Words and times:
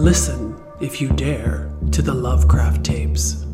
Listen, 0.00 0.58
if 0.80 0.98
you 0.98 1.10
dare, 1.10 1.70
to 1.92 2.00
the 2.00 2.14
Lovecraft 2.14 2.82
tapes. 2.82 3.44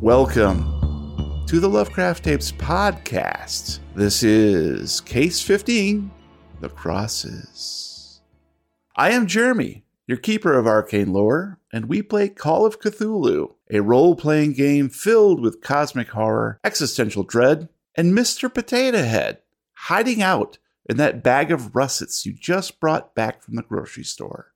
Welcome 0.00 1.44
to 1.46 1.60
the 1.60 1.68
Lovecraft 1.68 2.24
Tapes 2.24 2.50
podcast. 2.50 3.78
This 3.94 4.24
is 4.24 5.00
Case 5.02 5.40
15 5.40 6.10
The 6.60 6.68
Crosses. 6.68 8.22
I 8.96 9.12
am 9.12 9.28
Jeremy, 9.28 9.84
your 10.08 10.18
keeper 10.18 10.58
of 10.58 10.66
arcane 10.66 11.12
lore, 11.12 11.60
and 11.72 11.88
we 11.88 12.02
play 12.02 12.28
Call 12.28 12.66
of 12.66 12.80
Cthulhu, 12.80 13.54
a 13.70 13.78
role 13.82 14.16
playing 14.16 14.54
game 14.54 14.88
filled 14.88 15.40
with 15.40 15.60
cosmic 15.60 16.08
horror, 16.08 16.58
existential 16.64 17.22
dread, 17.22 17.68
and 17.94 18.18
Mr. 18.18 18.52
Potato 18.52 19.04
Head 19.04 19.42
hiding 19.74 20.20
out 20.20 20.58
in 20.88 20.96
that 20.96 21.22
bag 21.22 21.50
of 21.50 21.74
russets 21.76 22.24
you 22.24 22.32
just 22.32 22.80
brought 22.80 23.14
back 23.14 23.42
from 23.42 23.54
the 23.56 23.62
grocery 23.62 24.04
store. 24.04 24.52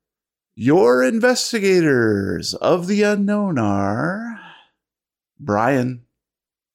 Your 0.55 1.03
investigators 1.03 2.55
of 2.55 2.87
the 2.87 3.03
unknown 3.03 3.59
are 3.59 4.41
Brian 5.39 6.05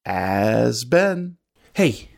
as 0.06 0.84
Ben, 0.84 1.38
Hey, 1.74 2.10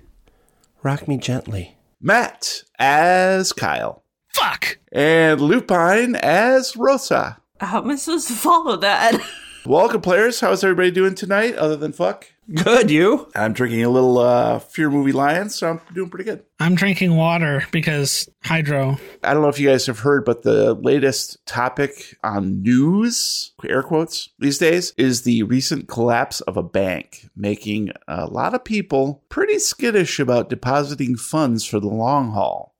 rock 0.84 1.07
me 1.07 1.17
gently. 1.17 1.75
Matt 2.02 2.63
as 2.77 3.51
Kyle, 3.51 4.03
Fuck! 4.29 4.77
and 4.91 5.41
Lupine 5.41 6.15
as 6.15 6.77
Rosa. 6.77 7.40
How 7.59 7.81
am 7.81 7.90
I 7.90 7.95
supposed 7.98 8.27
to 8.29 8.34
follow 8.35 8.77
that? 8.77 9.20
Welcome, 9.65 9.99
players. 10.01 10.40
How's 10.40 10.63
everybody 10.63 10.91
doing 10.91 11.13
tonight, 11.15 11.55
other 11.55 11.76
than 11.76 11.91
fuck? 11.91 12.27
Good, 12.52 12.89
you? 12.89 13.30
I'm 13.35 13.53
drinking 13.53 13.84
a 13.84 13.89
little 13.89 14.17
uh, 14.17 14.57
Fear 14.57 14.90
Movie 14.90 15.12
Lions, 15.12 15.53
so 15.53 15.70
I'm 15.70 15.81
doing 15.94 16.09
pretty 16.09 16.23
good. 16.23 16.44
I'm 16.59 16.73
drinking 16.73 17.16
water 17.16 17.66
because 17.71 18.27
hydro. 18.43 18.98
I 19.23 19.34
don't 19.34 19.43
know 19.43 19.49
if 19.49 19.60
you 19.60 19.70
guys 19.70 19.85
have 19.85 19.99
heard, 19.99 20.26
but 20.26 20.41
the 20.41 20.73
latest 20.73 21.46
topic 21.46 22.18
on 22.23 22.63
news, 22.63 23.54
air 23.68 23.84
quotes, 23.84 24.29
these 24.40 24.57
days 24.57 24.93
is 24.98 25.21
the 25.21 25.43
recent 25.43 25.88
collapse 25.88 26.41
of 26.41 26.57
a 26.57 26.63
bank, 26.63 27.29
making 27.35 27.91
a 28.07 28.26
lot 28.26 28.55
of 28.55 28.63
people 28.63 29.23
pretty 29.29 29.60
skittish 29.60 30.20
about 30.20 30.49
depositing 30.49 31.18
funds 31.18 31.66
for 31.66 31.79
the 31.79 31.88
long 31.88 32.32
haul. 32.32 32.76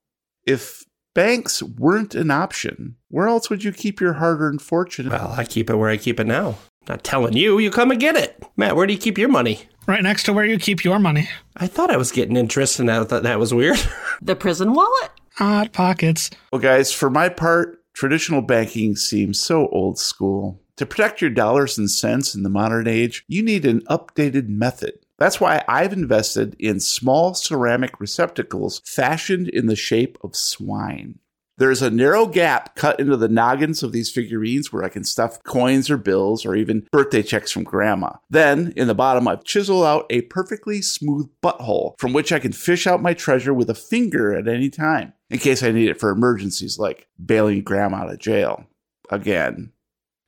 If 0.46 0.86
banks 1.14 1.62
weren't 1.62 2.16
an 2.16 2.32
option, 2.32 2.96
where 3.10 3.28
else 3.28 3.52
would 3.52 3.64
you 3.64 3.72
keep 3.72 4.02
your 4.02 4.14
hard 4.14 4.42
earned 4.42 4.64
fortune? 4.64 5.10
Well, 5.10 5.36
I 5.38 5.44
keep 5.44 5.70
it 5.70 5.76
where 5.76 5.90
I 5.90 5.98
keep 5.98 6.20
it 6.20 6.28
now. 6.28 6.56
Not 6.88 7.04
telling 7.04 7.34
you, 7.34 7.60
you 7.60 7.72
come 7.72 7.92
and 7.92 8.00
get 8.00 8.16
it. 8.16 8.42
Matt, 8.58 8.76
where 8.76 8.88
do 8.88 8.94
you 8.94 9.00
keep 9.00 9.18
your 9.18 9.30
money? 9.30 9.62
Right 9.88 10.04
next 10.04 10.24
to 10.24 10.34
where 10.34 10.46
you 10.46 10.58
keep 10.58 10.84
your 10.84 11.00
money. 11.00 11.30
I 11.58 11.68
thought 11.68 11.92
I 11.92 11.98
was 11.98 12.12
getting 12.12 12.36
interest 12.38 12.80
and 12.80 12.90
I 12.92 13.04
thought 13.04 13.24
that 13.24 13.40
was 13.40 13.54
weird. 13.54 13.80
the 14.22 14.36
prison 14.36 14.74
wallet? 14.74 15.12
Hot 15.36 15.72
pockets. 15.72 16.30
Well, 16.52 16.62
guys, 16.62 16.92
for 16.92 17.10
my 17.10 17.30
part, 17.30 17.84
traditional 17.94 18.42
banking 18.42 18.96
seems 18.96 19.40
so 19.40 19.68
old 19.68 20.00
school. 20.00 20.62
To 20.78 20.86
protect 20.86 21.22
your 21.22 21.30
dollars 21.30 21.78
and 21.78 21.92
cents 21.92 22.34
in 22.34 22.44
the 22.44 22.50
modern 22.50 22.88
age, 22.88 23.24
you 23.28 23.44
need 23.44 23.66
an 23.66 23.82
updated 23.82 24.48
method. 24.48 24.94
That's 25.18 25.42
why 25.42 25.64
I've 25.68 25.92
invested 25.92 26.56
in 26.60 26.80
small 26.80 27.34
ceramic 27.34 28.00
receptacles 28.00 28.82
fashioned 28.86 29.50
in 29.50 29.66
the 29.68 29.76
shape 29.76 30.18
of 30.24 30.36
swine. 30.36 31.20
There's 31.60 31.82
a 31.82 31.90
narrow 31.90 32.26
gap 32.26 32.76
cut 32.76 33.02
into 33.02 33.18
the 33.18 33.28
noggins 33.28 33.84
of 33.84 33.92
these 33.92 34.10
figurines 34.10 34.72
where 34.72 34.84
I 34.86 34.90
can 34.90 35.04
stuff 35.04 35.44
coins 35.44 35.90
or 35.90 35.98
bills 35.98 36.46
or 36.46 36.56
even 36.56 36.88
birthday 36.90 37.22
checks 37.22 37.52
from 37.52 37.66
grandma. 37.66 38.14
Then, 38.30 38.72
in 38.78 38.88
the 38.88 38.96
bottom, 38.96 39.28
I've 39.28 39.44
chiseled 39.44 39.84
out 39.84 40.06
a 40.10 40.22
perfectly 40.22 40.82
smooth 40.82 41.30
butthole 41.44 42.00
from 42.00 42.14
which 42.14 42.32
I 42.32 42.40
can 42.40 42.54
fish 42.54 42.88
out 42.88 43.02
my 43.02 43.14
treasure 43.14 43.54
with 43.54 43.70
a 43.70 43.76
finger 43.76 44.34
at 44.34 44.48
any 44.48 44.70
time, 44.70 45.12
in 45.30 45.40
case 45.40 45.62
I 45.62 45.72
need 45.72 45.90
it 45.90 46.00
for 46.00 46.12
emergencies 46.12 46.80
like 46.80 47.10
bailing 47.24 47.62
grandma 47.62 47.98
out 47.98 48.14
of 48.14 48.20
jail. 48.20 48.66
Again. 49.10 49.74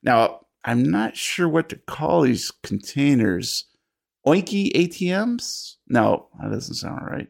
Now, 0.03 0.41
I'm 0.65 0.83
not 0.83 1.15
sure 1.15 1.47
what 1.47 1.69
to 1.69 1.77
call 1.77 2.23
these 2.23 2.51
containers. 2.61 3.65
Oinky 4.27 4.73
ATMs? 4.73 5.75
No, 5.87 6.27
that 6.41 6.51
doesn't 6.51 6.75
sound 6.75 7.05
right. 7.05 7.29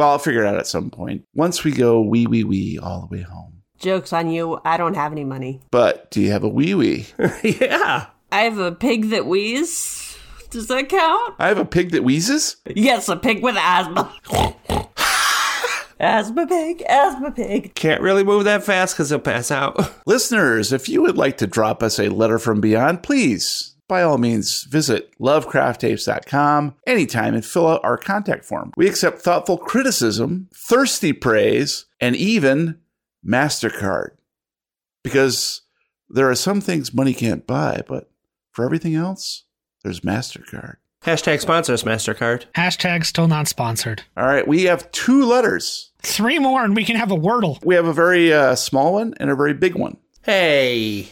Well, 0.00 0.12
I'll 0.12 0.18
figure 0.18 0.42
it 0.42 0.46
out 0.46 0.56
at 0.56 0.66
some 0.66 0.88
point. 0.88 1.26
Once 1.34 1.62
we 1.62 1.72
go 1.72 2.00
wee 2.00 2.26
wee 2.26 2.42
wee 2.42 2.78
all 2.82 3.02
the 3.02 3.18
way 3.18 3.22
home. 3.22 3.60
Joke's 3.78 4.14
on 4.14 4.30
you. 4.30 4.58
I 4.64 4.78
don't 4.78 4.94
have 4.94 5.12
any 5.12 5.24
money. 5.24 5.60
But 5.70 6.10
do 6.10 6.22
you 6.22 6.30
have 6.30 6.42
a 6.42 6.48
wee 6.48 6.72
wee? 6.74 7.06
yeah. 7.44 8.06
I 8.32 8.40
have 8.44 8.56
a 8.56 8.72
pig 8.72 9.10
that 9.10 9.26
wheezes. 9.26 10.16
Does 10.48 10.68
that 10.68 10.88
count? 10.88 11.34
I 11.38 11.48
have 11.48 11.58
a 11.58 11.66
pig 11.66 11.90
that 11.90 12.02
wheezes? 12.02 12.56
Yes, 12.74 13.10
a 13.10 13.16
pig 13.16 13.42
with 13.42 13.56
asthma. 13.58 14.10
asthma 16.00 16.46
pig, 16.46 16.82
asthma 16.88 17.30
pig. 17.32 17.74
Can't 17.74 18.00
really 18.00 18.24
move 18.24 18.44
that 18.44 18.64
fast 18.64 18.94
because 18.94 19.10
he'll 19.10 19.18
pass 19.18 19.50
out. 19.50 19.92
Listeners, 20.06 20.72
if 20.72 20.88
you 20.88 21.02
would 21.02 21.18
like 21.18 21.36
to 21.36 21.46
drop 21.46 21.82
us 21.82 21.98
a 21.98 22.08
letter 22.08 22.38
from 22.38 22.62
beyond, 22.62 23.02
please, 23.02 23.69
by 23.90 24.02
all 24.02 24.16
means, 24.18 24.62
visit 24.62 25.10
lovecrafttapes.com 25.18 26.76
anytime 26.86 27.34
and 27.34 27.44
fill 27.44 27.66
out 27.66 27.84
our 27.84 27.98
contact 27.98 28.44
form. 28.44 28.72
We 28.76 28.88
accept 28.88 29.20
thoughtful 29.20 29.58
criticism, 29.58 30.48
thirsty 30.54 31.12
praise, 31.12 31.86
and 32.00 32.14
even 32.14 32.78
MasterCard. 33.26 34.10
Because 35.02 35.62
there 36.08 36.30
are 36.30 36.36
some 36.36 36.60
things 36.60 36.94
money 36.94 37.12
can't 37.12 37.46
buy, 37.46 37.82
but 37.88 38.10
for 38.52 38.64
everything 38.64 38.94
else, 38.94 39.44
there's 39.82 40.00
MasterCard. 40.00 40.76
Hashtag 41.04 41.40
sponsors, 41.40 41.82
MasterCard. 41.82 42.44
Hashtag 42.54 43.04
still 43.04 43.26
not 43.26 43.48
sponsored. 43.48 44.04
All 44.16 44.26
right, 44.26 44.46
we 44.46 44.64
have 44.64 44.90
two 44.92 45.24
letters. 45.24 45.90
Three 46.02 46.38
more 46.38 46.62
and 46.62 46.76
we 46.76 46.84
can 46.84 46.96
have 46.96 47.10
a 47.10 47.16
Wordle. 47.16 47.62
We 47.64 47.74
have 47.74 47.86
a 47.86 47.92
very 47.92 48.32
uh, 48.32 48.54
small 48.54 48.92
one 48.94 49.14
and 49.18 49.30
a 49.30 49.34
very 49.34 49.54
big 49.54 49.74
one. 49.74 49.96
Hey. 50.22 51.08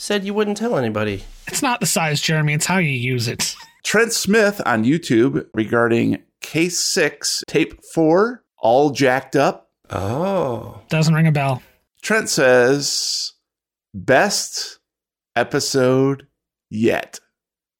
Said 0.00 0.24
you 0.24 0.32
wouldn't 0.32 0.56
tell 0.56 0.78
anybody. 0.78 1.24
It's 1.46 1.60
not 1.60 1.80
the 1.80 1.86
size, 1.86 2.22
Jeremy. 2.22 2.54
It's 2.54 2.64
how 2.64 2.78
you 2.78 2.88
use 2.88 3.28
it. 3.28 3.54
Trent 3.84 4.14
Smith 4.14 4.58
on 4.64 4.82
YouTube 4.82 5.46
regarding 5.52 6.22
case 6.40 6.80
six, 6.80 7.44
tape 7.46 7.84
four, 7.92 8.42
all 8.56 8.92
jacked 8.92 9.36
up. 9.36 9.68
Oh. 9.90 10.80
Doesn't 10.88 11.12
ring 11.12 11.26
a 11.26 11.32
bell. 11.32 11.62
Trent 12.00 12.30
says, 12.30 13.34
best 13.92 14.78
episode 15.36 16.26
yet. 16.70 17.20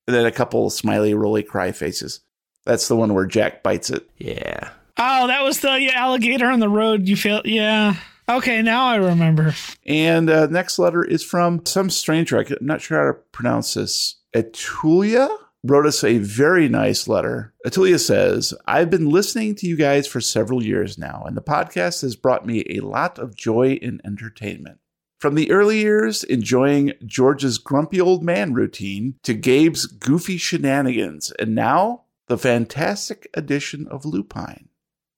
And 0.07 0.15
then 0.15 0.27
a 0.27 0.31
couple 0.31 0.69
smiley, 0.69 1.15
roly 1.15 1.43
cry 1.43 1.73
faces. 1.73 2.21
That's 2.67 2.87
the 2.87 2.97
one 2.97 3.15
where 3.15 3.25
Jack 3.25 3.63
bites 3.63 3.89
it. 3.89 4.07
Yeah. 4.19 4.69
Oh, 4.99 5.27
that 5.27 5.43
was 5.43 5.61
the 5.61 5.81
yeah, 5.81 5.93
alligator 5.95 6.51
on 6.51 6.61
the 6.61 6.69
road. 6.69 7.09
You 7.09 7.17
feel, 7.17 7.41
yeah. 7.47 7.95
Okay, 8.31 8.63
now 8.63 8.87
I 8.87 8.95
remember. 8.95 9.55
And 9.85 10.31
uh, 10.31 10.47
next 10.47 10.79
letter 10.79 11.03
is 11.03 11.25
from 11.25 11.67
some 11.67 11.91
stranger. 11.91 12.39
I'm 12.39 12.47
not 12.61 12.81
sure 12.81 12.99
how 12.99 13.13
to 13.13 13.19
pronounce 13.33 13.75
this. 13.75 14.21
Etulia 14.33 15.29
wrote 15.65 15.85
us 15.85 16.05
a 16.05 16.19
very 16.19 16.69
nice 16.69 17.09
letter. 17.09 17.53
Etulia 17.67 17.99
says, 17.99 18.55
I've 18.67 18.89
been 18.89 19.11
listening 19.11 19.57
to 19.57 19.67
you 19.67 19.77
guys 19.77 20.07
for 20.07 20.21
several 20.21 20.65
years 20.65 20.97
now, 20.97 21.25
and 21.27 21.37
the 21.37 21.43
podcast 21.43 22.03
has 22.03 22.15
brought 22.15 22.47
me 22.47 22.65
a 22.71 22.81
lot 22.81 23.19
of 23.19 23.35
joy 23.35 23.81
and 23.83 24.01
entertainment. 24.05 24.79
From 25.19 25.35
the 25.35 25.51
early 25.51 25.81
years, 25.81 26.23
enjoying 26.23 26.93
George's 27.05 27.59
grumpy 27.59 28.01
old 28.01 28.23
man 28.23 28.55
routine 28.55 29.17
to 29.25 29.35
Gabe's 29.35 29.87
goofy 29.87 30.39
shenanigans, 30.39 31.33
and 31.41 31.55
now 31.55 32.05
the 32.29 32.39
fantastic 32.39 33.29
addition 33.35 33.89
of 33.89 34.07
Lupine. 34.07 34.70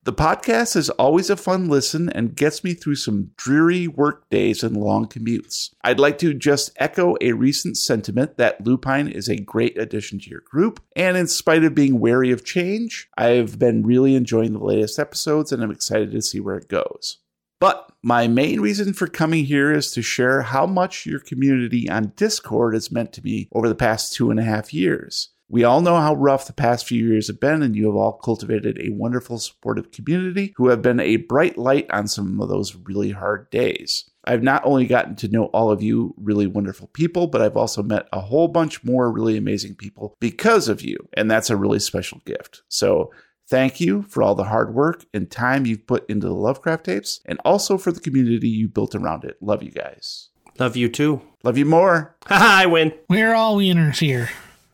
The 0.05 0.13
podcast 0.13 0.75
is 0.75 0.91
always 0.91 1.31
a 1.31 1.37
fun 1.37 1.69
listen 1.69 2.09
and 2.09 2.35
gets 2.35 2.65
me 2.65 2.75
through 2.75 2.97
some 2.97 3.31
dreary 3.37 3.87
work 3.87 4.29
days 4.31 4.65
and 4.65 4.77
long 4.77 5.07
commutes. 5.07 5.73
I'd 5.85 6.01
like 6.01 6.19
to 6.19 6.35
just 6.35 6.73
echo 6.75 7.15
a 7.21 7.35
recent 7.35 7.77
sentiment 7.77 8.37
that 8.37 8.67
Lupine 8.67 9.07
is 9.07 9.29
a 9.29 9.37
great 9.37 9.79
addition 9.79 10.19
to 10.19 10.29
your 10.29 10.41
group, 10.41 10.83
and 10.97 11.17
in 11.17 11.29
spite 11.29 11.63
of 11.63 11.77
being 11.77 12.01
wary 12.01 12.33
of 12.33 12.45
change, 12.45 13.09
I've 13.17 13.61
been 13.61 13.87
really 13.87 14.17
enjoying 14.17 14.55
the 14.55 14.65
latest 14.65 14.99
episodes 14.99 15.53
and 15.53 15.63
I'm 15.63 15.71
excited 15.71 16.11
to 16.11 16.21
see 16.21 16.41
where 16.41 16.57
it 16.57 16.67
goes. 16.67 17.19
But 17.61 17.89
my 18.03 18.27
main 18.27 18.61
reason 18.61 18.95
for 18.95 19.07
coming 19.07 19.45
here 19.45 19.73
is 19.73 19.93
to 19.93 20.03
share 20.03 20.43
how 20.43 20.67
much 20.67 21.07
your 21.07 21.21
community 21.21 21.89
on 21.89 22.13
Discord 22.17 22.75
has 22.75 22.91
meant 22.91 23.13
to 23.13 23.23
me 23.23 23.47
over 23.53 23.69
the 23.69 23.77
past 23.77 24.15
two 24.15 24.33
and 24.33 24.41
a 24.41 24.43
half 24.43 24.75
years. 24.75 25.29
We 25.53 25.65
all 25.65 25.83
know 25.83 25.97
how 25.97 26.15
rough 26.15 26.47
the 26.47 26.55
past 26.55 26.87
few 26.87 27.07
years 27.07 27.27
have 27.27 27.39
been, 27.39 27.63
and 27.63 27.77
you 27.77 27.85
have 27.85 27.95
all 27.95 28.15
cultivated 28.15 28.81
a 28.81 28.89
wonderful, 28.89 29.39
supportive 29.39 29.91
community 29.91 30.55
who 30.57 30.69
have 30.69 30.81
been 30.81 30.99
a 30.99 31.17
bright 31.17 31.59
light 31.59 31.87
on 31.91 32.09
some 32.09 32.41
of 32.41 32.49
those 32.49 32.75
really 32.75 33.11
hard 33.11 33.51
days. 33.51 34.09
I've 34.25 34.43
not 34.43 34.65
only 34.65 34.87
gotten 34.87 35.15
to 35.17 35.29
know 35.29 35.45
all 35.47 35.71
of 35.71 35.83
you 35.83 36.15
really 36.17 36.47
wonderful 36.47 36.87
people, 36.95 37.27
but 37.27 37.43
I've 37.43 37.59
also 37.59 37.83
met 37.83 38.09
a 38.15 38.21
whole 38.21 38.49
bunch 38.49 38.83
more 38.83 39.13
really 39.13 39.37
amazing 39.37 39.75
people 39.75 40.17
because 40.21 40.71
of 40.71 40.81
you, 40.81 40.97
and 41.13 41.31
that's 41.31 41.51
a 41.51 41.57
really 41.57 41.81
special 41.81 42.23
gift. 42.25 42.63
So, 42.69 43.13
Thank 43.49 43.81
you 43.81 44.03
for 44.05 44.23
all 44.23 44.35
the 44.35 44.45
hard 44.45 44.73
work 44.73 45.05
and 45.13 45.31
time 45.31 45.67
you've 45.67 45.87
put 45.87 46.09
into 46.09 46.27
the 46.27 46.33
Lovecraft 46.33 46.87
tapes, 46.87 47.21
and 47.27 47.39
also 47.45 47.77
for 47.77 47.93
the 47.93 48.01
community 48.01 48.49
you 48.49 48.67
built 48.67 48.95
around 48.95 49.25
it. 49.25 49.37
Love 49.43 49.63
you 49.63 49.71
guys. 49.71 50.31
Love 50.59 50.75
you 50.75 50.89
too. 50.89 51.21
Love 51.43 51.59
you 51.59 51.67
more. 51.67 52.17
Haha, 52.25 52.47
I 52.63 52.67
win. 52.67 52.95
We're 53.11 53.35
all 53.35 53.59
wieners 53.59 53.99
here. 53.99 54.31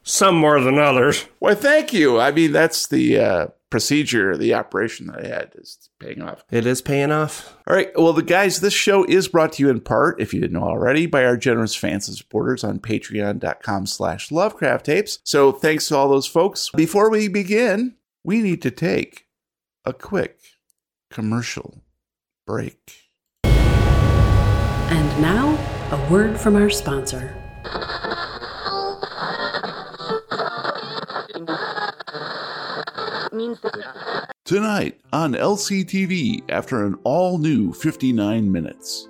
Some 0.09 0.37
more 0.37 0.59
than 0.59 0.79
others. 0.79 1.27
Why, 1.39 1.55
thank 1.55 1.93
you. 1.93 2.19
I 2.19 2.33
mean, 2.33 2.51
that's 2.53 2.87
the 2.87 3.19
uh, 3.21 3.47
procedure, 3.69 4.39
the 4.39 4.55
operation 4.55 5.09
that 5.09 5.23
I 5.23 5.29
had 5.29 5.53
is 5.55 5.91
paying 6.01 6.23
off. 6.23 6.47
It 6.51 6.65
is 6.65 6.81
paying 6.81 7.13
off. 7.13 7.55
All 7.67 7.77
right. 7.77 7.91
Well, 7.95 8.15
the 8.15 8.23
guys, 8.23 8.61
this 8.61 8.73
show 8.73 9.05
is 9.05 9.29
brought 9.29 9.53
to 9.53 9.63
you 9.63 9.69
in 9.69 9.81
part, 9.81 10.19
if 10.19 10.33
you 10.33 10.41
didn't 10.41 10.59
know 10.59 10.67
already, 10.67 11.05
by 11.05 11.27
our 11.27 11.37
generous 11.37 11.75
fans 11.75 12.09
and 12.09 12.17
supporters 12.17 12.65
on 12.65 12.79
patreon.com 12.79 13.85
slash 13.85 14.33
lovecraft 14.33 14.87
tapes. 14.87 15.19
So 15.25 15.53
thanks 15.53 15.89
to 15.89 15.97
all 15.97 16.09
those 16.09 16.27
folks. 16.27 16.71
Before 16.75 17.11
we 17.11 17.29
begin, 17.29 17.97
we 18.25 18.41
need 18.41 18.63
to 18.63 18.71
take 18.71 19.27
a 19.85 19.93
quick 19.93 20.41
commercial 21.11 21.83
break. 22.47 23.11
And 23.45 25.21
now, 25.21 25.51
a 25.93 26.11
word 26.11 26.41
from 26.41 26.57
our 26.57 26.71
sponsor. 26.71 27.35
Tonight 34.45 35.01
on 35.13 35.35
LCTV 35.35 36.43
after 36.49 36.85
an 36.85 36.99
all 37.05 37.39
new 37.39 37.73
59 37.73 38.51
minutes. 38.51 39.09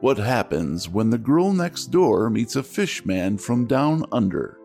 What 0.00 0.16
happens 0.16 0.88
when 0.88 1.10
the 1.10 1.18
girl 1.18 1.52
next 1.52 1.86
door 1.86 2.30
meets 2.30 2.56
a 2.56 2.62
fishman 2.62 3.36
from 3.36 3.66
down 3.66 4.04
under? 4.10 4.58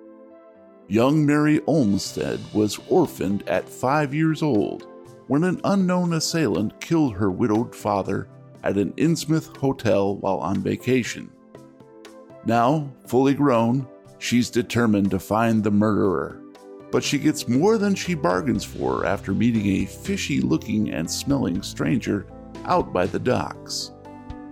Young 0.87 1.25
Mary 1.25 1.59
Olmsted 1.67 2.39
was 2.53 2.79
orphaned 2.87 3.47
at 3.47 3.67
five 3.67 4.13
years 4.13 4.41
old 4.41 4.87
when 5.27 5.43
an 5.43 5.59
unknown 5.65 6.13
assailant 6.13 6.79
killed 6.79 7.15
her 7.15 7.29
widowed 7.29 7.75
father 7.75 8.27
at 8.63 8.77
an 8.77 8.93
Innsmouth 8.93 9.55
hotel 9.57 10.15
while 10.17 10.37
on 10.37 10.63
vacation. 10.63 11.29
Now, 12.45 12.89
fully 13.05 13.33
grown, 13.33 13.87
she's 14.17 14.49
determined 14.49 15.11
to 15.11 15.19
find 15.19 15.63
the 15.63 15.71
murderer. 15.71 16.41
But 16.91 17.03
she 17.03 17.19
gets 17.19 17.47
more 17.47 17.77
than 17.77 17.95
she 17.95 18.15
bargains 18.15 18.63
for 18.63 19.05
after 19.05 19.33
meeting 19.33 19.67
a 19.67 19.85
fishy 19.85 20.41
looking 20.41 20.91
and 20.91 21.09
smelling 21.09 21.61
stranger 21.61 22.25
out 22.65 22.91
by 22.91 23.05
the 23.05 23.19
docks. 23.19 23.91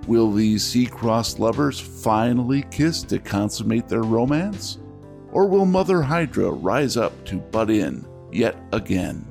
Will 0.07 0.31
these 0.31 0.63
sea 0.63 0.85
crossed 0.85 1.39
lovers 1.39 1.79
finally 1.79 2.63
kiss 2.71 3.03
to 3.03 3.19
consummate 3.19 3.87
their 3.87 4.03
romance? 4.03 4.79
Or 5.31 5.45
will 5.45 5.65
Mother 5.65 6.01
Hydra 6.01 6.51
rise 6.51 6.95
up 6.95 7.25
to 7.25 7.37
butt 7.37 7.69
in 7.69 8.07
yet 8.31 8.57
again? 8.71 9.27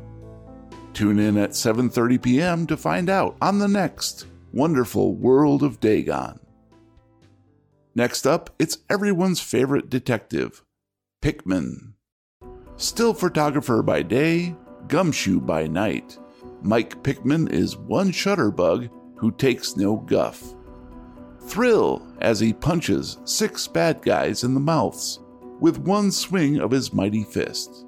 Tune 0.92 1.18
in 1.18 1.36
at 1.36 1.50
7:30 1.50 2.22
p.m. 2.22 2.66
to 2.66 2.76
find 2.76 3.08
out 3.08 3.36
on 3.40 3.58
the 3.58 3.68
next 3.68 4.26
Wonderful 4.52 5.14
World 5.14 5.62
of 5.62 5.80
Dagon. 5.80 6.40
Next 7.94 8.26
up, 8.26 8.50
it's 8.58 8.78
everyone's 8.90 9.40
favorite 9.40 9.88
detective, 9.88 10.62
Pickman. 11.20 11.95
Still 12.78 13.14
photographer 13.14 13.82
by 13.82 14.02
day, 14.02 14.54
gumshoe 14.86 15.40
by 15.40 15.66
night, 15.66 16.18
Mike 16.62 17.02
Pickman 17.02 17.48
is 17.48 17.76
one 17.76 18.10
shutterbug 18.10 18.90
who 19.16 19.30
takes 19.30 19.78
no 19.78 19.96
guff. 19.96 20.54
Thrill 21.40 22.06
as 22.20 22.38
he 22.38 22.52
punches 22.52 23.16
six 23.24 23.66
bad 23.66 24.02
guys 24.02 24.44
in 24.44 24.52
the 24.52 24.60
mouths 24.60 25.20
with 25.58 25.78
one 25.78 26.10
swing 26.10 26.58
of 26.60 26.70
his 26.70 26.92
mighty 26.92 27.24
fist. 27.24 27.86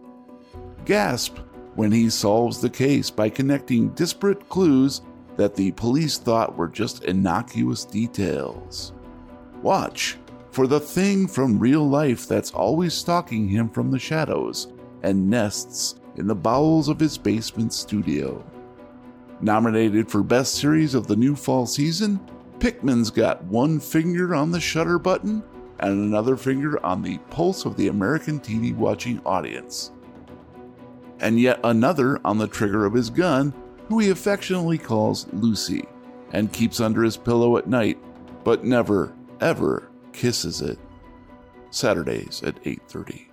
Gasp 0.86 1.36
when 1.74 1.92
he 1.92 2.08
solves 2.08 2.60
the 2.60 2.70
case 2.70 3.10
by 3.10 3.28
connecting 3.28 3.90
disparate 3.90 4.48
clues 4.48 5.02
that 5.36 5.54
the 5.54 5.70
police 5.72 6.16
thought 6.16 6.56
were 6.56 6.66
just 6.66 7.04
innocuous 7.04 7.84
details. 7.84 8.94
Watch 9.60 10.16
for 10.50 10.66
the 10.66 10.80
thing 10.80 11.28
from 11.28 11.58
real 11.58 11.86
life 11.86 12.26
that's 12.26 12.52
always 12.52 12.94
stalking 12.94 13.48
him 13.48 13.68
from 13.68 13.90
the 13.90 13.98
shadows 13.98 14.72
and 15.02 15.28
nests 15.28 15.96
in 16.16 16.26
the 16.26 16.34
bowels 16.34 16.88
of 16.88 17.00
his 17.00 17.16
basement 17.16 17.72
studio. 17.72 18.44
Nominated 19.40 20.10
for 20.10 20.22
Best 20.22 20.54
Series 20.54 20.94
of 20.94 21.06
the 21.06 21.16
new 21.16 21.36
fall 21.36 21.66
season, 21.66 22.20
Pickman's 22.58 23.10
got 23.10 23.44
one 23.44 23.78
finger 23.78 24.34
on 24.34 24.50
the 24.50 24.60
shutter 24.60 24.98
button 24.98 25.44
and 25.80 25.92
another 25.92 26.36
finger 26.36 26.84
on 26.84 27.02
the 27.02 27.18
pulse 27.30 27.64
of 27.64 27.76
the 27.76 27.88
American 27.88 28.40
TV 28.40 28.74
watching 28.74 29.20
audience. 29.24 29.92
And 31.20 31.40
yet 31.40 31.60
another 31.62 32.20
on 32.24 32.38
the 32.38 32.48
trigger 32.48 32.84
of 32.84 32.94
his 32.94 33.10
gun, 33.10 33.54
who 33.88 34.00
he 34.00 34.10
affectionately 34.10 34.78
calls 34.78 35.26
Lucy, 35.32 35.84
and 36.32 36.52
keeps 36.52 36.80
under 36.80 37.02
his 37.02 37.16
pillow 37.16 37.56
at 37.56 37.68
night, 37.68 37.98
but 38.44 38.64
never, 38.64 39.14
ever 39.40 39.88
kisses 40.12 40.60
it. 40.60 40.78
Saturdays 41.70 42.42
at 42.42 42.62
8:30. 42.64 43.27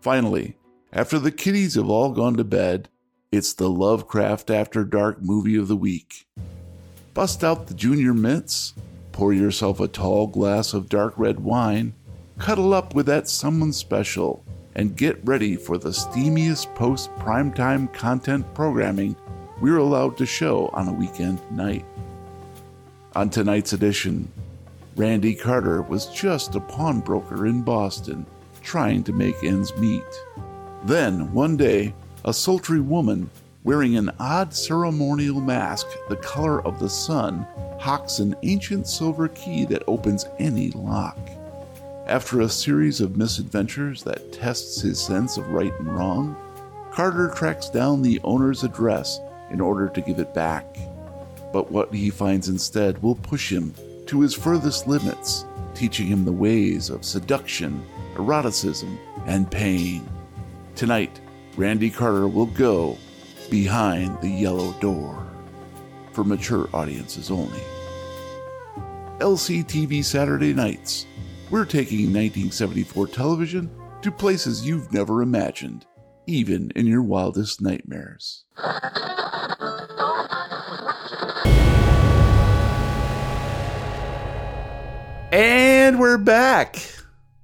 Finally, 0.00 0.56
after 0.92 1.18
the 1.18 1.32
kiddies 1.32 1.74
have 1.74 1.88
all 1.90 2.12
gone 2.12 2.36
to 2.36 2.44
bed, 2.44 2.88
it's 3.32 3.52
the 3.52 3.68
Lovecraft 3.68 4.50
After 4.50 4.84
Dark 4.84 5.20
movie 5.20 5.56
of 5.56 5.68
the 5.68 5.76
week. 5.76 6.26
Bust 7.14 7.42
out 7.42 7.66
the 7.66 7.74
junior 7.74 8.14
mints, 8.14 8.74
pour 9.10 9.32
yourself 9.32 9.80
a 9.80 9.88
tall 9.88 10.28
glass 10.28 10.72
of 10.72 10.88
dark 10.88 11.14
red 11.16 11.40
wine, 11.40 11.92
cuddle 12.38 12.72
up 12.72 12.94
with 12.94 13.06
that 13.06 13.28
someone 13.28 13.72
special, 13.72 14.44
and 14.76 14.96
get 14.96 15.18
ready 15.26 15.56
for 15.56 15.76
the 15.76 15.90
steamiest 15.90 16.72
post 16.76 17.10
primetime 17.16 17.92
content 17.92 18.46
programming 18.54 19.16
we're 19.60 19.78
allowed 19.78 20.16
to 20.16 20.24
show 20.24 20.68
on 20.68 20.86
a 20.86 20.92
weekend 20.92 21.40
night. 21.50 21.84
On 23.16 23.28
tonight's 23.28 23.72
edition, 23.72 24.30
Randy 24.94 25.34
Carter 25.34 25.82
was 25.82 26.06
just 26.06 26.54
a 26.54 26.60
pawnbroker 26.60 27.46
in 27.46 27.62
Boston 27.62 28.24
trying 28.68 29.02
to 29.02 29.14
make 29.14 29.42
ends 29.42 29.74
meet. 29.78 30.04
Then, 30.84 31.32
one 31.32 31.56
day, 31.56 31.94
a 32.26 32.34
sultry 32.34 32.80
woman 32.80 33.30
wearing 33.64 33.96
an 33.96 34.10
odd 34.20 34.52
ceremonial 34.52 35.40
mask 35.40 35.86
the 36.10 36.16
color 36.16 36.60
of 36.66 36.78
the 36.78 36.90
sun 36.90 37.46
hawks 37.80 38.18
an 38.18 38.36
ancient 38.42 38.86
silver 38.86 39.28
key 39.28 39.64
that 39.64 39.82
opens 39.86 40.26
any 40.38 40.70
lock. 40.72 41.18
After 42.06 42.42
a 42.42 42.48
series 42.48 43.00
of 43.00 43.16
misadventures 43.16 44.02
that 44.02 44.34
tests 44.34 44.82
his 44.82 45.00
sense 45.00 45.38
of 45.38 45.48
right 45.48 45.72
and 45.78 45.88
wrong, 45.88 46.36
Carter 46.92 47.30
tracks 47.34 47.70
down 47.70 48.02
the 48.02 48.20
owner's 48.22 48.64
address 48.64 49.18
in 49.50 49.62
order 49.62 49.88
to 49.88 50.00
give 50.02 50.18
it 50.18 50.34
back. 50.34 50.66
But 51.54 51.70
what 51.70 51.94
he 51.94 52.10
finds 52.10 52.50
instead 52.50 53.02
will 53.02 53.14
push 53.14 53.50
him 53.50 53.72
to 54.08 54.20
his 54.20 54.34
furthest 54.34 54.86
limits, 54.86 55.46
teaching 55.74 56.06
him 56.06 56.24
the 56.24 56.32
ways 56.32 56.90
of 56.90 57.04
seduction, 57.04 57.84
eroticism, 58.16 58.98
and 59.26 59.50
pain. 59.50 60.08
Tonight, 60.74 61.20
Randy 61.56 61.90
Carter 61.90 62.28
will 62.28 62.46
go 62.46 62.96
behind 63.50 64.20
the 64.20 64.28
yellow 64.28 64.72
door 64.80 65.26
for 66.12 66.24
mature 66.24 66.68
audiences 66.72 67.30
only. 67.30 67.60
LCTV 69.18 70.04
Saturday 70.04 70.52
nights. 70.54 71.06
We're 71.50 71.64
taking 71.64 72.12
1974 72.12 73.08
television 73.08 73.70
to 74.02 74.12
places 74.12 74.66
you've 74.66 74.92
never 74.92 75.22
imagined, 75.22 75.86
even 76.26 76.70
in 76.76 76.86
your 76.86 77.02
wildest 77.02 77.60
nightmares. 77.60 78.44
And 85.30 86.00
we're 86.00 86.16
back. 86.16 86.78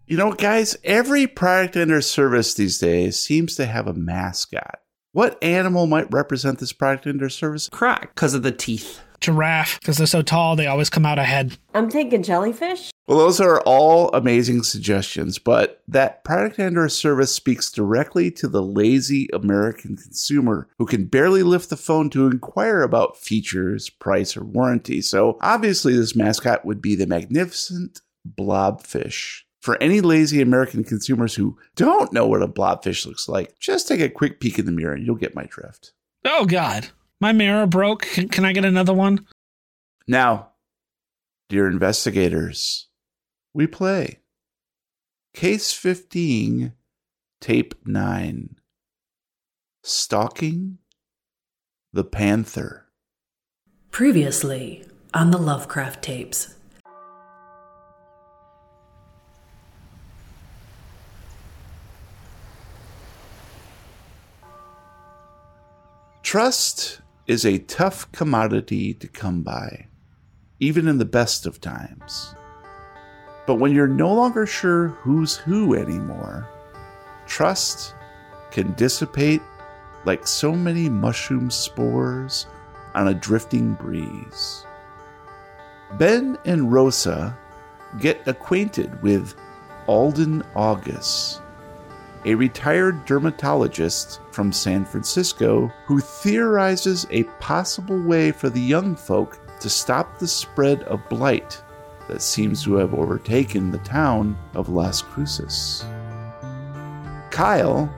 You 0.06 0.16
know, 0.16 0.32
guys, 0.32 0.74
every 0.84 1.26
product 1.26 1.76
under 1.76 2.00
service 2.00 2.54
these 2.54 2.78
days 2.78 3.18
seems 3.18 3.56
to 3.56 3.66
have 3.66 3.86
a 3.86 3.92
mascot. 3.92 4.80
What 5.12 5.42
animal 5.44 5.86
might 5.86 6.10
represent 6.10 6.60
this 6.60 6.72
product 6.72 7.06
under 7.06 7.28
service? 7.28 7.68
Crack 7.68 8.14
because 8.14 8.32
of 8.32 8.42
the 8.42 8.52
teeth. 8.52 9.00
Giraffe, 9.20 9.80
because 9.80 9.96
they're 9.96 10.06
so 10.06 10.22
tall, 10.22 10.56
they 10.56 10.66
always 10.66 10.90
come 10.90 11.06
out 11.06 11.18
ahead. 11.18 11.56
I'm 11.72 11.90
thinking 11.90 12.22
jellyfish. 12.22 12.90
Well, 13.06 13.18
those 13.18 13.40
are 13.40 13.60
all 13.62 14.08
amazing 14.14 14.62
suggestions, 14.62 15.38
but 15.38 15.82
that 15.88 16.24
product 16.24 16.58
and 16.58 16.78
or 16.78 16.88
service 16.88 17.34
speaks 17.34 17.70
directly 17.70 18.30
to 18.32 18.48
the 18.48 18.62
lazy 18.62 19.28
American 19.34 19.96
consumer 19.96 20.68
who 20.78 20.86
can 20.86 21.04
barely 21.04 21.42
lift 21.42 21.68
the 21.68 21.76
phone 21.76 22.08
to 22.10 22.26
inquire 22.26 22.82
about 22.82 23.18
features, 23.18 23.90
price, 23.90 24.36
or 24.36 24.44
warranty. 24.44 25.02
So 25.02 25.36
obviously 25.42 25.94
this 25.94 26.16
mascot 26.16 26.64
would 26.64 26.80
be 26.80 26.94
the 26.94 27.06
magnificent 27.06 28.00
blobfish. 28.26 29.40
For 29.60 29.82
any 29.82 30.00
lazy 30.00 30.42
American 30.42 30.84
consumers 30.84 31.34
who 31.34 31.58
don't 31.74 32.12
know 32.12 32.26
what 32.26 32.42
a 32.42 32.48
blobfish 32.48 33.06
looks 33.06 33.28
like, 33.28 33.58
just 33.58 33.88
take 33.88 34.00
a 34.00 34.10
quick 34.10 34.38
peek 34.40 34.58
in 34.58 34.66
the 34.66 34.72
mirror 34.72 34.92
and 34.92 35.06
you'll 35.06 35.16
get 35.16 35.34
my 35.34 35.44
drift. 35.44 35.92
Oh, 36.24 36.44
God. 36.44 36.88
My 37.20 37.32
mirror 37.32 37.66
broke. 37.66 38.02
Can, 38.02 38.28
can 38.28 38.44
I 38.44 38.52
get 38.52 38.64
another 38.64 38.92
one? 38.94 39.26
Now, 40.06 40.50
dear 41.48 41.66
investigators, 41.66 42.88
we 43.52 43.66
play 43.66 44.20
Case 45.32 45.72
15, 45.72 46.72
Tape 47.40 47.74
9 47.86 48.56
Stalking 49.82 50.78
the 51.92 52.04
Panther. 52.04 52.86
Previously 53.90 54.84
on 55.12 55.30
the 55.30 55.38
Lovecraft 55.38 56.02
tapes. 56.02 56.54
Trust 66.22 67.00
is 67.26 67.44
a 67.44 67.58
tough 67.58 68.10
commodity 68.12 68.94
to 68.94 69.08
come 69.08 69.42
by, 69.42 69.86
even 70.60 70.86
in 70.86 70.98
the 70.98 71.04
best 71.04 71.46
of 71.46 71.60
times. 71.60 72.34
But 73.46 73.56
when 73.56 73.72
you're 73.72 73.86
no 73.86 74.12
longer 74.12 74.46
sure 74.46 74.88
who's 74.88 75.36
who 75.36 75.74
anymore, 75.74 76.48
trust 77.26 77.94
can 78.50 78.72
dissipate 78.74 79.42
like 80.04 80.26
so 80.26 80.52
many 80.52 80.88
mushroom 80.88 81.50
spores 81.50 82.46
on 82.94 83.08
a 83.08 83.14
drifting 83.14 83.74
breeze. 83.74 84.64
Ben 85.98 86.38
and 86.44 86.72
Rosa 86.72 87.36
get 88.00 88.26
acquainted 88.26 89.02
with 89.02 89.34
Alden 89.86 90.42
August, 90.54 91.40
a 92.24 92.34
retired 92.34 93.04
dermatologist 93.04 94.20
from 94.30 94.52
San 94.52 94.84
Francisco 94.84 95.70
who 95.86 96.00
theorizes 96.00 97.06
a 97.10 97.24
possible 97.40 98.00
way 98.00 98.32
for 98.32 98.48
the 98.48 98.60
young 98.60 98.96
folk 98.96 99.38
to 99.60 99.68
stop 99.68 100.18
the 100.18 100.26
spread 100.26 100.82
of 100.84 101.06
blight 101.08 101.60
that 102.08 102.22
seems 102.22 102.62
to 102.64 102.74
have 102.74 102.94
overtaken 102.94 103.70
the 103.70 103.78
town 103.78 104.36
of 104.54 104.68
Las 104.68 105.02
Cruces. 105.02 105.84
Kyle 107.30 107.92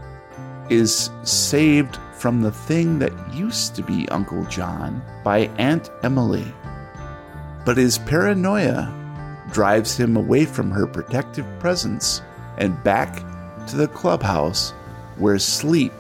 is 0.71 1.11
saved 1.23 1.99
from 2.15 2.41
the 2.41 2.53
thing 2.53 2.99
that 2.99 3.35
used 3.35 3.75
to 3.77 3.83
be 3.83 4.09
Uncle 4.09 4.45
John 4.47 5.03
by 5.23 5.51
Aunt 5.59 5.91
Emily. 6.03 6.47
But 7.65 7.77
his 7.77 7.99
paranoia 7.99 8.93
drives 9.53 9.97
him 9.97 10.17
away 10.17 10.45
from 10.45 10.71
her 10.71 10.87
protective 10.87 11.47
presence 11.59 12.23
and 12.59 12.83
back 12.83 13.23
to 13.67 13.77
the 13.77 13.89
clubhouse 13.89 14.71
where 15.19 15.39
sleep 15.39 15.93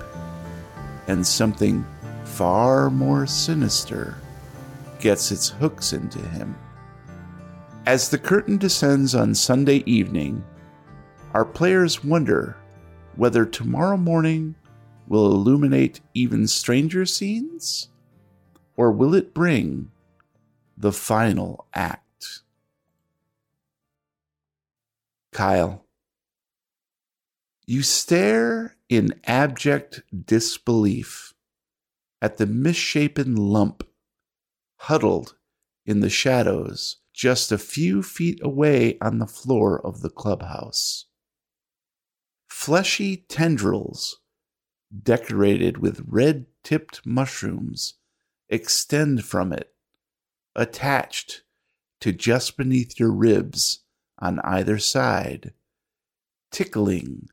and 1.08 1.26
something 1.26 1.84
far 2.24 2.90
more 2.90 3.26
sinister 3.26 4.16
gets 5.00 5.30
its 5.30 5.48
hooks 5.48 5.92
into 5.92 6.18
him. 6.18 6.54
As 7.86 8.08
the 8.08 8.18
curtain 8.18 8.58
descends 8.58 9.14
on 9.14 9.34
Sunday 9.34 9.82
evening, 9.86 10.44
our 11.34 11.44
players 11.44 12.02
wonder 12.02 12.56
whether 13.14 13.46
tomorrow 13.46 13.96
morning 13.96 14.54
will 15.06 15.26
illuminate 15.26 16.00
even 16.14 16.46
stranger 16.46 17.06
scenes, 17.06 17.88
or 18.76 18.90
will 18.90 19.14
it 19.14 19.32
bring 19.32 19.90
the 20.76 20.92
final 20.92 21.66
act? 21.74 22.40
Kyle, 25.32 25.85
you 27.66 27.82
stare 27.82 28.76
in 28.88 29.20
abject 29.24 30.02
disbelief 30.24 31.34
at 32.22 32.36
the 32.36 32.46
misshapen 32.46 33.34
lump 33.34 33.82
huddled 34.78 35.34
in 35.84 36.00
the 36.00 36.10
shadows 36.10 36.98
just 37.12 37.50
a 37.50 37.58
few 37.58 38.02
feet 38.02 38.38
away 38.42 38.96
on 39.00 39.18
the 39.18 39.26
floor 39.26 39.84
of 39.84 40.00
the 40.00 40.10
clubhouse. 40.10 41.06
Fleshy 42.48 43.24
tendrils, 43.28 44.20
decorated 45.02 45.78
with 45.78 46.04
red 46.06 46.46
tipped 46.62 47.04
mushrooms, 47.04 47.94
extend 48.48 49.24
from 49.24 49.52
it, 49.52 49.72
attached 50.54 51.42
to 52.00 52.12
just 52.12 52.56
beneath 52.56 53.00
your 53.00 53.10
ribs 53.10 53.80
on 54.18 54.38
either 54.40 54.78
side, 54.78 55.52
tickling 56.50 57.28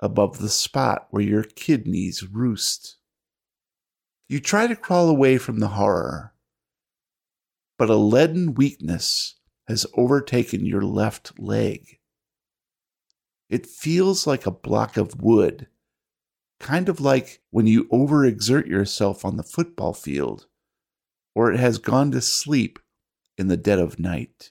above 0.00 0.38
the 0.38 0.48
spot 0.48 1.06
where 1.10 1.22
your 1.22 1.42
kidneys 1.42 2.22
roost. 2.22 2.96
You 4.28 4.40
try 4.40 4.66
to 4.66 4.76
crawl 4.76 5.08
away 5.08 5.38
from 5.38 5.60
the 5.60 5.68
horror, 5.68 6.34
but 7.78 7.90
a 7.90 7.96
leaden 7.96 8.54
weakness 8.54 9.34
has 9.68 9.86
overtaken 9.94 10.66
your 10.66 10.82
left 10.82 11.38
leg. 11.38 11.98
It 13.48 13.66
feels 13.66 14.26
like 14.26 14.46
a 14.46 14.50
block 14.50 14.96
of 14.96 15.20
wood, 15.20 15.68
kind 16.58 16.88
of 16.88 17.00
like 17.00 17.40
when 17.50 17.66
you 17.66 17.84
overexert 17.84 18.66
yourself 18.66 19.24
on 19.24 19.36
the 19.36 19.42
football 19.42 19.92
field, 19.92 20.46
or 21.34 21.52
it 21.52 21.60
has 21.60 21.78
gone 21.78 22.10
to 22.12 22.20
sleep 22.20 22.78
in 23.38 23.48
the 23.48 23.56
dead 23.56 23.78
of 23.78 24.00
night. 24.00 24.50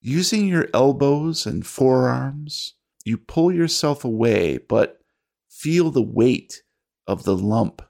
Using 0.00 0.48
your 0.48 0.68
elbows 0.72 1.46
and 1.46 1.66
forearms, 1.66 2.74
you 3.04 3.16
pull 3.16 3.52
yourself 3.52 4.04
away, 4.04 4.58
but 4.58 5.00
feel 5.48 5.90
the 5.90 6.02
weight 6.02 6.62
of 7.06 7.24
the 7.24 7.36
lump 7.36 7.82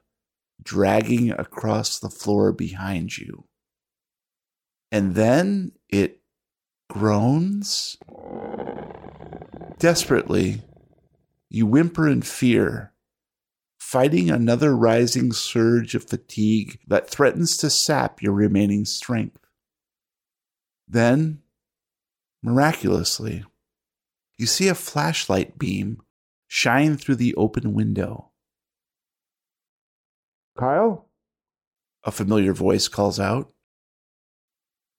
dragging 0.63 1.31
across 1.31 1.99
the 1.99 2.09
floor 2.09 2.51
behind 2.51 3.17
you. 3.17 3.45
And 4.91 5.15
then 5.15 5.71
it 5.89 6.21
groans. 6.89 7.97
Desperately, 9.79 10.61
you 11.49 11.65
whimper 11.65 12.07
in 12.07 12.21
fear, 12.21 12.93
fighting 13.79 14.29
another 14.29 14.75
rising 14.75 15.31
surge 15.31 15.95
of 15.95 16.07
fatigue 16.07 16.79
that 16.87 17.09
threatens 17.09 17.57
to 17.57 17.69
sap 17.69 18.21
your 18.21 18.33
remaining 18.33 18.85
strength. 18.85 19.39
Then, 20.87 21.41
miraculously, 22.43 23.45
you 24.41 24.47
see 24.47 24.67
a 24.67 24.73
flashlight 24.73 25.59
beam 25.59 26.01
shine 26.47 26.97
through 26.97 27.15
the 27.15 27.35
open 27.35 27.73
window. 27.73 28.31
Kyle? 30.57 31.07
A 32.03 32.11
familiar 32.11 32.51
voice 32.51 32.87
calls 32.87 33.19
out. 33.19 33.51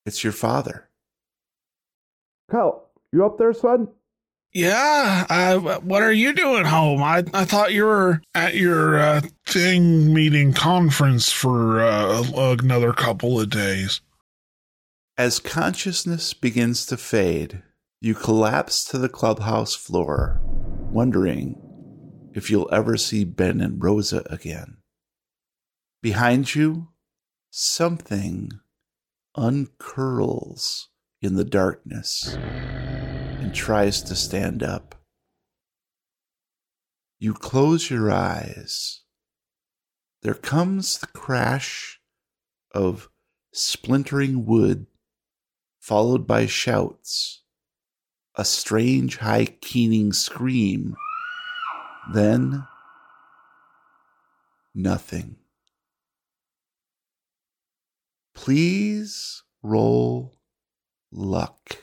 It's 0.06 0.22
your 0.22 0.32
father. 0.32 0.88
Kyle, 2.52 2.88
you 3.12 3.26
up 3.26 3.36
there, 3.36 3.52
son? 3.52 3.88
Yeah, 4.52 5.26
uh, 5.28 5.80
what 5.80 6.02
are 6.02 6.12
you 6.12 6.34
doing 6.34 6.64
home? 6.64 7.02
I, 7.02 7.24
I 7.34 7.44
thought 7.44 7.72
you 7.72 7.86
were 7.86 8.22
at 8.36 8.54
your 8.54 9.00
uh, 9.00 9.22
thing 9.46 10.14
meeting 10.14 10.52
conference 10.52 11.32
for 11.32 11.80
uh, 11.80 12.22
another 12.36 12.92
couple 12.92 13.40
of 13.40 13.50
days. 13.50 14.02
As 15.18 15.40
consciousness 15.40 16.32
begins 16.32 16.86
to 16.86 16.96
fade, 16.96 17.62
you 18.04 18.16
collapse 18.16 18.84
to 18.84 18.98
the 18.98 19.08
clubhouse 19.08 19.76
floor, 19.76 20.40
wondering 20.90 21.56
if 22.34 22.50
you'll 22.50 22.68
ever 22.72 22.96
see 22.96 23.22
Ben 23.22 23.60
and 23.60 23.80
Rosa 23.80 24.24
again. 24.28 24.78
Behind 26.02 26.52
you, 26.52 26.88
something 27.50 28.50
uncurls 29.36 30.86
in 31.20 31.36
the 31.36 31.44
darkness 31.44 32.34
and 32.34 33.54
tries 33.54 34.02
to 34.02 34.16
stand 34.16 34.64
up. 34.64 34.96
You 37.20 37.34
close 37.34 37.88
your 37.88 38.10
eyes. 38.10 39.02
There 40.22 40.34
comes 40.34 40.98
the 40.98 41.06
crash 41.06 42.00
of 42.74 43.08
splintering 43.52 44.44
wood, 44.44 44.88
followed 45.78 46.26
by 46.26 46.46
shouts, 46.46 47.41
a 48.34 48.44
strange 48.44 49.18
high 49.18 49.46
keening 49.60 50.12
scream, 50.12 50.96
then 52.12 52.66
nothing. 54.74 55.36
Please 58.34 59.42
roll 59.62 60.34
luck. 61.10 61.76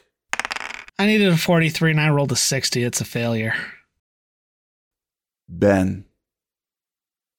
I 0.98 1.06
needed 1.06 1.30
a 1.30 1.38
43 1.38 1.92
and 1.92 2.02
I 2.02 2.10
rolled 2.10 2.32
a 2.32 2.36
60. 2.36 2.84
It's 2.84 3.00
a 3.00 3.06
failure. 3.06 3.54
Ben, 5.48 6.06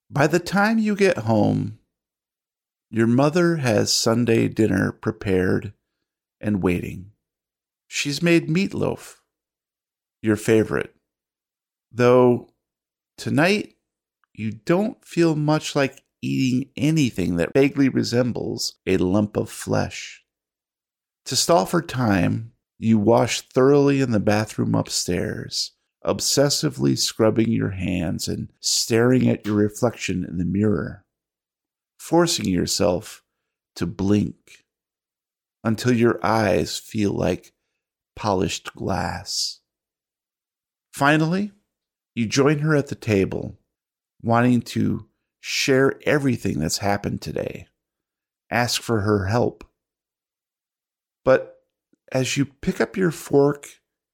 by 0.09 0.27
the 0.27 0.39
time 0.39 0.79
you 0.79 0.97
get 0.97 1.19
home, 1.19 1.79
your 2.91 3.07
mother 3.07 3.57
has 3.57 3.93
Sunday 3.93 4.49
dinner 4.49 4.91
prepared 4.91 5.73
and 6.41 6.63
waiting. 6.63 7.13
She's 7.93 8.23
made 8.23 8.49
meatloaf, 8.49 9.17
your 10.23 10.37
favorite. 10.37 10.95
Though 11.91 12.51
tonight 13.19 13.75
you 14.33 14.53
don't 14.53 15.05
feel 15.05 15.35
much 15.35 15.75
like 15.75 16.05
eating 16.23 16.71
anything 16.77 17.35
that 17.37 17.53
vaguely 17.53 17.89
resembles 17.89 18.79
a 18.87 18.97
lump 18.99 19.37
of 19.37 19.51
flesh. 19.51 20.23
To 21.25 21.35
stall 21.35 21.67
for 21.67 21.83
time, 21.83 22.53
you 22.79 22.97
wash 22.97 23.41
thoroughly 23.41 24.01
in 24.01 24.13
the 24.13 24.21
bathroom 24.21 24.77
upstairs, 24.77 25.73
obsessively 26.07 26.97
scrubbing 26.97 27.51
your 27.51 27.71
hands 27.71 28.29
and 28.29 28.53
staring 28.61 29.29
at 29.29 29.45
your 29.45 29.57
reflection 29.57 30.25
in 30.25 30.39
the 30.39 30.45
mirror, 30.45 31.05
forcing 31.99 32.47
yourself 32.47 33.25
to 33.75 33.85
blink 33.85 34.65
until 35.65 35.93
your 35.93 36.25
eyes 36.25 36.79
feel 36.79 37.13
like 37.13 37.53
polished 38.21 38.75
glass. 38.75 39.61
Finally, 40.93 41.53
you 42.15 42.27
join 42.27 42.59
her 42.59 42.77
at 42.77 42.89
the 42.89 42.95
table, 42.95 43.59
wanting 44.23 44.61
to 44.61 45.11
Share 45.41 45.99
everything 46.03 46.59
that's 46.59 46.79
happened 46.79 47.23
today. 47.23 47.67
Ask 48.51 48.83
for 48.83 49.01
her 49.01 49.27
help. 49.27 49.65
But 51.25 51.63
as 52.13 52.37
you 52.37 52.45
pick 52.45 52.81
up 52.81 52.97
your 52.97 53.11
fork 53.11 53.67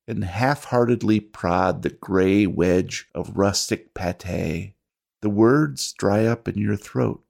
and 0.06 0.22
half 0.22 0.64
heartedly 0.66 1.18
prod 1.18 1.82
the 1.82 1.90
gray 1.90 2.46
wedge 2.46 3.08
of 3.12 3.36
rustic 3.36 3.92
pate, 3.92 4.74
the 5.20 5.28
words 5.28 5.92
dry 5.92 6.24
up 6.26 6.46
in 6.46 6.56
your 6.58 6.76
throat. 6.76 7.24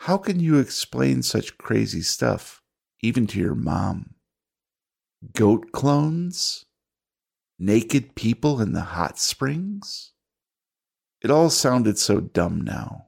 How 0.00 0.18
can 0.18 0.38
you 0.40 0.58
explain 0.58 1.22
such 1.22 1.56
crazy 1.56 2.02
stuff, 2.02 2.62
even 3.00 3.26
to 3.28 3.40
your 3.40 3.54
mom? 3.54 4.14
Goat 5.34 5.72
clones? 5.72 6.64
Naked 7.58 8.14
people 8.14 8.60
in 8.60 8.72
the 8.72 8.82
hot 8.82 9.18
springs? 9.18 10.12
It 11.20 11.30
all 11.30 11.50
sounded 11.50 11.98
so 11.98 12.20
dumb 12.20 12.60
now. 12.60 13.06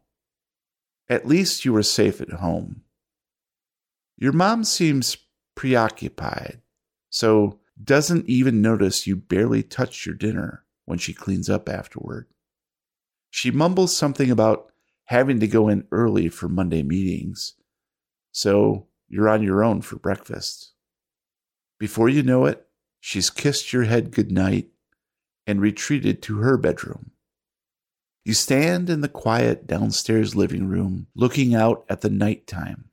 At 1.08 1.26
least 1.26 1.64
you 1.64 1.72
were 1.72 1.84
safe 1.84 2.20
at 2.20 2.30
home. 2.30 2.82
Your 4.16 4.32
mom 4.32 4.64
seems 4.64 5.16
preoccupied, 5.54 6.60
so 7.10 7.60
doesn't 7.82 8.28
even 8.28 8.60
notice 8.60 9.06
you 9.06 9.16
barely 9.16 9.62
touched 9.62 10.04
your 10.04 10.14
dinner 10.14 10.64
when 10.84 10.98
she 10.98 11.14
cleans 11.14 11.48
up 11.48 11.68
afterward. 11.68 12.26
She 13.30 13.50
mumbles 13.50 13.96
something 13.96 14.30
about 14.30 14.72
having 15.04 15.38
to 15.40 15.46
go 15.46 15.68
in 15.68 15.86
early 15.92 16.28
for 16.28 16.48
Monday 16.48 16.82
meetings, 16.82 17.54
so 18.32 18.88
you're 19.08 19.28
on 19.28 19.42
your 19.42 19.62
own 19.62 19.80
for 19.80 19.96
breakfast. 19.96 20.72
Before 21.80 22.10
you 22.10 22.22
know 22.22 22.44
it, 22.44 22.68
she's 23.00 23.30
kissed 23.30 23.72
your 23.72 23.84
head 23.84 24.12
goodnight 24.12 24.68
and 25.46 25.60
retreated 25.60 26.22
to 26.22 26.38
her 26.38 26.58
bedroom. 26.58 27.12
You 28.22 28.34
stand 28.34 28.90
in 28.90 29.00
the 29.00 29.08
quiet 29.08 29.66
downstairs 29.66 30.36
living 30.36 30.68
room 30.68 31.06
looking 31.16 31.54
out 31.54 31.86
at 31.88 32.02
the 32.02 32.10
nighttime. 32.10 32.90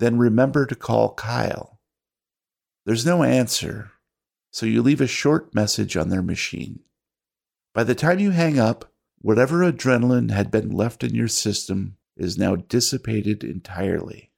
Then 0.00 0.18
remember 0.18 0.66
to 0.66 0.74
call 0.74 1.14
Kyle. 1.14 1.78
There's 2.84 3.06
no 3.06 3.22
answer, 3.22 3.92
so 4.50 4.66
you 4.66 4.82
leave 4.82 5.00
a 5.00 5.06
short 5.06 5.54
message 5.54 5.96
on 5.96 6.08
their 6.08 6.22
machine. 6.22 6.80
By 7.72 7.84
the 7.84 7.94
time 7.94 8.18
you 8.18 8.32
hang 8.32 8.58
up, 8.58 8.92
whatever 9.18 9.60
adrenaline 9.60 10.32
had 10.32 10.50
been 10.50 10.70
left 10.70 11.04
in 11.04 11.14
your 11.14 11.28
system 11.28 11.96
is 12.16 12.36
now 12.36 12.56
dissipated 12.56 13.44
entirely. 13.44 14.32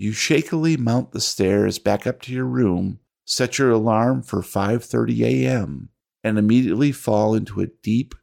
You 0.00 0.12
shakily 0.12 0.78
mount 0.78 1.12
the 1.12 1.20
stairs 1.20 1.78
back 1.78 2.06
up 2.06 2.22
to 2.22 2.32
your 2.32 2.46
room, 2.46 3.00
set 3.26 3.58
your 3.58 3.70
alarm 3.70 4.22
for 4.22 4.40
5:30 4.40 5.20
a.m., 5.26 5.90
and 6.24 6.38
immediately 6.38 6.90
fall 6.90 7.34
into 7.34 7.60
a 7.60 7.66
deep 7.66 8.14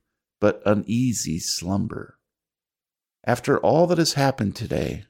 but 0.42 0.60
uneasy 0.66 1.38
slumber. 1.38 2.18
After 3.28 3.60
all 3.60 3.86
that 3.86 4.00
has 4.00 4.14
happened 4.14 4.56
today, 4.56 5.04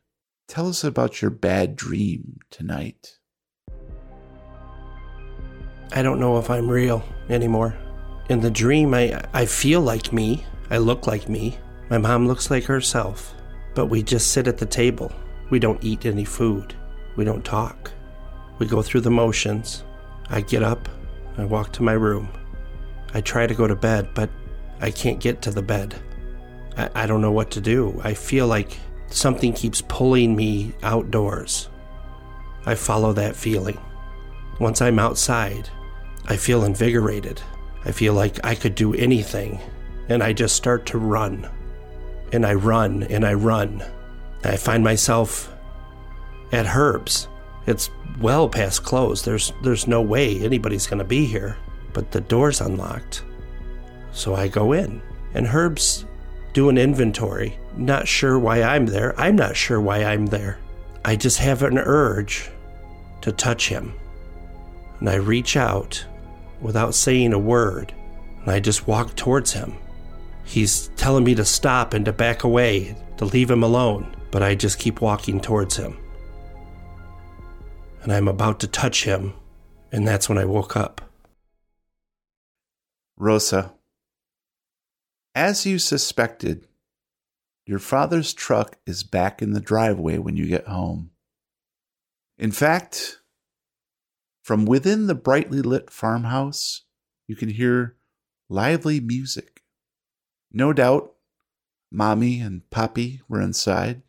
tell 0.50 0.68
us 0.68 0.84
about 0.84 1.22
your 1.22 1.32
bad 1.32 1.78
dream 1.78 2.40
tonight. 2.52 3.18
I 5.94 6.02
don't 6.02 6.20
know 6.20 6.38
if 6.38 6.50
I'm 6.50 6.70
real 6.70 7.02
anymore. 7.30 7.78
In 8.28 8.42
the 8.42 8.52
dream, 8.52 8.94
I, 8.94 9.24
I 9.32 9.46
feel 9.46 9.80
like 9.80 10.12
me. 10.12 10.46
I 10.70 10.80
look 10.80 11.08
like 11.08 11.30
me. 11.30 11.58
My 11.90 11.98
mom 11.98 12.28
looks 12.28 12.52
like 12.52 12.66
herself. 12.66 13.34
But 13.74 13.86
we 13.86 14.04
just 14.04 14.34
sit 14.34 14.50
at 14.50 14.58
the 14.58 14.66
table. 14.66 15.14
We 15.50 15.60
don't 15.60 15.84
eat 15.84 16.06
any 16.06 16.26
food. 16.26 16.74
We 17.16 17.26
don't 17.26 17.46
talk. 17.46 17.92
We 18.60 18.66
go 18.66 18.82
through 18.82 19.02
the 19.02 19.12
motions. 19.12 19.84
I 20.30 20.42
get 20.42 20.64
up. 20.64 20.90
I 21.38 21.46
walk 21.46 21.72
to 21.74 21.84
my 21.84 21.94
room. 21.94 22.30
I 23.14 23.22
try 23.22 23.48
to 23.48 23.54
go 23.54 23.68
to 23.68 23.76
bed, 23.76 24.10
but 24.14 24.30
I 24.82 24.92
can't 24.92 25.20
get 25.20 25.42
to 25.44 25.52
the 25.52 25.62
bed. 25.62 25.96
I, 26.78 26.90
I 26.96 27.06
don't 27.06 27.22
know 27.22 27.32
what 27.32 27.52
to 27.52 27.62
do. 27.62 28.00
I 28.04 28.14
feel 28.14 28.48
like 28.48 28.78
something 29.08 29.54
keeps 29.54 29.82
pulling 29.82 30.36
me 30.36 30.74
outdoors. 30.84 31.70
I 32.66 32.76
follow 32.76 33.14
that 33.14 33.36
feeling. 33.36 33.80
Once 34.60 34.82
I'm 34.82 35.00
outside, 35.00 35.70
I 36.28 36.36
feel 36.36 36.66
invigorated. 36.66 37.42
I 37.86 37.92
feel 37.92 38.14
like 38.14 38.44
I 38.46 38.56
could 38.56 38.76
do 38.76 38.94
anything. 38.94 39.62
And 40.10 40.22
I 40.22 40.34
just 40.34 40.56
start 40.56 40.86
to 40.88 40.98
run. 40.98 41.50
And 42.34 42.46
I 42.46 42.56
run 42.56 43.04
and 43.04 43.26
I 43.26 43.34
run. 43.34 43.84
I 44.48 44.58
find 44.58 44.84
myself 44.84 45.54
at 46.52 46.66
Herb's. 46.66 47.28
It's 47.66 47.90
well 48.20 48.48
past 48.48 48.84
close. 48.84 49.22
There's 49.22 49.54
there's 49.62 49.88
no 49.88 50.02
way 50.02 50.40
anybody's 50.40 50.88
going 50.88 51.00
to 51.00 51.06
be 51.06 51.26
here, 51.26 51.58
but 51.94 52.12
the 52.12 52.22
door's 52.22 52.62
unlocked. 52.62 53.24
So 54.12 54.36
I 54.36 54.48
go 54.48 54.72
in, 54.72 55.02
and 55.34 55.46
Herb's 55.46 56.06
doing 56.54 56.78
an 56.78 56.84
inventory. 56.84 57.60
Not 57.76 58.08
sure 58.08 58.40
why 58.40 58.64
I'm 58.64 58.86
there. 58.86 59.20
I'm 59.20 59.36
not 59.36 59.56
sure 59.56 59.80
why 59.80 60.04
I'm 60.04 60.26
there. 60.26 60.58
I 61.06 61.16
just 61.16 61.38
have 61.40 61.62
an 61.62 61.78
urge 61.78 62.50
to 63.22 63.32
touch 63.32 63.70
him. 63.70 63.94
And 65.00 65.10
I 65.10 65.16
reach 65.16 65.56
out 65.56 66.04
without 66.62 66.96
saying 66.96 67.34
a 67.34 67.40
word, 67.40 67.94
and 68.42 68.50
I 68.50 68.60
just 68.60 68.88
walk 68.88 69.16
towards 69.16 69.54
him. 69.54 69.76
He's 70.44 70.88
telling 70.96 71.24
me 71.24 71.36
to 71.36 71.46
stop 71.46 71.94
and 71.94 72.06
to 72.06 72.14
back 72.14 72.44
away, 72.44 72.96
to 73.18 73.26
leave 73.26 73.52
him 73.52 73.62
alone, 73.62 74.16
but 74.32 74.44
I 74.44 74.56
just 74.56 74.80
keep 74.80 75.02
walking 75.02 75.40
towards 75.40 75.78
him. 75.78 75.98
And 78.04 78.12
I'm 78.12 78.28
about 78.28 78.60
to 78.62 78.68
touch 78.68 79.04
him, 79.04 79.34
and 79.92 80.08
that's 80.08 80.30
when 80.30 80.38
I 80.38 80.46
woke 80.46 80.76
up. 80.76 81.02
Rosa, 83.18 83.74
as 85.34 85.66
you 85.66 85.80
suspected, 85.80 86.68
your 87.66 87.80
father's 87.80 88.34
truck 88.34 88.78
is 88.86 89.04
back 89.04 89.42
in 89.42 89.54
the 89.54 89.60
driveway 89.60 90.18
when 90.18 90.38
you 90.38 90.46
get 90.46 90.68
home. 90.68 91.12
In 92.38 92.52
fact, 92.52 93.20
from 94.42 94.66
within 94.66 95.08
the 95.08 95.16
brightly 95.16 95.62
lit 95.62 95.90
farmhouse, 95.90 96.84
you 97.28 97.36
can 97.36 97.50
hear 97.50 97.98
lively 98.48 99.00
music. 99.00 99.64
No 100.52 100.72
doubt, 100.72 101.14
Mommy 101.92 102.40
and 102.40 102.70
Poppy 102.70 103.22
were 103.28 103.42
inside, 103.42 104.02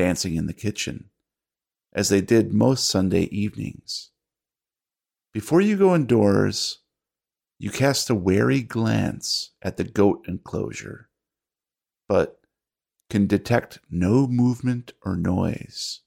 dancing 0.00 0.34
in 0.34 0.46
the 0.46 0.54
kitchen, 0.54 1.10
as 1.92 2.08
they 2.08 2.22
did 2.22 2.54
most 2.54 2.88
Sunday 2.88 3.24
evenings. 3.24 4.08
Before 5.34 5.60
you 5.60 5.76
go 5.76 5.94
indoors, 5.94 6.78
you 7.58 7.70
cast 7.70 8.08
a 8.08 8.14
wary 8.14 8.62
glance 8.62 9.50
at 9.60 9.76
the 9.76 9.84
goat 9.84 10.24
enclosure, 10.26 11.10
but 12.08 12.40
can 13.10 13.26
detect 13.26 13.80
no 13.90 14.26
movement 14.26 14.94
or 15.04 15.16
noise. 15.16 16.00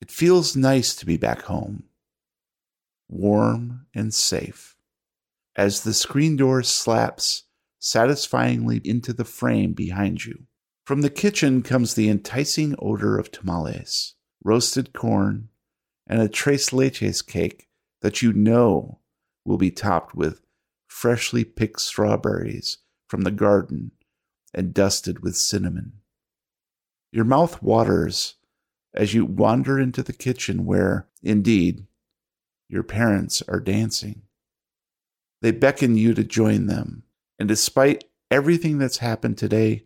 It 0.00 0.10
feels 0.10 0.56
nice 0.56 0.96
to 0.96 1.06
be 1.06 1.16
back 1.16 1.42
home, 1.42 1.84
warm 3.08 3.86
and 3.94 4.12
safe, 4.12 4.76
as 5.54 5.82
the 5.82 5.94
screen 5.94 6.34
door 6.34 6.64
slaps 6.64 7.44
satisfyingly 7.78 8.80
into 8.84 9.12
the 9.12 9.24
frame 9.24 9.74
behind 9.74 10.24
you. 10.24 10.48
From 10.84 11.00
the 11.00 11.10
kitchen 11.10 11.62
comes 11.62 11.94
the 11.94 12.10
enticing 12.10 12.74
odor 12.78 13.18
of 13.18 13.30
tamales, 13.30 14.14
roasted 14.42 14.92
corn, 14.92 15.48
and 16.06 16.20
a 16.20 16.28
tres 16.28 16.70
leches 16.70 17.26
cake 17.26 17.68
that 18.02 18.20
you 18.20 18.34
know 18.34 19.00
will 19.46 19.56
be 19.56 19.70
topped 19.70 20.14
with 20.14 20.42
freshly 20.86 21.42
picked 21.42 21.80
strawberries 21.80 22.78
from 23.08 23.22
the 23.22 23.30
garden 23.30 23.92
and 24.52 24.74
dusted 24.74 25.20
with 25.20 25.36
cinnamon. 25.36 25.94
Your 27.12 27.24
mouth 27.24 27.62
waters 27.62 28.34
as 28.92 29.14
you 29.14 29.24
wander 29.24 29.78
into 29.78 30.02
the 30.02 30.12
kitchen 30.12 30.66
where, 30.66 31.08
indeed, 31.22 31.86
your 32.68 32.82
parents 32.82 33.42
are 33.48 33.60
dancing. 33.60 34.22
They 35.40 35.50
beckon 35.50 35.96
you 35.96 36.14
to 36.14 36.24
join 36.24 36.66
them, 36.66 37.04
and 37.38 37.48
despite 37.48 38.04
everything 38.30 38.78
that's 38.78 38.98
happened 38.98 39.38
today, 39.38 39.84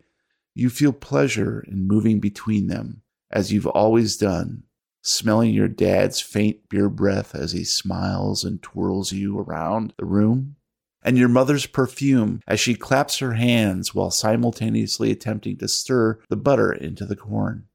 you 0.59 0.69
feel 0.69 0.93
pleasure 0.93 1.63
in 1.67 1.87
moving 1.87 2.19
between 2.19 2.67
them 2.67 3.01
as 3.31 3.51
you've 3.51 3.67
always 3.67 4.17
done, 4.17 4.63
smelling 5.01 5.53
your 5.53 5.67
dad's 5.67 6.19
faint 6.19 6.67
beer 6.69 6.89
breath 6.89 7.33
as 7.33 7.51
he 7.51 7.63
smiles 7.63 8.43
and 8.43 8.61
twirls 8.61 9.11
you 9.11 9.39
around 9.39 9.93
the 9.97 10.05
room, 10.05 10.55
and 11.01 11.17
your 11.17 11.29
mother's 11.29 11.65
perfume 11.65 12.41
as 12.47 12.59
she 12.59 12.75
claps 12.75 13.19
her 13.19 13.33
hands 13.33 13.95
while 13.95 14.11
simultaneously 14.11 15.11
attempting 15.11 15.57
to 15.57 15.67
stir 15.67 16.19
the 16.29 16.35
butter 16.35 16.71
into 16.71 17.05
the 17.05 17.15
corn. 17.15 17.65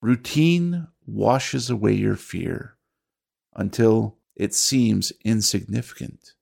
Routine 0.00 0.88
washes 1.06 1.68
away 1.68 1.92
your 1.92 2.16
fear 2.16 2.76
until 3.54 4.16
it 4.34 4.54
seems 4.54 5.12
insignificant. 5.24 6.32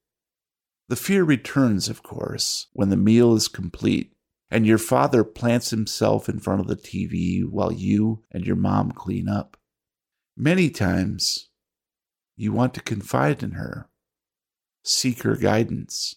The 0.89 0.97
fear 0.97 1.25
returns, 1.25 1.89
of 1.89 2.03
course, 2.03 2.69
when 2.73 2.91
the 2.91 2.97
meal 2.97 3.35
is 3.35 3.49
complete 3.49 4.13
and 4.51 4.67
your 4.67 4.79
father 4.79 5.25
plants 5.25 5.71
himself 5.71 6.29
in 6.29 6.39
front 6.39 6.61
of 6.61 6.67
the 6.67 6.77
TV 6.77 7.45
while 7.49 7.73
you 7.73 8.23
and 8.31 8.47
your 8.47 8.57
mom 8.57 8.93
clean 8.93 9.29
up. 9.29 9.57
Many 10.37 10.71
times, 10.71 11.49
you 12.37 12.53
want 12.53 12.73
to 12.75 12.81
confide 12.81 13.43
in 13.43 13.53
her, 13.53 13.89
seek 14.85 15.23
her 15.23 15.37
guidance, 15.37 16.17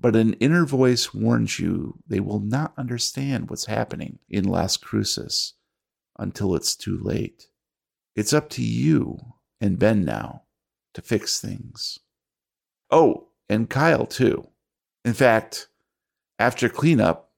but 0.00 0.16
an 0.16 0.34
inner 0.34 0.64
voice 0.64 1.12
warns 1.12 1.58
you 1.58 1.98
they 2.06 2.20
will 2.20 2.40
not 2.40 2.72
understand 2.78 3.50
what's 3.50 3.66
happening 3.66 4.18
in 4.28 4.44
Las 4.44 4.76
Cruces 4.76 5.54
until 6.18 6.54
it's 6.54 6.74
too 6.74 6.98
late. 7.02 7.48
It's 8.16 8.32
up 8.32 8.48
to 8.50 8.62
you 8.62 9.18
and 9.60 9.78
Ben 9.78 10.04
now 10.04 10.42
to 10.94 11.02
fix 11.02 11.40
things. 11.40 11.98
Oh, 12.90 13.28
and 13.48 13.68
Kyle, 13.68 14.06
too. 14.06 14.48
In 15.04 15.14
fact, 15.14 15.68
after 16.38 16.68
cleanup, 16.68 17.31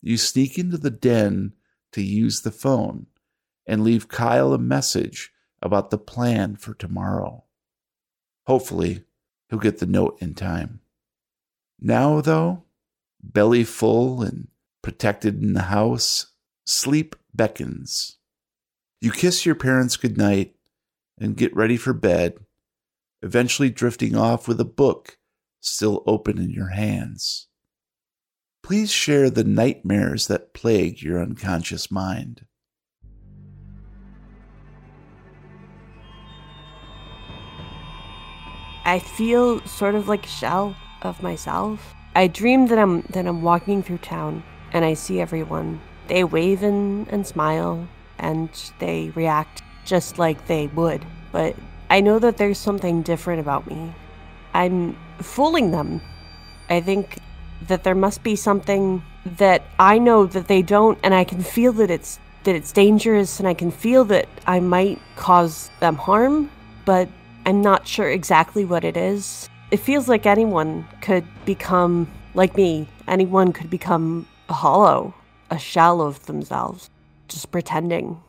you 0.00 0.16
sneak 0.16 0.58
into 0.58 0.78
the 0.78 0.90
den 0.90 1.52
to 1.92 2.02
use 2.02 2.40
the 2.40 2.50
phone 2.50 3.06
and 3.66 3.84
leave 3.84 4.08
Kyle 4.08 4.52
a 4.52 4.58
message 4.58 5.32
about 5.60 5.90
the 5.90 5.98
plan 5.98 6.56
for 6.56 6.74
tomorrow. 6.74 7.44
Hopefully, 8.46 9.04
he'll 9.48 9.58
get 9.58 9.78
the 9.78 9.86
note 9.86 10.16
in 10.20 10.34
time. 10.34 10.80
Now, 11.80 12.20
though, 12.20 12.64
belly 13.22 13.64
full 13.64 14.22
and 14.22 14.48
protected 14.82 15.42
in 15.42 15.52
the 15.52 15.62
house, 15.62 16.32
sleep 16.64 17.14
beckons. 17.34 18.16
You 19.00 19.12
kiss 19.12 19.44
your 19.44 19.54
parents 19.54 19.96
goodnight 19.96 20.54
and 21.18 21.36
get 21.36 21.54
ready 21.54 21.76
for 21.76 21.92
bed, 21.92 22.38
eventually 23.22 23.70
drifting 23.70 24.16
off 24.16 24.48
with 24.48 24.60
a 24.60 24.64
book 24.64 25.18
still 25.60 26.02
open 26.06 26.38
in 26.38 26.50
your 26.50 26.68
hands. 26.68 27.48
Please 28.68 28.92
share 28.92 29.30
the 29.30 29.44
nightmares 29.44 30.26
that 30.26 30.52
plague 30.52 31.00
your 31.00 31.22
unconscious 31.22 31.90
mind. 31.90 32.44
I 38.84 38.98
feel 38.98 39.62
sort 39.62 39.94
of 39.94 40.06
like 40.06 40.26
a 40.26 40.28
shell 40.28 40.76
of 41.00 41.22
myself. 41.22 41.94
I 42.14 42.26
dream 42.26 42.66
that 42.66 42.78
I'm 42.78 43.00
that 43.08 43.26
I'm 43.26 43.40
walking 43.40 43.82
through 43.82 44.04
town 44.04 44.44
and 44.74 44.84
I 44.84 44.92
see 44.92 45.18
everyone. 45.18 45.80
They 46.08 46.24
wave 46.24 46.62
and, 46.62 47.08
and 47.08 47.26
smile 47.26 47.88
and 48.18 48.50
they 48.80 49.12
react 49.14 49.62
just 49.86 50.18
like 50.18 50.46
they 50.46 50.66
would. 50.66 51.06
But 51.32 51.56
I 51.88 52.02
know 52.02 52.18
that 52.18 52.36
there's 52.36 52.58
something 52.58 53.00
different 53.00 53.40
about 53.40 53.66
me. 53.66 53.94
I'm 54.52 54.94
fooling 55.22 55.70
them. 55.70 56.02
I 56.68 56.82
think 56.82 57.16
that 57.66 57.84
there 57.84 57.94
must 57.94 58.22
be 58.22 58.36
something 58.36 59.02
that 59.24 59.62
I 59.78 59.98
know 59.98 60.26
that 60.26 60.48
they 60.48 60.62
don't 60.62 60.98
and 61.02 61.14
I 61.14 61.24
can 61.24 61.42
feel 61.42 61.72
that 61.74 61.90
it's 61.90 62.18
that 62.44 62.54
it's 62.54 62.72
dangerous 62.72 63.38
and 63.38 63.48
I 63.48 63.54
can 63.54 63.70
feel 63.70 64.04
that 64.06 64.28
I 64.46 64.60
might 64.60 65.00
cause 65.16 65.70
them 65.80 65.96
harm, 65.96 66.50
but 66.84 67.08
I'm 67.44 67.60
not 67.60 67.86
sure 67.86 68.08
exactly 68.08 68.64
what 68.64 68.84
it 68.84 68.96
is. 68.96 69.48
It 69.70 69.78
feels 69.78 70.08
like 70.08 70.24
anyone 70.24 70.86
could 71.02 71.24
become 71.44 72.10
like 72.34 72.56
me. 72.56 72.88
Anyone 73.06 73.52
could 73.52 73.68
become 73.68 74.26
a 74.48 74.54
hollow, 74.54 75.14
a 75.50 75.58
shell 75.58 76.00
of 76.00 76.24
themselves, 76.26 76.88
just 77.26 77.50
pretending. 77.50 78.22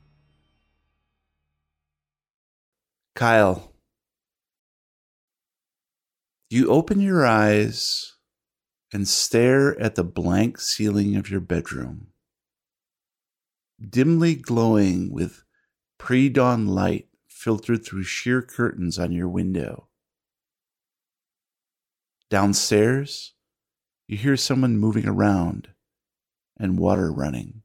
Kyle, 3.15 3.72
you 6.50 6.70
open 6.70 7.00
your 7.00 7.26
eyes 7.26 8.15
and 8.91 9.08
stare 9.08 9.80
at 9.80 9.95
the 9.95 10.04
blank 10.04 10.60
ceiling 10.60 11.15
of 11.15 11.30
your 11.30 11.39
bedroom, 11.39 12.08
dimly 13.80 14.36
glowing 14.36 15.12
with 15.12 15.43
pre 15.97 16.30
dawn 16.30 16.67
light 16.67 17.08
filtered 17.28 17.86
through 17.86 18.04
sheer 18.04 18.41
curtains 18.41 18.99
on 18.99 19.12
your 19.12 19.30
window. 19.30 19.88
Downstairs, 22.30 23.34
you 24.08 24.17
hear 24.17 24.38
someone 24.38 24.78
moving 24.78 25.08
around 25.08 25.69
and 26.58 26.78
water 26.78 27.12
running. 27.12 27.62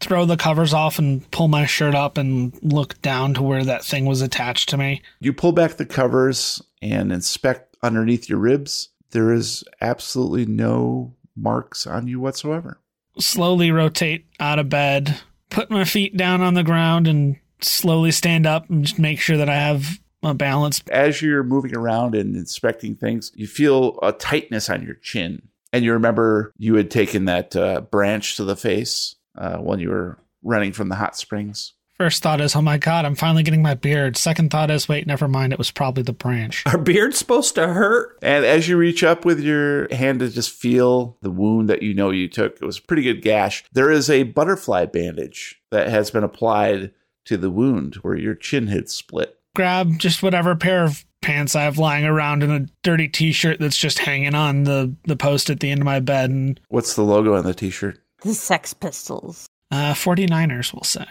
Throw 0.00 0.24
the 0.24 0.36
covers 0.36 0.74
off 0.74 0.98
and 0.98 1.30
pull 1.30 1.48
my 1.48 1.64
shirt 1.64 1.94
up 1.94 2.18
and 2.18 2.58
look 2.62 3.00
down 3.02 3.34
to 3.34 3.42
where 3.42 3.64
that 3.64 3.84
thing 3.84 4.04
was 4.04 4.20
attached 4.20 4.68
to 4.70 4.76
me. 4.76 5.00
You 5.20 5.32
pull 5.32 5.52
back 5.52 5.74
the 5.74 5.86
covers 5.86 6.60
and 6.82 7.12
inspect 7.12 7.76
underneath 7.82 8.28
your 8.28 8.38
ribs. 8.38 8.88
There 9.12 9.32
is 9.32 9.64
absolutely 9.80 10.46
no 10.46 11.14
marks 11.36 11.86
on 11.86 12.08
you 12.08 12.20
whatsoever. 12.20 12.78
Slowly 13.18 13.70
rotate 13.70 14.26
out 14.40 14.58
of 14.58 14.68
bed, 14.68 15.20
put 15.50 15.70
my 15.70 15.84
feet 15.84 16.16
down 16.16 16.40
on 16.40 16.54
the 16.54 16.62
ground, 16.62 17.06
and 17.06 17.36
slowly 17.60 18.10
stand 18.10 18.46
up 18.46 18.68
and 18.68 18.84
just 18.84 18.98
make 18.98 19.20
sure 19.20 19.36
that 19.36 19.48
I 19.48 19.54
have 19.54 19.98
a 20.22 20.34
balance. 20.34 20.80
As 20.90 21.20
you're 21.20 21.42
moving 21.42 21.76
around 21.76 22.14
and 22.14 22.36
inspecting 22.36 22.94
things, 22.94 23.32
you 23.34 23.46
feel 23.46 23.98
a 24.02 24.12
tightness 24.12 24.70
on 24.70 24.82
your 24.82 24.94
chin. 24.94 25.42
And 25.72 25.84
you 25.84 25.92
remember 25.92 26.52
you 26.58 26.74
had 26.74 26.90
taken 26.90 27.24
that 27.26 27.56
uh, 27.56 27.80
branch 27.82 28.36
to 28.36 28.44
the 28.44 28.56
face 28.56 29.16
uh, 29.36 29.56
when 29.58 29.78
you 29.78 29.90
were 29.90 30.18
running 30.42 30.72
from 30.72 30.88
the 30.88 30.96
hot 30.96 31.16
springs. 31.16 31.74
First 32.02 32.24
thought 32.24 32.40
is, 32.40 32.56
oh 32.56 32.60
my 32.60 32.78
god, 32.78 33.04
I'm 33.04 33.14
finally 33.14 33.44
getting 33.44 33.62
my 33.62 33.74
beard. 33.74 34.16
Second 34.16 34.50
thought 34.50 34.72
is, 34.72 34.88
wait, 34.88 35.06
never 35.06 35.28
mind, 35.28 35.52
it 35.52 35.58
was 35.60 35.70
probably 35.70 36.02
the 36.02 36.12
branch. 36.12 36.64
Are 36.66 36.76
beards 36.76 37.16
supposed 37.16 37.54
to 37.54 37.68
hurt? 37.68 38.18
And 38.22 38.44
as 38.44 38.68
you 38.68 38.76
reach 38.76 39.04
up 39.04 39.24
with 39.24 39.38
your 39.38 39.86
hand 39.94 40.18
to 40.18 40.28
just 40.28 40.50
feel 40.50 41.16
the 41.22 41.30
wound 41.30 41.70
that 41.70 41.80
you 41.80 41.94
know 41.94 42.10
you 42.10 42.26
took, 42.26 42.56
it 42.56 42.64
was 42.64 42.78
a 42.78 42.82
pretty 42.82 43.04
good 43.04 43.22
gash. 43.22 43.62
There 43.72 43.88
is 43.88 44.10
a 44.10 44.24
butterfly 44.24 44.86
bandage 44.86 45.62
that 45.70 45.90
has 45.90 46.10
been 46.10 46.24
applied 46.24 46.90
to 47.26 47.36
the 47.36 47.52
wound 47.52 47.94
where 48.02 48.16
your 48.16 48.34
chin 48.34 48.66
had 48.66 48.90
split. 48.90 49.38
Grab 49.54 49.96
just 49.96 50.24
whatever 50.24 50.56
pair 50.56 50.82
of 50.82 51.04
pants 51.20 51.54
I 51.54 51.62
have 51.62 51.78
lying 51.78 52.04
around 52.04 52.42
and 52.42 52.52
a 52.52 52.72
dirty 52.82 53.06
t-shirt 53.06 53.60
that's 53.60 53.78
just 53.78 54.00
hanging 54.00 54.34
on 54.34 54.64
the, 54.64 54.92
the 55.04 55.14
post 55.14 55.50
at 55.50 55.60
the 55.60 55.70
end 55.70 55.82
of 55.82 55.84
my 55.84 56.00
bed 56.00 56.30
and 56.30 56.58
What's 56.68 56.96
the 56.96 57.02
logo 57.02 57.36
on 57.36 57.44
the 57.44 57.54
t 57.54 57.70
shirt? 57.70 58.00
The 58.24 58.34
Sex 58.34 58.74
Pistols. 58.74 59.46
uh, 59.70 59.94
49ers, 59.94 60.74
we'll 60.74 60.82
say. 60.82 61.06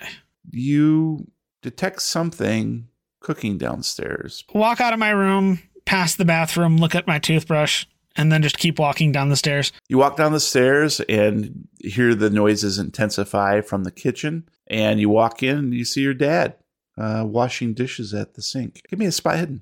You 0.49 1.27
detect 1.62 2.01
something 2.01 2.88
cooking 3.19 3.58
downstairs. 3.58 4.43
Walk 4.54 4.82
out 4.82 4.93
of 4.93 4.99
my 4.99 5.12
room, 5.12 5.60
past 5.86 6.17
the 6.17 6.25
bathroom, 6.25 6.77
look 6.77 6.95
at 6.95 7.08
my 7.08 7.19
toothbrush, 7.19 7.86
and 8.15 8.32
then 8.32 8.41
just 8.41 8.58
keep 8.58 8.80
walking 8.80 9.12
down 9.12 9.30
the 9.30 9.36
stairs. 9.36 9.71
You 9.88 9.97
walk 9.97 10.17
down 10.17 10.34
the 10.34 10.39
stairs 10.39 10.99
and 11.01 11.67
hear 11.80 12.13
the 12.15 12.30
noises 12.30 12.77
intensify 12.77 13.62
from 13.62 13.84
the 13.84 13.91
kitchen. 13.91 14.49
And 14.67 14.99
you 14.99 15.10
walk 15.10 15.43
in 15.43 15.58
and 15.58 15.73
you 15.73 15.86
see 15.86 16.01
your 16.01 16.13
dad 16.13 16.56
uh, 16.97 17.23
washing 17.25 17.73
dishes 17.73 18.13
at 18.13 18.34
the 18.34 18.41
sink. 18.41 18.82
Give 18.89 18.99
me 18.99 19.06
a 19.06 19.12
spot 19.12 19.38
hidden. 19.38 19.62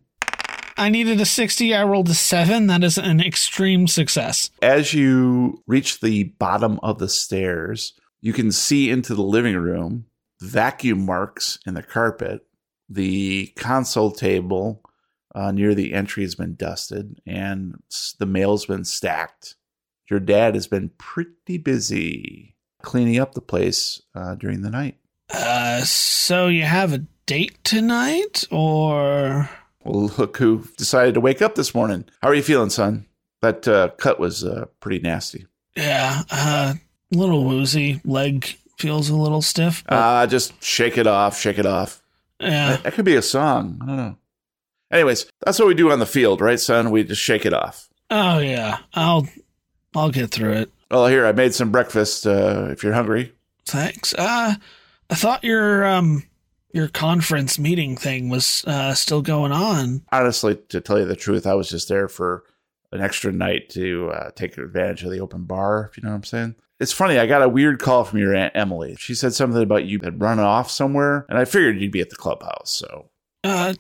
I 0.78 0.88
needed 0.88 1.20
a 1.20 1.26
60, 1.26 1.76
I 1.76 1.84
rolled 1.84 2.08
a 2.08 2.14
7. 2.14 2.68
That 2.68 2.84
is 2.86 2.98
an 2.98 3.20
extreme 3.20 3.86
success. 3.88 4.50
As 4.62 4.94
you 4.94 5.62
reach 5.68 6.00
the 6.00 6.24
bottom 6.24 6.80
of 6.82 7.00
the 7.00 7.10
stairs, 7.10 7.94
you 8.22 8.32
can 8.32 8.52
see 8.52 8.90
into 8.90 9.14
the 9.14 9.22
living 9.22 9.58
room, 9.58 10.06
vacuum 10.42 11.06
marks 11.06 11.60
in 11.66 11.74
the 11.74 11.84
carpet, 11.84 12.46
the 12.90 13.48
console 13.56 14.12
table 14.12 14.82
uh, 15.36 15.52
near 15.52 15.76
the 15.76 15.94
entry 15.94 16.24
has 16.24 16.36
been 16.36 16.56
dusted, 16.56 17.20
and 17.26 17.82
the 18.18 18.26
mail's 18.26 18.66
been 18.66 18.84
stacked. 18.86 19.56
Your 20.10 20.20
dad 20.20 20.56
has 20.56 20.68
been 20.68 20.90
pretty 20.98 21.58
busy 21.58 22.56
cleaning 22.82 23.20
up 23.20 23.34
the 23.34 23.42
place 23.42 24.02
uh, 24.16 24.36
during 24.36 24.62
the 24.62 24.72
night. 24.72 24.98
Uh, 25.32 25.82
so 25.82 26.48
you 26.48 26.64
have 26.64 26.94
a 26.94 27.06
date 27.28 27.64
tonight, 27.64 28.44
or 28.50 29.50
Well, 29.84 30.12
look 30.18 30.38
who 30.38 30.64
decided 30.78 31.14
to 31.14 31.22
wake 31.22 31.42
up 31.44 31.54
this 31.54 31.76
morning. 31.76 32.06
How 32.24 32.30
are 32.30 32.34
you 32.36 32.42
feeling, 32.42 32.72
son? 32.72 33.06
That 33.42 33.68
uh, 33.68 33.90
cut 33.98 34.20
was 34.20 34.44
uh, 34.44 34.66
pretty 34.80 35.00
nasty. 35.00 35.46
yeah, 35.76 36.24
uh, 36.32 36.74
a 37.14 37.16
little 37.18 37.46
woozy. 37.46 38.02
Leg 38.04 38.58
feels 38.80 39.10
a 39.10 39.16
little 39.16 39.42
stiff. 39.42 39.84
but- 39.88 39.96
Uh, 39.96 40.28
just 40.28 40.62
shake 40.64 40.98
it 40.98 41.06
off, 41.08 41.40
shake 41.40 41.60
it 41.60 41.66
off. 41.66 42.02
yeah, 42.40 42.72
That, 42.72 42.84
that 42.84 42.94
could 42.94 43.06
be 43.06 43.16
a 43.16 43.22
song. 43.22 43.80
I 43.82 43.86
don't 43.86 43.98
know. 43.98 44.16
Anyways, 44.92 45.28
that's 45.46 45.60
what 45.60 45.68
we 45.68 45.76
do 45.76 45.92
on 45.92 46.00
the 46.00 46.06
field, 46.08 46.42
right, 46.42 46.60
son? 46.60 46.90
We 46.90 47.04
just 47.04 47.22
shake 47.22 47.46
it 47.46 47.54
off. 47.54 47.90
oh 48.10 48.40
yeah, 48.40 48.80
I'll 48.94 49.28
I'll 49.96 50.10
get 50.12 50.32
through 50.32 50.54
it. 50.54 50.72
Well, 50.90 51.06
here 51.08 51.26
I 51.28 51.32
made 51.32 51.54
some 51.54 51.72
breakfast. 51.72 52.26
Uh, 52.26 52.70
if 52.72 52.84
you're 52.84 52.94
hungry, 52.94 53.34
Thanks. 53.68 54.16
Uh, 54.16 54.56
I 55.12 55.16
thought 55.16 55.44
your 55.44 55.86
um 55.86 56.24
your 56.74 56.88
conference 56.88 57.60
meeting 57.60 57.98
thing 57.98 58.30
was 58.30 58.64
uh 58.66 58.96
still 58.96 59.22
going 59.22 59.52
on. 59.52 60.02
honestly, 60.12 60.56
to 60.70 60.82
tell 60.82 60.98
you 60.98 61.06
the 61.06 61.16
truth, 61.16 61.46
I 61.46 61.54
was 61.54 61.70
just 61.70 61.88
there 61.88 62.08
for 62.08 62.44
an 62.92 63.02
extra 63.02 63.32
night 63.32 63.70
to 63.72 64.10
uh, 64.10 64.32
take 64.32 64.58
advantage 64.58 65.04
of 65.04 65.12
the 65.12 65.20
open 65.20 65.44
bar. 65.44 65.88
If 65.92 65.98
you 65.98 66.04
know 66.04 66.10
what 66.10 66.16
I'm 66.16 66.24
saying. 66.24 66.56
It's 66.80 66.94
funny. 66.94 67.20
I 67.20 67.26
got 67.28 67.42
a 67.44 67.50
weird 67.50 67.80
call 67.80 68.04
from 68.06 68.20
your 68.20 68.34
aunt 68.36 68.54
Emily. 68.56 68.96
She 69.00 69.14
said 69.14 69.34
something 69.34 69.62
about 69.62 69.86
you 69.86 70.00
had 70.02 70.22
run 70.22 70.40
off 70.40 70.72
somewhere, 70.72 71.26
and 71.30 71.38
I 71.38 71.46
figured 71.46 71.80
you'd 71.80 71.92
be 71.92 72.00
at 72.02 72.10
the 72.10 72.16
clubhouse. 72.16 72.72
So 72.72 73.10
Uh, 73.44 73.74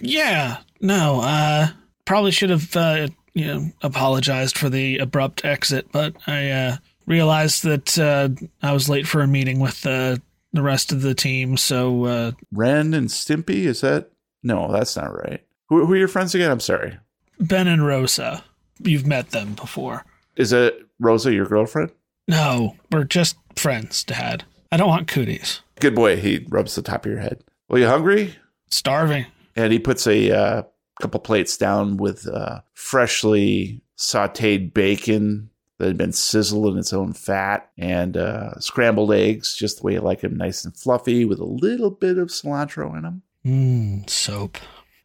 yeah, 0.00 0.58
no. 0.80 1.20
Uh, 1.20 1.68
probably 2.04 2.30
should 2.30 2.50
have 2.50 2.74
uh 2.76 3.08
you 3.34 3.46
know 3.46 3.70
apologized 3.82 4.56
for 4.56 4.68
the 4.70 4.98
abrupt 4.98 5.44
exit, 5.44 5.88
but 5.92 6.14
I 6.26 6.50
uh 6.50 6.76
realized 7.06 7.62
that 7.64 7.98
uh 7.98 8.28
I 8.62 8.72
was 8.72 8.88
late 8.88 9.06
for 9.06 9.20
a 9.20 9.26
meeting 9.26 9.58
with 9.60 9.84
uh 9.86 10.16
the 10.52 10.62
rest 10.62 10.92
of 10.92 11.02
the 11.02 11.14
team, 11.14 11.56
so 11.58 12.04
uh 12.06 12.32
Ren 12.52 12.94
and 12.94 13.08
Stimpy, 13.08 13.66
is 13.66 13.82
that? 13.82 14.10
No, 14.42 14.72
that's 14.72 14.96
not 14.96 15.12
right. 15.14 15.42
Who, 15.68 15.84
who 15.84 15.92
are 15.92 15.96
your 15.96 16.08
friends 16.08 16.34
again? 16.34 16.50
I'm 16.50 16.60
sorry. 16.60 16.96
Ben 17.40 17.66
and 17.66 17.84
Rosa. 17.86 18.44
you've 18.78 19.06
met 19.06 19.30
them 19.30 19.52
before. 19.54 20.04
Is 20.36 20.52
it 20.52 20.78
Rosa, 21.00 21.32
your 21.34 21.46
girlfriend? 21.46 21.90
No, 22.28 22.76
we're 22.90 23.04
just 23.04 23.36
friends, 23.54 24.04
Dad. 24.04 24.44
I 24.72 24.76
don't 24.76 24.88
want 24.88 25.08
cooties. 25.08 25.60
Good 25.80 25.94
boy. 25.94 26.16
He 26.16 26.44
rubs 26.48 26.74
the 26.74 26.82
top 26.82 27.06
of 27.06 27.12
your 27.12 27.20
head. 27.20 27.42
Well, 27.68 27.80
you 27.80 27.86
hungry? 27.86 28.34
Starving. 28.70 29.26
And 29.54 29.72
he 29.72 29.78
puts 29.78 30.06
a 30.06 30.30
uh, 30.30 30.62
couple 31.00 31.20
plates 31.20 31.56
down 31.56 31.96
with 31.96 32.26
uh, 32.28 32.60
freshly 32.74 33.82
sauteed 33.96 34.74
bacon 34.74 35.50
that 35.78 35.86
had 35.86 35.98
been 35.98 36.12
sizzled 36.12 36.72
in 36.72 36.78
its 36.78 36.92
own 36.92 37.12
fat 37.12 37.70
and 37.78 38.16
uh, 38.16 38.58
scrambled 38.60 39.12
eggs, 39.12 39.54
just 39.54 39.78
the 39.78 39.82
way 39.84 39.92
you 39.94 40.00
like 40.00 40.20
them, 40.20 40.36
nice 40.36 40.64
and 40.64 40.76
fluffy, 40.76 41.24
with 41.24 41.38
a 41.38 41.44
little 41.44 41.90
bit 41.90 42.18
of 42.18 42.28
cilantro 42.28 42.96
in 42.96 43.02
them. 43.02 43.22
Mmm, 43.44 44.08
soap. 44.08 44.58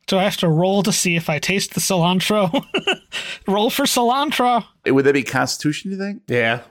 So 0.10 0.18
I 0.18 0.24
have 0.24 0.38
to 0.38 0.50
roll 0.50 0.84
to 0.84 0.92
see 0.92 1.16
if 1.16 1.30
I 1.30 1.40
taste 1.40 1.74
the 1.74 1.80
cilantro? 1.80 2.66
roll 3.48 3.70
for 3.70 3.84
cilantro. 3.84 4.66
Would 4.86 5.06
that 5.06 5.14
be 5.14 5.24
Constitution, 5.24 5.92
you 5.92 5.98
think? 5.98 6.24
Yeah. 6.28 6.62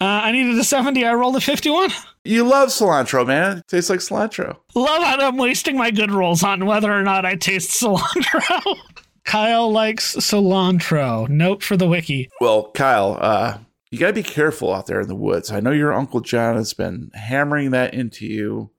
Uh, 0.00 0.04
I 0.04 0.32
needed 0.32 0.56
a 0.58 0.64
70. 0.64 1.04
I 1.04 1.12
rolled 1.14 1.36
a 1.36 1.40
51. 1.40 1.90
You 2.24 2.44
love 2.44 2.68
cilantro, 2.68 3.26
man. 3.26 3.58
It 3.58 3.68
tastes 3.68 3.90
like 3.90 4.00
cilantro. 4.00 4.56
Love 4.74 5.02
how 5.02 5.18
I'm 5.18 5.36
wasting 5.36 5.76
my 5.76 5.90
good 5.90 6.12
rolls 6.12 6.44
on 6.44 6.66
whether 6.66 6.92
or 6.92 7.02
not 7.02 7.24
I 7.24 7.34
taste 7.34 7.70
cilantro. 7.70 8.76
Kyle 9.24 9.70
likes 9.70 10.14
cilantro. 10.16 11.28
Note 11.28 11.62
for 11.62 11.76
the 11.76 11.88
wiki. 11.88 12.30
Well, 12.40 12.70
Kyle, 12.72 13.18
uh, 13.20 13.58
you 13.90 13.98
got 13.98 14.08
to 14.08 14.12
be 14.12 14.22
careful 14.22 14.72
out 14.72 14.86
there 14.86 15.00
in 15.00 15.08
the 15.08 15.14
woods. 15.14 15.50
I 15.50 15.60
know 15.60 15.70
your 15.70 15.92
Uncle 15.92 16.20
John 16.20 16.56
has 16.56 16.74
been 16.74 17.10
hammering 17.14 17.72
that 17.72 17.92
into 17.92 18.26
you. 18.26 18.70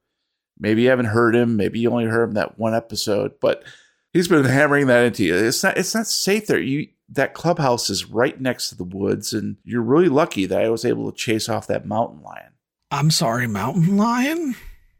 Maybe 0.57 0.83
you 0.83 0.89
haven't 0.89 1.05
heard 1.05 1.35
him. 1.35 1.57
Maybe 1.57 1.79
you 1.79 1.91
only 1.91 2.05
heard 2.05 2.29
him 2.29 2.33
that 2.35 2.57
one 2.57 2.73
episode, 2.73 3.33
but 3.41 3.63
he's 4.13 4.27
been 4.27 4.43
hammering 4.45 4.87
that 4.87 5.05
into 5.05 5.23
you. 5.23 5.35
It's 5.35 5.63
not. 5.63 5.77
It's 5.77 5.95
not 5.95 6.07
safe 6.07 6.47
there. 6.47 6.59
You 6.59 6.87
that 7.11 7.33
clubhouse 7.33 7.89
is 7.89 8.05
right 8.05 8.39
next 8.39 8.69
to 8.69 8.75
the 8.75 8.83
woods, 8.83 9.33
and 9.33 9.57
you're 9.63 9.81
really 9.81 10.09
lucky 10.09 10.45
that 10.45 10.63
I 10.63 10.69
was 10.69 10.85
able 10.85 11.11
to 11.11 11.17
chase 11.17 11.49
off 11.49 11.67
that 11.67 11.85
mountain 11.85 12.21
lion. 12.21 12.53
I'm 12.91 13.11
sorry, 13.11 13.47
mountain 13.47 13.97
lion? 13.97 14.55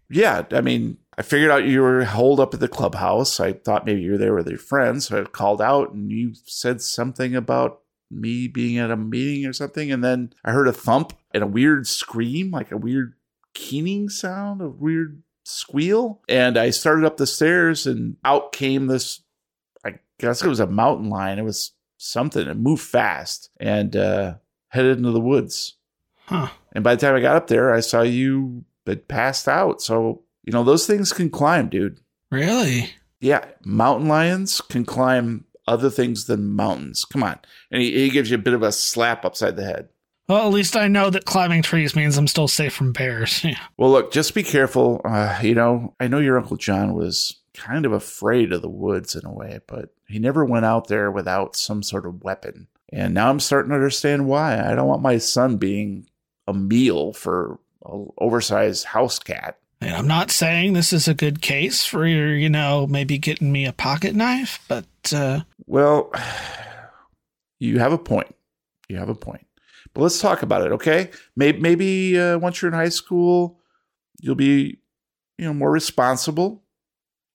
Yeah, 0.09 0.43
I 0.51 0.61
mean, 0.61 0.97
I 1.17 1.21
figured 1.21 1.51
out 1.51 1.65
you 1.65 1.81
were 1.81 2.03
holed 2.05 2.39
up 2.39 2.53
at 2.53 2.59
the 2.59 2.67
clubhouse. 2.67 3.39
I 3.39 3.53
thought 3.53 3.85
maybe 3.85 4.01
you 4.01 4.13
were 4.13 4.17
there 4.17 4.33
with 4.33 4.47
your 4.47 4.57
friends, 4.57 5.07
so 5.07 5.21
I 5.21 5.23
called 5.25 5.61
out 5.61 5.93
and 5.93 6.11
you 6.11 6.33
said 6.45 6.81
something 6.81 7.35
about 7.35 7.81
me 8.11 8.47
being 8.47 8.77
at 8.77 8.91
a 8.91 8.97
meeting 8.97 9.45
or 9.45 9.53
something, 9.53 9.91
and 9.91 10.03
then 10.03 10.33
I 10.43 10.51
heard 10.51 10.67
a 10.67 10.73
thump 10.73 11.13
and 11.31 11.43
a 11.43 11.47
weird 11.47 11.87
scream, 11.87 12.51
like 12.51 12.71
a 12.71 12.77
weird 12.77 13.13
keening 13.53 14.09
sound, 14.09 14.61
a 14.61 14.69
weird 14.69 15.21
squeal, 15.43 16.21
and 16.27 16.57
I 16.57 16.71
started 16.71 17.05
up 17.05 17.17
the 17.17 17.27
stairs 17.27 17.85
and 17.85 18.17
out 18.23 18.51
came 18.51 18.87
this 18.87 19.21
I 19.85 19.99
guess 20.19 20.43
it 20.43 20.47
was 20.47 20.59
a 20.59 20.67
mountain 20.67 21.09
lion. 21.09 21.39
It 21.39 21.43
was 21.43 21.71
something. 21.99 22.47
and 22.47 22.61
moved 22.63 22.81
fast 22.81 23.49
and 23.59 23.95
uh, 23.95 24.35
headed 24.69 24.97
into 24.97 25.11
the 25.11 25.19
woods. 25.19 25.75
Huh. 26.25 26.49
And 26.73 26.83
by 26.83 26.95
the 26.95 27.01
time 27.01 27.15
I 27.15 27.19
got 27.21 27.35
up 27.35 27.47
there, 27.47 27.73
I 27.73 27.79
saw 27.79 28.01
you 28.01 28.63
had 28.87 29.07
passed 29.07 29.47
out. 29.47 29.81
So, 29.81 30.23
you 30.43 30.51
know, 30.53 30.63
those 30.63 30.87
things 30.87 31.13
can 31.13 31.29
climb, 31.29 31.69
dude. 31.69 31.99
Really? 32.31 32.91
Yeah, 33.19 33.45
mountain 33.63 34.07
lions 34.07 34.61
can 34.61 34.85
climb 34.85 35.45
other 35.67 35.89
things 35.89 36.25
than 36.25 36.51
mountains. 36.51 37.05
Come 37.05 37.21
on. 37.23 37.39
And 37.71 37.81
he, 37.81 37.91
he 37.93 38.09
gives 38.09 38.31
you 38.31 38.35
a 38.35 38.41
bit 38.41 38.53
of 38.53 38.63
a 38.63 38.71
slap 38.71 39.25
upside 39.25 39.55
the 39.55 39.65
head. 39.65 39.89
Well, 40.27 40.45
at 40.47 40.53
least 40.53 40.75
I 40.75 40.87
know 40.87 41.09
that 41.09 41.25
climbing 41.25 41.63
trees 41.63 41.95
means 41.95 42.15
I'm 42.17 42.27
still 42.27 42.47
safe 42.47 42.73
from 42.73 42.93
bears. 42.93 43.43
Yeah. 43.43 43.57
Well, 43.77 43.89
look, 43.91 44.11
just 44.11 44.35
be 44.35 44.43
careful. 44.43 45.01
Uh, 45.03 45.39
you 45.41 45.55
know, 45.55 45.95
I 45.99 46.07
know 46.07 46.19
your 46.19 46.37
Uncle 46.37 46.57
John 46.57 46.93
was 46.93 47.38
kind 47.59 47.85
of 47.85 47.91
afraid 47.91 48.51
of 48.51 48.61
the 48.61 48.69
woods 48.69 49.15
in 49.15 49.25
a 49.25 49.33
way, 49.33 49.59
but 49.67 49.93
he 50.07 50.19
never 50.19 50.45
went 50.45 50.65
out 50.65 50.87
there 50.87 51.11
without 51.11 51.55
some 51.55 51.83
sort 51.83 52.05
of 52.05 52.23
weapon. 52.23 52.67
And 52.91 53.13
now 53.13 53.29
I'm 53.29 53.39
starting 53.39 53.69
to 53.69 53.75
understand 53.75 54.27
why. 54.27 54.59
I 54.59 54.73
don't 54.73 54.87
want 54.87 55.01
my 55.01 55.17
son 55.17 55.57
being 55.57 56.07
a 56.47 56.53
meal 56.53 57.13
for 57.13 57.59
an 57.85 58.09
oversized 58.17 58.85
house 58.85 59.19
cat. 59.19 59.59
And 59.81 59.95
I'm 59.95 60.07
not 60.07 60.31
saying 60.31 60.73
this 60.73 60.91
is 60.91 61.07
a 61.07 61.13
good 61.13 61.41
case 61.41 61.85
for 61.85 62.05
your, 62.05 62.35
you 62.35 62.49
know, 62.49 62.87
maybe 62.87 63.17
getting 63.17 63.51
me 63.51 63.65
a 63.65 63.71
pocket 63.71 64.15
knife, 64.15 64.59
but 64.67 64.85
uh, 65.13 65.41
Well, 65.67 66.11
you 67.59 67.79
have 67.79 67.93
a 67.93 67.97
point. 67.97 68.35
You 68.89 68.97
have 68.97 69.09
a 69.09 69.15
point. 69.15 69.45
But 69.93 70.01
let's 70.01 70.19
talk 70.19 70.41
about 70.43 70.65
it, 70.65 70.71
okay? 70.73 71.11
Maybe, 71.35 71.59
maybe 71.59 72.19
uh, 72.19 72.39
once 72.39 72.61
you're 72.61 72.71
in 72.71 72.77
high 72.77 72.89
school, 72.89 73.59
you'll 74.19 74.35
be, 74.35 74.79
you 75.37 75.45
know, 75.45 75.53
more 75.53 75.71
responsible, 75.71 76.63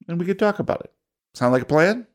and 0.08 0.18
we 0.18 0.26
could 0.26 0.38
talk 0.38 0.58
about 0.58 0.80
it. 0.80 0.92
Sound 1.34 1.52
like 1.52 1.62
a 1.62 1.66
plan? 1.66 2.06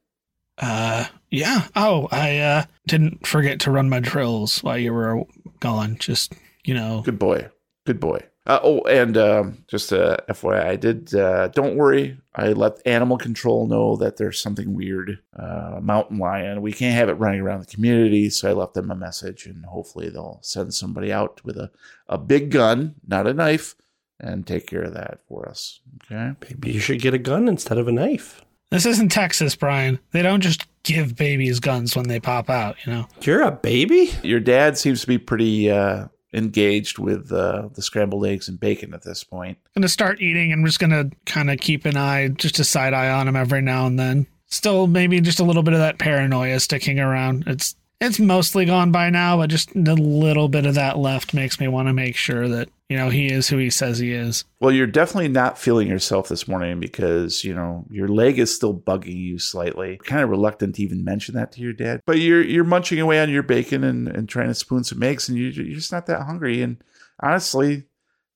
uh, 0.60 1.06
yeah. 1.30 1.68
Oh, 1.76 2.08
I 2.12 2.38
uh, 2.40 2.66
didn't 2.88 3.26
forget 3.26 3.60
to 3.62 3.72
run 3.72 3.90
my 3.90 4.00
drills 4.00 4.60
while 4.60 4.78
you 4.78 4.94
were 4.94 5.24
gone. 5.60 5.98
Just, 6.00 6.34
you 6.66 6.74
know, 6.74 7.02
Good 7.04 7.20
boy. 7.20 7.50
Good 7.86 8.00
boy. 8.00 8.26
Uh, 8.46 8.60
oh, 8.64 8.82
and 8.82 9.16
um, 9.16 9.64
just 9.68 9.94
uh, 9.94 10.18
FYI, 10.28 10.66
I 10.66 10.76
did. 10.76 11.14
Uh, 11.14 11.50
don't 11.50 11.76
worry. 11.76 12.18
I 12.34 12.54
let 12.54 12.82
animal 12.86 13.18
control 13.18 13.68
know 13.68 13.96
that 13.98 14.18
there's 14.18 14.42
something 14.42 14.74
weird. 14.74 15.20
Uh, 15.38 15.80
mountain 15.82 16.18
lion. 16.18 16.62
We 16.62 16.74
can't 16.74 16.96
have 16.96 17.10
it 17.10 17.14
running 17.14 17.42
around 17.42 17.60
the 17.60 17.68
community, 17.68 18.30
so 18.32 18.50
I 18.50 18.54
left 18.54 18.74
them 18.74 18.90
a 18.90 18.96
message, 18.96 19.46
and 19.46 19.66
hopefully 19.66 20.10
they'll 20.10 20.40
send 20.42 20.74
somebody 20.74 21.14
out 21.14 21.42
with 21.46 21.58
a, 21.58 21.70
a 22.08 22.18
big 22.18 22.50
gun, 22.50 22.96
not 23.08 23.28
a 23.28 23.34
knife, 23.34 23.76
and 24.20 24.46
take 24.46 24.68
care 24.68 24.84
of 24.84 24.94
that 24.94 25.20
for 25.28 25.48
us. 25.48 25.80
Okay. 26.04 26.34
Maybe 26.42 26.72
you 26.72 26.80
should 26.80 27.02
get 27.02 27.14
a 27.14 27.20
gun 27.20 27.48
instead 27.48 27.78
of 27.78 27.88
a 27.88 27.92
knife. 27.92 28.42
this 28.72 28.86
isn't 28.86 29.10
Texas, 29.10 29.56
Brian. 29.56 30.00
They 30.12 30.22
don't 30.22 30.42
just 30.42 30.66
give 30.84 31.16
babies 31.16 31.60
guns 31.60 31.96
when 31.96 32.08
they 32.08 32.20
pop 32.20 32.50
out, 32.50 32.76
you 32.86 32.94
know? 32.94 33.08
You're 33.22 33.42
a 33.44 33.52
baby? 33.52 34.12
Your 34.24 34.40
dad 34.40 34.78
seems 34.78 35.02
to 35.02 35.08
be 35.08 35.18
pretty 35.18 35.70
uh, 35.72 36.08
engaged 36.34 37.00
with 37.00 37.32
uh, 37.32 37.70
the 37.74 37.82
scrambled 37.82 38.26
eggs 38.26 38.48
and 38.48 38.60
bacon 38.60 38.94
at 38.94 39.04
this 39.04 39.24
point. 39.24 39.58
I'm 39.76 39.82
gonna 39.82 39.90
start 39.90 40.22
eating 40.22 40.52
and 40.52 40.62
I'm 40.62 40.66
just 40.66 40.80
gonna 40.80 41.10
kind 41.26 41.50
of 41.50 41.60
keep 41.60 41.86
an 41.86 41.98
eye, 41.98 42.28
just 42.30 42.60
a 42.60 42.64
side 42.64 42.94
eye 42.94 43.10
on 43.10 43.28
him 43.28 43.36
every 43.36 43.62
now 43.62 43.86
and 43.86 44.00
then. 44.00 44.28
Still, 44.48 44.88
maybe 44.88 45.22
just 45.22 45.40
a 45.40 45.44
little 45.44 45.62
bit 45.64 45.74
of 45.76 45.80
that 45.80 46.00
paranoia 46.00 46.60
sticking 46.60 47.00
around. 47.00 47.44
It's 47.48 47.76
it's 48.02 48.20
mostly 48.20 48.66
gone 48.66 48.92
by 48.92 49.10
now, 49.10 49.38
but 49.38 49.50
just 49.50 49.76
a 49.76 49.94
little 49.94 50.48
bit 50.48 50.66
of 50.66 50.76
that 50.76 50.98
left 50.98 51.34
makes 51.34 51.60
me 51.60 51.68
want 51.68 51.88
to 51.88 51.94
make 51.94 52.16
sure 52.16 52.48
that 52.48 52.70
you 52.90 52.98
know 52.98 53.10
he 53.10 53.28
is 53.32 53.48
who 53.48 53.58
he 53.58 53.70
says 53.70 54.00
he 54.00 54.12
is. 54.12 54.44
Well, 54.60 54.72
you're 54.72 54.88
definitely 54.88 55.28
not 55.28 55.58
feeling 55.58 55.88
yourself 55.88 56.28
this 56.28 56.48
morning 56.48 56.80
because, 56.80 57.44
you 57.44 57.54
know, 57.54 57.86
your 57.90 58.08
leg 58.08 58.40
is 58.40 58.54
still 58.54 58.74
bugging 58.74 59.16
you 59.16 59.38
slightly. 59.38 59.98
Kind 60.04 60.24
of 60.24 60.30
reluctant 60.30 60.76
to 60.76 60.84
even 60.84 61.04
mention 61.04 61.36
that 61.36 61.52
to 61.54 61.62
your 61.62 61.74
dad. 61.74 62.02
But 62.06 62.20
you're 62.20 62.44
you're 62.44 62.64
munching 62.64 63.00
away 63.00 63.22
on 63.22 63.30
your 63.30 63.44
bacon 63.44 63.84
and, 63.84 64.08
and 64.08 64.28
trying 64.28 64.48
to 64.48 64.56
spoon 64.56 64.84
some 64.84 65.04
eggs 65.04 65.30
and 65.30 65.38
you, 65.38 65.46
you're 65.46 65.76
just 65.76 65.92
not 65.92 66.08
that 66.08 66.24
hungry. 66.24 66.62
And 66.62 66.84
honestly, 67.22 67.86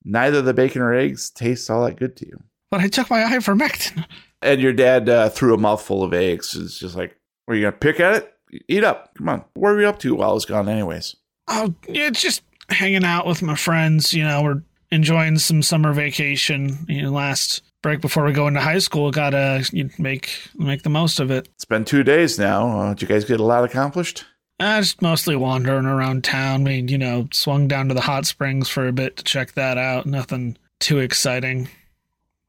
neither 0.03 0.41
the 0.41 0.53
bacon 0.53 0.81
or 0.81 0.93
eggs 0.93 1.29
taste 1.29 1.69
all 1.69 1.85
that 1.85 1.97
good 1.97 2.15
to 2.17 2.27
you. 2.27 2.39
But 2.69 2.81
I 2.81 2.87
took 2.87 3.09
my 3.09 3.21
ivermectin. 3.21 4.05
And 4.41 4.59
your 4.59 4.73
dad 4.73 5.07
uh, 5.07 5.29
threw 5.29 5.53
a 5.53 5.57
mouthful 5.57 6.03
of 6.03 6.13
eggs. 6.13 6.55
It's 6.55 6.77
just 6.77 6.95
like, 6.95 7.15
are 7.47 7.55
you 7.55 7.65
to 7.65 7.71
pick 7.71 7.99
at 7.99 8.15
it? 8.15 8.33
Eat 8.67 8.83
up. 8.83 9.15
Come 9.15 9.29
on. 9.29 9.45
What 9.53 9.69
are 9.69 9.75
we 9.77 9.85
up 9.85 9.99
to 9.99 10.15
while 10.15 10.31
I 10.31 10.33
was 10.33 10.45
gone, 10.45 10.67
anyways? 10.67 11.15
Oh, 11.47 11.73
yeah, 11.87 12.07
it's 12.07 12.21
just 12.21 12.41
hanging 12.73 13.05
out 13.05 13.25
with 13.25 13.41
my 13.41 13.55
friends. 13.55 14.13
You 14.13 14.23
know, 14.23 14.41
we're 14.43 14.61
enjoying 14.91 15.39
some 15.39 15.61
summer 15.61 15.93
vacation. 15.93 16.85
You 16.87 17.03
know, 17.03 17.11
last 17.11 17.61
break 17.81 18.01
before 18.01 18.23
we 18.23 18.33
go 18.33 18.47
into 18.47 18.61
high 18.61 18.79
school, 18.79 19.11
gotta 19.11 19.65
make 19.97 20.49
make 20.55 20.83
the 20.83 20.89
most 20.89 21.19
of 21.19 21.31
it. 21.31 21.49
It's 21.55 21.65
been 21.65 21.85
two 21.85 22.03
days 22.03 22.39
now. 22.39 22.67
Uh, 22.67 22.89
did 22.89 23.03
you 23.03 23.07
guys 23.07 23.25
get 23.25 23.39
a 23.39 23.43
lot 23.43 23.63
accomplished? 23.63 24.25
I 24.59 24.79
just 24.79 25.01
mostly 25.01 25.35
wandering 25.35 25.85
around 25.85 26.23
town. 26.23 26.63
We, 26.63 26.81
you 26.81 26.97
know, 26.97 27.27
swung 27.33 27.67
down 27.67 27.89
to 27.89 27.93
the 27.93 28.01
hot 28.01 28.25
springs 28.25 28.69
for 28.69 28.87
a 28.87 28.93
bit 28.93 29.17
to 29.17 29.23
check 29.23 29.53
that 29.53 29.77
out. 29.77 30.05
Nothing 30.05 30.57
too 30.79 30.99
exciting. 30.99 31.69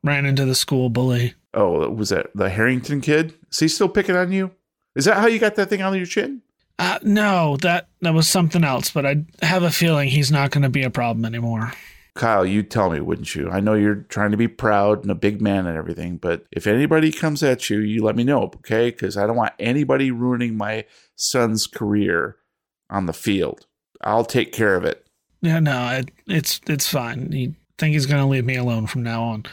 Ran 0.02 0.26
into 0.26 0.44
the 0.44 0.54
school 0.54 0.90
bully. 0.90 1.34
Oh, 1.54 1.88
was 1.88 2.10
that 2.10 2.26
the 2.34 2.50
Harrington 2.50 3.00
kid? 3.00 3.34
Is 3.50 3.58
he 3.58 3.68
still 3.68 3.88
picking 3.88 4.16
on 4.16 4.32
you? 4.32 4.50
Is 4.94 5.06
that 5.06 5.16
how 5.16 5.26
you 5.26 5.38
got 5.38 5.56
that 5.56 5.70
thing 5.70 5.82
on 5.82 5.96
your 5.96 6.06
chin? 6.06 6.42
Uh, 6.78 6.98
no, 7.02 7.56
that 7.58 7.88
that 8.00 8.14
was 8.14 8.28
something 8.28 8.64
else. 8.64 8.90
But 8.90 9.06
I 9.06 9.24
have 9.42 9.62
a 9.62 9.70
feeling 9.70 10.08
he's 10.08 10.32
not 10.32 10.50
going 10.50 10.62
to 10.62 10.68
be 10.68 10.82
a 10.82 10.90
problem 10.90 11.24
anymore. 11.24 11.72
Kyle, 12.14 12.46
you'd 12.46 12.70
tell 12.70 12.90
me, 12.90 13.00
wouldn't 13.00 13.34
you? 13.34 13.50
I 13.50 13.58
know 13.58 13.74
you're 13.74 13.96
trying 13.96 14.30
to 14.30 14.37
be 14.37 14.46
proud 14.46 15.02
and 15.02 15.10
a 15.10 15.16
big 15.16 15.40
man 15.40 15.66
and 15.66 15.76
everything, 15.76 16.16
but 16.16 16.46
if 16.52 16.66
anybody 16.68 17.10
comes 17.10 17.42
at 17.42 17.68
you, 17.68 17.80
you 17.80 18.04
let 18.04 18.14
me 18.14 18.22
know, 18.22 18.44
okay? 18.56 18.90
Because 18.90 19.16
I 19.16 19.26
don't 19.26 19.34
want 19.34 19.52
anybody 19.58 20.12
ruining 20.12 20.56
my 20.56 20.84
son's 21.16 21.66
career 21.66 22.37
on 22.88 23.06
the 23.06 23.12
field. 23.12 23.66
I'll 24.00 24.24
take 24.24 24.52
care 24.52 24.76
of 24.76 24.84
it. 24.84 25.04
Yeah, 25.42 25.58
no, 25.58 25.88
it, 25.88 26.10
it's 26.26 26.60
it's 26.68 26.88
fine. 26.88 27.32
He 27.32 27.54
think 27.78 27.94
he's 27.94 28.06
going 28.06 28.22
to 28.22 28.28
leave 28.28 28.44
me 28.44 28.56
alone 28.56 28.87
from 28.87 29.02
now 29.02 29.24
on. 29.24 29.44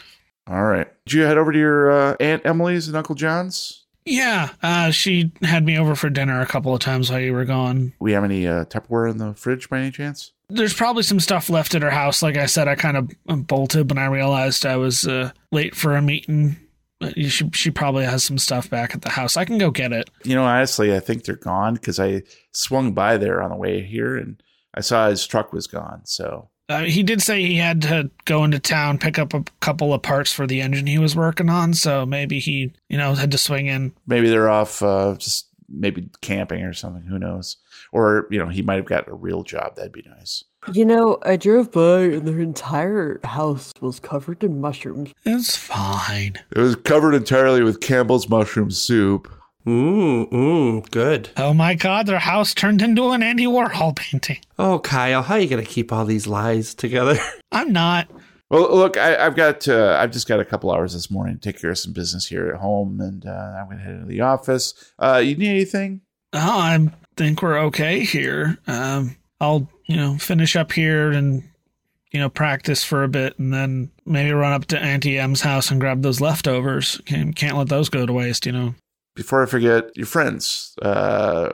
All 0.46 0.64
right. 0.64 0.88
Did 1.06 1.14
you 1.14 1.22
head 1.22 1.38
over 1.38 1.52
to 1.52 1.58
your 1.58 1.90
uh, 1.90 2.16
Aunt 2.20 2.42
Emily's 2.44 2.88
and 2.88 2.96
Uncle 2.96 3.14
John's? 3.14 3.81
Yeah, 4.04 4.50
uh, 4.62 4.90
she 4.90 5.32
had 5.42 5.64
me 5.64 5.78
over 5.78 5.94
for 5.94 6.10
dinner 6.10 6.40
a 6.40 6.46
couple 6.46 6.74
of 6.74 6.80
times 6.80 7.10
while 7.10 7.20
you 7.20 7.32
were 7.32 7.44
gone. 7.44 7.92
We 8.00 8.12
have 8.12 8.24
any 8.24 8.46
uh, 8.46 8.64
Tupperware 8.64 9.10
in 9.10 9.18
the 9.18 9.34
fridge 9.34 9.68
by 9.68 9.78
any 9.78 9.90
chance? 9.90 10.32
There's 10.48 10.74
probably 10.74 11.02
some 11.02 11.20
stuff 11.20 11.48
left 11.48 11.74
at 11.74 11.82
her 11.82 11.90
house. 11.90 12.22
Like 12.22 12.36
I 12.36 12.46
said, 12.46 12.68
I 12.68 12.74
kind 12.74 12.96
of 12.96 13.46
bolted 13.46 13.90
when 13.90 13.98
I 13.98 14.06
realized 14.06 14.66
I 14.66 14.76
was 14.76 15.06
uh, 15.06 15.30
late 15.50 15.74
for 15.74 15.96
a 15.96 16.02
meeting 16.02 16.56
should, 17.26 17.54
she 17.54 17.70
probably 17.70 18.04
has 18.04 18.24
some 18.24 18.38
stuff 18.38 18.70
back 18.70 18.94
at 18.94 19.02
the 19.02 19.10
house. 19.10 19.36
I 19.36 19.44
can 19.44 19.58
go 19.58 19.70
get 19.70 19.92
it. 19.92 20.10
You 20.24 20.34
know, 20.34 20.44
honestly, 20.44 20.94
I 20.94 21.00
think 21.00 21.24
they're 21.24 21.36
gone 21.36 21.74
because 21.74 21.98
I 21.98 22.22
swung 22.52 22.92
by 22.92 23.16
there 23.16 23.42
on 23.42 23.50
the 23.50 23.56
way 23.56 23.82
here 23.82 24.16
and 24.16 24.42
I 24.74 24.80
saw 24.80 25.08
his 25.08 25.26
truck 25.26 25.52
was 25.52 25.66
gone. 25.66 26.02
So 26.04 26.48
Uh, 26.72 26.84
he 26.84 27.02
did 27.02 27.20
say 27.20 27.42
he 27.42 27.56
had 27.56 27.82
to 27.82 28.10
go 28.24 28.44
into 28.44 28.58
town, 28.58 28.98
pick 28.98 29.18
up 29.18 29.34
a 29.34 29.44
couple 29.60 29.92
of 29.92 30.02
parts 30.02 30.32
for 30.32 30.46
the 30.46 30.60
engine 30.60 30.86
he 30.86 30.98
was 30.98 31.14
working 31.14 31.50
on. 31.50 31.74
So 31.74 32.06
maybe 32.06 32.38
he, 32.38 32.72
you 32.88 32.96
know, 32.96 33.14
had 33.14 33.30
to 33.32 33.38
swing 33.38 33.66
in. 33.66 33.92
maybe 34.06 34.28
they're 34.28 34.48
off 34.48 34.82
uh, 34.82 35.16
just 35.18 35.48
maybe 35.68 36.08
camping 36.20 36.62
or 36.62 36.72
something. 36.72 37.02
Who 37.02 37.18
knows? 37.18 37.56
Or, 37.92 38.26
you 38.30 38.38
know, 38.38 38.48
he 38.48 38.62
might 38.62 38.76
have 38.76 38.86
got 38.86 39.08
a 39.08 39.14
real 39.14 39.42
job. 39.42 39.76
That'd 39.76 39.92
be 39.92 40.04
nice. 40.18 40.44
You 40.72 40.84
know, 40.84 41.18
I 41.22 41.36
drove 41.36 41.72
by 41.72 42.02
and 42.02 42.26
their 42.26 42.38
entire 42.40 43.20
house 43.24 43.72
was 43.80 44.00
covered 44.00 44.44
in 44.44 44.60
mushrooms. 44.60 45.12
It's 45.24 45.56
fine. 45.56 46.36
It 46.52 46.58
was 46.58 46.76
covered 46.76 47.14
entirely 47.14 47.62
with 47.62 47.80
Campbell's 47.80 48.28
mushroom 48.28 48.70
soup. 48.70 49.30
Mmm, 49.66 50.28
mmm, 50.30 50.90
good. 50.90 51.30
Oh 51.36 51.54
my 51.54 51.74
God, 51.74 52.06
their 52.06 52.18
house 52.18 52.52
turned 52.52 52.82
into 52.82 53.10
an 53.10 53.22
Andy 53.22 53.46
Warhol 53.46 53.94
painting. 53.96 54.38
Oh, 54.58 54.78
Kyle, 54.80 55.22
how 55.22 55.34
are 55.34 55.40
you 55.40 55.48
gonna 55.48 55.64
keep 55.64 55.92
all 55.92 56.04
these 56.04 56.26
lies 56.26 56.74
together? 56.74 57.16
I'm 57.52 57.72
not. 57.72 58.08
Well, 58.50 58.74
look, 58.76 58.98
I, 58.98 59.16
I've 59.16 59.34
got 59.36 59.66
uh, 59.66 59.96
I've 59.98 60.10
just 60.10 60.28
got 60.28 60.40
a 60.40 60.44
couple 60.44 60.70
hours 60.70 60.92
this 60.92 61.10
morning 61.10 61.36
to 61.36 61.40
take 61.40 61.60
care 61.60 61.70
of 61.70 61.78
some 61.78 61.92
business 61.94 62.26
here 62.26 62.48
at 62.48 62.60
home, 62.60 63.00
and 63.00 63.24
uh, 63.24 63.30
I'm 63.30 63.66
going 63.66 63.78
to 63.78 63.82
head 63.84 63.94
into 63.94 64.06
the 64.06 64.20
office. 64.20 64.92
Uh, 64.98 65.22
you 65.24 65.36
need 65.36 65.48
anything? 65.48 66.02
Oh, 66.34 66.38
I 66.58 66.88
think 67.16 67.40
we're 67.40 67.58
okay 67.60 68.00
here. 68.00 68.58
Um, 68.66 69.16
I'll, 69.40 69.70
you 69.86 69.96
know, 69.96 70.18
finish 70.18 70.54
up 70.54 70.72
here 70.72 71.12
and, 71.12 71.42
you 72.10 72.20
know, 72.20 72.28
practice 72.28 72.84
for 72.84 73.04
a 73.04 73.08
bit 73.08 73.38
and 73.38 73.52
then 73.54 73.90
maybe 74.04 74.32
run 74.32 74.52
up 74.52 74.66
to 74.66 74.78
Auntie 74.78 75.18
M's 75.18 75.40
house 75.40 75.70
and 75.70 75.80
grab 75.80 76.02
those 76.02 76.20
leftovers. 76.20 77.00
Can't, 77.06 77.34
can't 77.34 77.56
let 77.56 77.68
those 77.68 77.88
go 77.88 78.04
to 78.06 78.12
waste, 78.12 78.44
you 78.46 78.52
know. 78.52 78.74
Before 79.14 79.42
I 79.42 79.46
forget, 79.46 79.94
your 79.96 80.06
friends, 80.06 80.74
uh, 80.80 81.50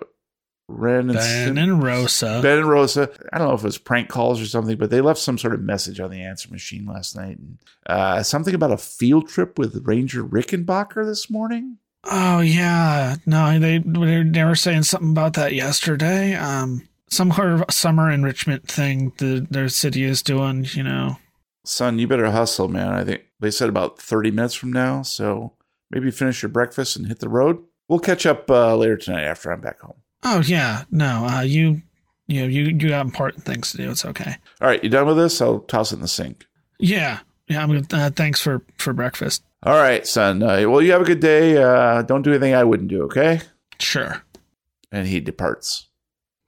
Ren 0.68 1.08
and 1.08 1.14
Ben 1.14 1.46
Sim- 1.46 1.58
and 1.58 1.82
Rosa. 1.82 2.40
Ben 2.42 2.58
and 2.58 2.68
Rosa. 2.68 3.10
I 3.32 3.38
don't 3.38 3.48
know 3.48 3.54
if 3.54 3.62
it 3.62 3.64
was 3.64 3.78
prank 3.78 4.08
calls 4.08 4.40
or 4.40 4.46
something, 4.46 4.76
but 4.76 4.90
they 4.90 5.00
left 5.00 5.18
some 5.18 5.38
sort 5.38 5.54
of 5.54 5.62
message 5.62 5.98
on 5.98 6.10
the 6.10 6.20
answer 6.20 6.50
machine 6.50 6.86
last 6.86 7.16
night. 7.16 7.38
And, 7.38 7.58
uh, 7.86 8.22
something 8.22 8.54
about 8.54 8.72
a 8.72 8.76
field 8.76 9.28
trip 9.28 9.58
with 9.58 9.86
Ranger 9.86 10.22
Rickenbacker 10.22 11.04
this 11.06 11.30
morning. 11.30 11.78
Oh 12.04 12.40
yeah, 12.40 13.16
no, 13.26 13.58
they 13.58 13.78
they 13.78 14.44
were 14.44 14.54
saying 14.54 14.84
something 14.84 15.10
about 15.10 15.34
that 15.34 15.54
yesterday. 15.54 16.34
Um, 16.34 16.88
some 17.08 17.32
sort 17.32 17.52
of 17.52 17.64
summer 17.70 18.10
enrichment 18.10 18.68
thing 18.68 19.12
the 19.18 19.46
their 19.50 19.68
city 19.68 20.04
is 20.04 20.22
doing. 20.22 20.66
You 20.72 20.84
know. 20.84 21.16
Son, 21.64 21.98
you 21.98 22.06
better 22.06 22.30
hustle, 22.30 22.68
man. 22.68 22.88
I 22.94 23.04
think 23.04 23.24
they 23.40 23.50
said 23.50 23.68
about 23.68 23.98
30 24.00 24.30
minutes 24.30 24.54
from 24.54 24.72
now. 24.72 25.02
So 25.02 25.52
maybe 25.90 26.10
finish 26.10 26.42
your 26.42 26.50
breakfast 26.50 26.96
and 26.96 27.06
hit 27.06 27.20
the 27.20 27.28
road. 27.28 27.58
We'll 27.88 27.98
catch 27.98 28.26
up 28.26 28.50
uh, 28.50 28.76
later 28.76 28.96
tonight 28.96 29.24
after 29.24 29.50
I'm 29.50 29.60
back 29.60 29.80
home. 29.80 29.96
Oh 30.22 30.40
yeah, 30.40 30.84
no, 30.90 31.26
uh, 31.26 31.40
you 31.42 31.82
you 32.26 32.44
you 32.44 32.64
you 32.64 32.88
got 32.90 33.06
important 33.06 33.44
things 33.44 33.70
to 33.70 33.78
do. 33.78 33.90
It's 33.90 34.04
okay. 34.04 34.36
All 34.60 34.68
right, 34.68 34.82
you 34.82 34.90
done 34.90 35.06
with 35.06 35.16
this? 35.16 35.40
I'll 35.40 35.60
toss 35.60 35.92
it 35.92 35.96
in 35.96 36.02
the 36.02 36.08
sink. 36.08 36.46
Yeah, 36.78 37.20
yeah. 37.48 37.62
I'm 37.62 37.68
gonna. 37.68 37.86
Uh, 37.90 38.10
thanks 38.10 38.40
for 38.40 38.62
for 38.76 38.92
breakfast. 38.92 39.42
All 39.62 39.74
right, 39.74 40.06
son. 40.06 40.42
Uh, 40.42 40.68
well, 40.68 40.80
you 40.80 40.92
have 40.92 41.02
a 41.02 41.06
good 41.06 41.20
day. 41.20 41.56
Uh, 41.60 42.02
don't 42.02 42.22
do 42.22 42.30
anything 42.30 42.54
I 42.54 42.64
wouldn't 42.64 42.90
do, 42.90 43.02
okay? 43.04 43.40
Sure. 43.80 44.22
And 44.92 45.06
he 45.06 45.20
departs. 45.20 45.87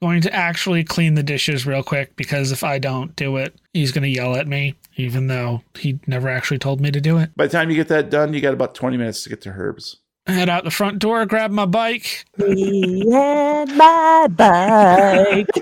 Going 0.02 0.22
to 0.22 0.34
actually 0.34 0.82
clean 0.82 1.14
the 1.14 1.22
dishes 1.22 1.66
real 1.66 1.82
quick 1.82 2.16
because 2.16 2.52
if 2.52 2.64
I 2.64 2.78
don't 2.78 3.14
do 3.16 3.36
it, 3.36 3.54
he's 3.74 3.92
gonna 3.92 4.06
yell 4.06 4.34
at 4.34 4.48
me, 4.48 4.74
even 4.96 5.26
though 5.26 5.62
he 5.74 6.00
never 6.06 6.28
actually 6.30 6.58
told 6.58 6.80
me 6.80 6.90
to 6.90 7.00
do 7.02 7.18
it. 7.18 7.36
By 7.36 7.46
the 7.46 7.52
time 7.52 7.68
you 7.68 7.76
get 7.76 7.88
that 7.88 8.08
done, 8.08 8.32
you 8.32 8.40
got 8.40 8.54
about 8.54 8.74
20 8.74 8.96
minutes 8.96 9.22
to 9.24 9.28
get 9.28 9.42
to 9.42 9.52
Herb's. 9.52 9.96
Head 10.26 10.48
out 10.48 10.64
the 10.64 10.70
front 10.70 11.00
door, 11.00 11.26
grab 11.26 11.50
my 11.50 11.66
bike. 11.66 12.24
Me 12.38 13.02
and 13.12 13.76
my 13.76 14.26
bike. 14.28 15.48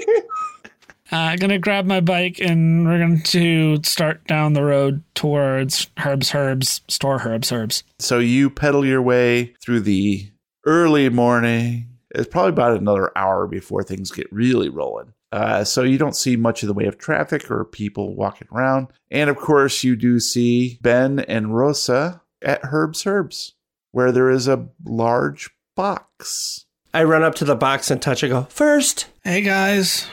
Uh, 1.10 1.36
gonna 1.36 1.58
grab 1.58 1.86
my 1.86 2.00
bike 2.00 2.38
and 2.38 2.86
we're 2.86 2.98
going 2.98 3.22
to 3.22 3.82
start 3.82 4.22
down 4.26 4.52
the 4.52 4.62
road 4.62 5.02
towards 5.14 5.88
Herb's 5.96 6.30
Herb's 6.30 6.82
store. 6.86 7.20
Herb's 7.20 7.48
Herb's. 7.48 7.82
So 7.98 8.18
you 8.18 8.50
pedal 8.50 8.84
your 8.84 9.00
way 9.00 9.54
through 9.62 9.80
the 9.80 10.30
early 10.66 11.08
morning. 11.08 11.86
It's 12.10 12.28
probably 12.28 12.50
about 12.50 12.78
another 12.78 13.10
hour 13.16 13.46
before 13.46 13.82
things 13.82 14.10
get 14.10 14.32
really 14.32 14.68
rolling. 14.68 15.12
Uh, 15.30 15.62
so 15.62 15.82
you 15.82 15.98
don't 15.98 16.16
see 16.16 16.36
much 16.36 16.62
of 16.62 16.68
the 16.68 16.72
way 16.74 16.86
of 16.86 16.96
traffic 16.96 17.50
or 17.50 17.64
people 17.64 18.14
walking 18.14 18.48
around. 18.50 18.88
And 19.10 19.28
of 19.28 19.36
course, 19.36 19.84
you 19.84 19.94
do 19.94 20.20
see 20.20 20.78
Ben 20.80 21.18
and 21.20 21.54
Rosa 21.54 22.22
at 22.40 22.64
Herb's 22.64 23.06
Herbs, 23.06 23.54
where 23.92 24.10
there 24.10 24.30
is 24.30 24.48
a 24.48 24.68
large 24.84 25.50
box. 25.76 26.64
I 26.94 27.04
run 27.04 27.22
up 27.22 27.34
to 27.36 27.44
the 27.44 27.54
box 27.54 27.90
and 27.90 28.00
touch 28.00 28.24
it. 28.24 28.28
Go 28.28 28.44
first, 28.50 29.06
Hey 29.22 29.42
guys. 29.42 30.06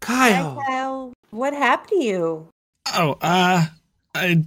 Kyle. 0.00 0.58
Hi, 0.58 0.66
Kyle, 0.66 1.12
what 1.30 1.52
happened 1.52 1.90
to 1.90 2.04
you? 2.04 2.48
Oh, 2.94 3.18
uh, 3.20 3.66
I 4.14 4.44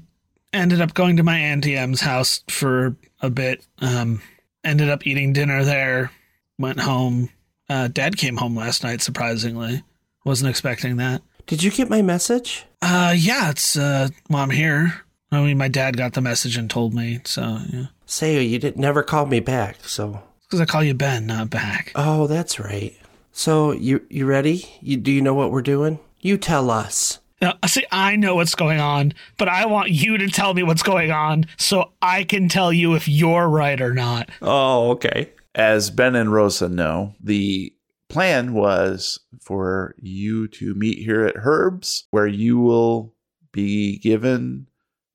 ended 0.52 0.82
up 0.82 0.94
going 0.94 1.18
to 1.18 1.24
my 1.24 1.38
Auntie 1.38 1.78
M's 1.78 2.02
house 2.02 2.44
for 2.50 2.96
a 3.22 3.30
bit. 3.30 3.66
Um, 3.80 4.22
ended 4.64 4.90
up 4.90 5.06
eating 5.06 5.34
dinner 5.34 5.64
there. 5.64 6.12
Went 6.58 6.80
home. 6.80 7.30
Uh, 7.70 7.88
Dad 7.88 8.18
came 8.18 8.38
home 8.38 8.56
last 8.56 8.84
night. 8.84 9.02
Surprisingly, 9.02 9.84
wasn't 10.24 10.50
expecting 10.50 10.98
that. 10.98 11.22
Did 11.48 11.64
you 11.64 11.72
get 11.72 11.90
my 11.90 12.02
message? 12.02 12.66
Uh, 12.82 13.14
yeah, 13.18 13.50
it's 13.52 13.76
uh, 13.78 14.10
well, 14.30 14.42
I'm 14.44 14.50
here. 14.52 15.02
I 15.32 15.42
mean, 15.42 15.58
my 15.58 15.68
dad 15.68 15.98
got 15.98 16.14
the 16.14 16.22
message 16.22 16.56
and 16.58 16.70
told 16.70 16.94
me. 16.94 17.20
So 17.26 17.60
yeah, 17.72 17.86
Say 18.06 18.42
you 18.44 18.60
did 18.60 18.78
never 18.78 19.04
call 19.04 19.26
me 19.26 19.40
back. 19.40 19.78
So 19.84 20.22
because 20.44 20.62
I 20.62 20.66
call 20.66 20.84
you 20.84 20.94
Ben, 20.94 21.26
not 21.26 21.50
back. 21.50 21.92
oh, 21.96 22.28
that's 22.28 22.60
right. 22.60 22.96
So 23.32 23.72
you 23.72 24.06
you 24.10 24.26
ready? 24.26 24.66
You 24.82 24.98
do 24.98 25.12
you 25.12 25.22
know 25.22 25.34
what 25.34 25.52
we're 25.52 25.62
doing? 25.62 26.00
You 26.22 26.38
tell 26.38 26.70
us. 26.72 27.20
Now, 27.42 27.58
see, 27.68 27.86
I 27.92 28.16
know 28.16 28.36
what's 28.36 28.56
going 28.56 28.80
on, 28.80 29.14
but 29.38 29.50
I 29.50 29.66
want 29.66 29.90
you 29.92 30.18
to 30.18 30.28
tell 30.30 30.54
me 30.54 30.64
what's 30.64 30.82
going 30.84 31.12
on 31.12 31.48
so 31.58 31.92
I 32.02 32.24
can 32.24 32.48
tell 32.48 32.72
you 32.72 32.96
if 32.96 33.10
you're 33.10 33.48
right 33.50 33.80
or 33.82 33.94
not. 33.94 34.30
Oh, 34.42 34.92
okay. 34.92 35.30
As 35.56 35.90
Ben 35.90 36.16
and 36.16 36.34
Rosa 36.34 36.68
know, 36.68 37.16
the 37.24 37.74
plan 38.10 38.54
was 38.54 39.22
for 39.40 39.96
you 39.98 40.50
to 40.50 40.76
meet 40.76 40.98
here 40.98 41.26
at 41.26 41.38
Herb's, 41.38 42.08
where 42.12 42.28
you 42.28 42.60
will 42.60 43.16
be 43.54 43.98
given 44.00 44.68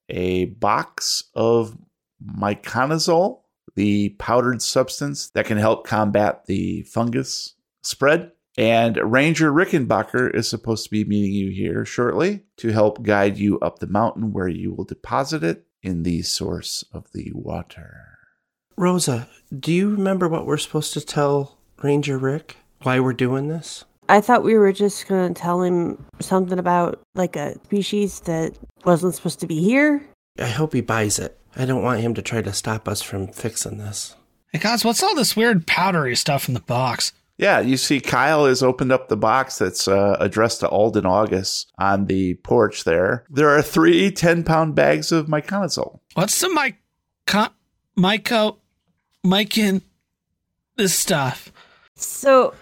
a 0.09 0.47
box 0.47 1.25
of 1.35 1.77
miconazole, 2.25 3.43
the 3.77 4.11
powdered 4.19 4.63
substance 4.63 5.29
that 5.31 5.45
can 5.45 5.59
help 5.59 5.87
combat 5.87 6.47
the 6.47 6.83
fungus 6.83 7.55
spread. 7.83 8.33
And 8.57 8.97
Ranger 8.97 9.53
Rickenbacker 9.53 10.35
is 10.35 10.49
supposed 10.49 10.85
to 10.85 10.91
be 10.91 11.05
meeting 11.05 11.33
you 11.33 11.51
here 11.51 11.85
shortly 11.85 12.45
to 12.57 12.73
help 12.73 13.03
guide 13.03 13.37
you 13.37 13.59
up 13.61 13.79
the 13.79 13.87
mountain 13.87 14.33
where 14.33 14.49
you 14.49 14.73
will 14.73 14.85
deposit 14.85 15.45
it 15.45 15.67
in 15.83 16.03
the 16.03 16.23
source 16.23 16.83
of 16.93 17.13
the 17.13 17.31
water. 17.35 18.10
Rosa, 18.81 19.29
do 19.55 19.75
you 19.75 19.91
remember 19.91 20.27
what 20.27 20.47
we're 20.47 20.57
supposed 20.57 20.95
to 20.95 21.03
tell 21.03 21.59
Ranger 21.83 22.17
Rick? 22.17 22.57
Why 22.83 22.99
we're 22.99 23.13
doing 23.13 23.49
this? 23.49 23.85
I 24.09 24.23
thought 24.23 24.43
we 24.43 24.57
were 24.57 24.73
just 24.73 25.07
gonna 25.07 25.35
tell 25.35 25.61
him 25.61 26.03
something 26.19 26.59
about 26.59 26.99
like 27.15 27.37
a 27.37 27.63
species 27.65 28.21
that 28.21 28.55
wasn't 28.87 29.15
supposed 29.15 29.39
to 29.41 29.47
be 29.47 29.63
here. 29.63 30.03
I 30.39 30.47
hope 30.47 30.73
he 30.73 30.81
buys 30.81 31.19
it. 31.19 31.39
I 31.55 31.67
don't 31.67 31.83
want 31.83 32.01
him 32.01 32.15
to 32.15 32.23
try 32.23 32.41
to 32.41 32.55
stop 32.55 32.89
us 32.89 33.03
from 33.03 33.29
fixing 33.29 33.77
this. 33.77 34.17
Hey 34.51 34.61
guys, 34.61 34.83
what's 34.83 35.03
all 35.03 35.15
this 35.15 35.37
weird 35.37 35.67
powdery 35.67 36.17
stuff 36.17 36.49
in 36.49 36.55
the 36.55 36.61
box? 36.61 37.13
Yeah, 37.37 37.61
you 37.61 37.77
see, 37.77 38.01
Kyle 38.01 38.47
has 38.47 38.63
opened 38.63 38.93
up 38.93 39.09
the 39.09 39.17
box 39.17 39.59
that's 39.59 39.89
uh, 39.89 40.17
addressed 40.19 40.61
to 40.61 40.69
Alden 40.71 41.05
August 41.05 41.71
on 41.79 42.07
the 42.07 42.35
porch 42.37 42.85
there. 42.85 43.27
There 43.29 43.51
are 43.51 43.61
three 43.61 44.11
10 44.11 44.43
pound 44.43 44.75
bags 44.75 45.13
of 45.13 45.27
miconazole. 45.27 46.01
What's 46.15 46.41
the 46.41 46.49
mic, 46.49 46.77
con- 47.27 47.53
myco, 47.95 48.57
mycin, 49.25 49.83
this 50.77 50.97
stuff? 50.99 51.53
So, 51.97 52.55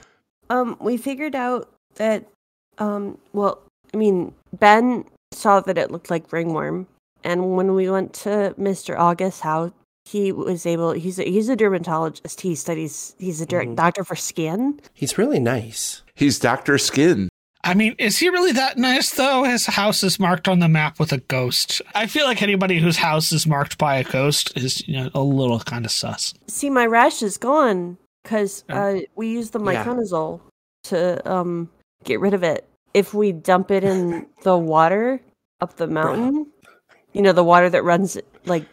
um, 0.50 0.76
we 0.80 0.96
figured 0.96 1.34
out 1.34 1.70
that, 1.96 2.24
um, 2.78 3.18
well, 3.32 3.60
I 3.94 3.96
mean, 3.96 4.34
Ben 4.58 5.04
saw 5.32 5.60
that 5.60 5.78
it 5.78 5.90
looked 5.90 6.10
like 6.10 6.32
ringworm, 6.32 6.86
and 7.24 7.56
when 7.56 7.74
we 7.74 7.90
went 7.90 8.12
to 8.14 8.54
Mr. 8.58 8.98
August's 8.98 9.40
house, 9.40 9.72
he 10.04 10.32
was 10.32 10.64
able. 10.64 10.92
He's 10.92 11.18
a, 11.18 11.24
he's 11.24 11.48
a 11.50 11.56
dermatologist. 11.56 12.40
He 12.40 12.54
studies. 12.54 13.14
He's 13.18 13.40
a 13.42 13.46
dir- 13.46 13.62
Mhm. 13.64 13.76
doctor 13.76 14.04
for 14.04 14.16
skin. 14.16 14.80
He's 14.94 15.18
really 15.18 15.38
nice. 15.38 16.02
He's 16.14 16.38
Dr. 16.38 16.78
Skin. 16.78 17.28
I 17.68 17.74
mean, 17.74 17.94
is 17.98 18.18
he 18.18 18.28
really 18.28 18.52
that 18.52 18.78
nice 18.78 19.10
though? 19.10 19.44
His 19.44 19.66
house 19.66 20.02
is 20.02 20.18
marked 20.18 20.48
on 20.48 20.58
the 20.58 20.68
map 20.68 20.98
with 20.98 21.12
a 21.12 21.18
ghost. 21.18 21.82
I 21.94 22.06
feel 22.06 22.24
like 22.24 22.42
anybody 22.42 22.78
whose 22.78 22.96
house 22.96 23.32
is 23.32 23.46
marked 23.46 23.78
by 23.78 23.96
a 23.96 24.04
ghost 24.04 24.56
is, 24.56 24.86
you 24.88 24.96
know, 24.96 25.10
a 25.14 25.20
little 25.22 25.60
kind 25.60 25.84
of 25.84 25.90
sus. 25.90 26.34
See, 26.46 26.70
my 26.70 26.86
rash 26.86 27.22
is 27.22 27.36
gone 27.36 27.98
because 28.22 28.64
uh, 28.68 29.00
we 29.16 29.28
used 29.28 29.52
the 29.52 29.60
Yeah. 29.60 29.84
miconazole 29.84 30.40
to 30.84 31.30
um 31.30 31.68
get 32.04 32.20
rid 32.20 32.34
of 32.34 32.42
it. 32.42 32.66
If 32.94 33.12
we 33.14 33.32
dump 33.32 33.70
it 33.70 33.84
in 33.84 34.26
the 34.42 34.56
water 34.56 35.20
up 35.60 35.76
the 35.76 35.86
mountain, 35.86 36.46
you 37.12 37.22
know, 37.22 37.32
the 37.32 37.44
water 37.44 37.68
that 37.68 37.82
runs 37.84 38.16
like 38.46 38.64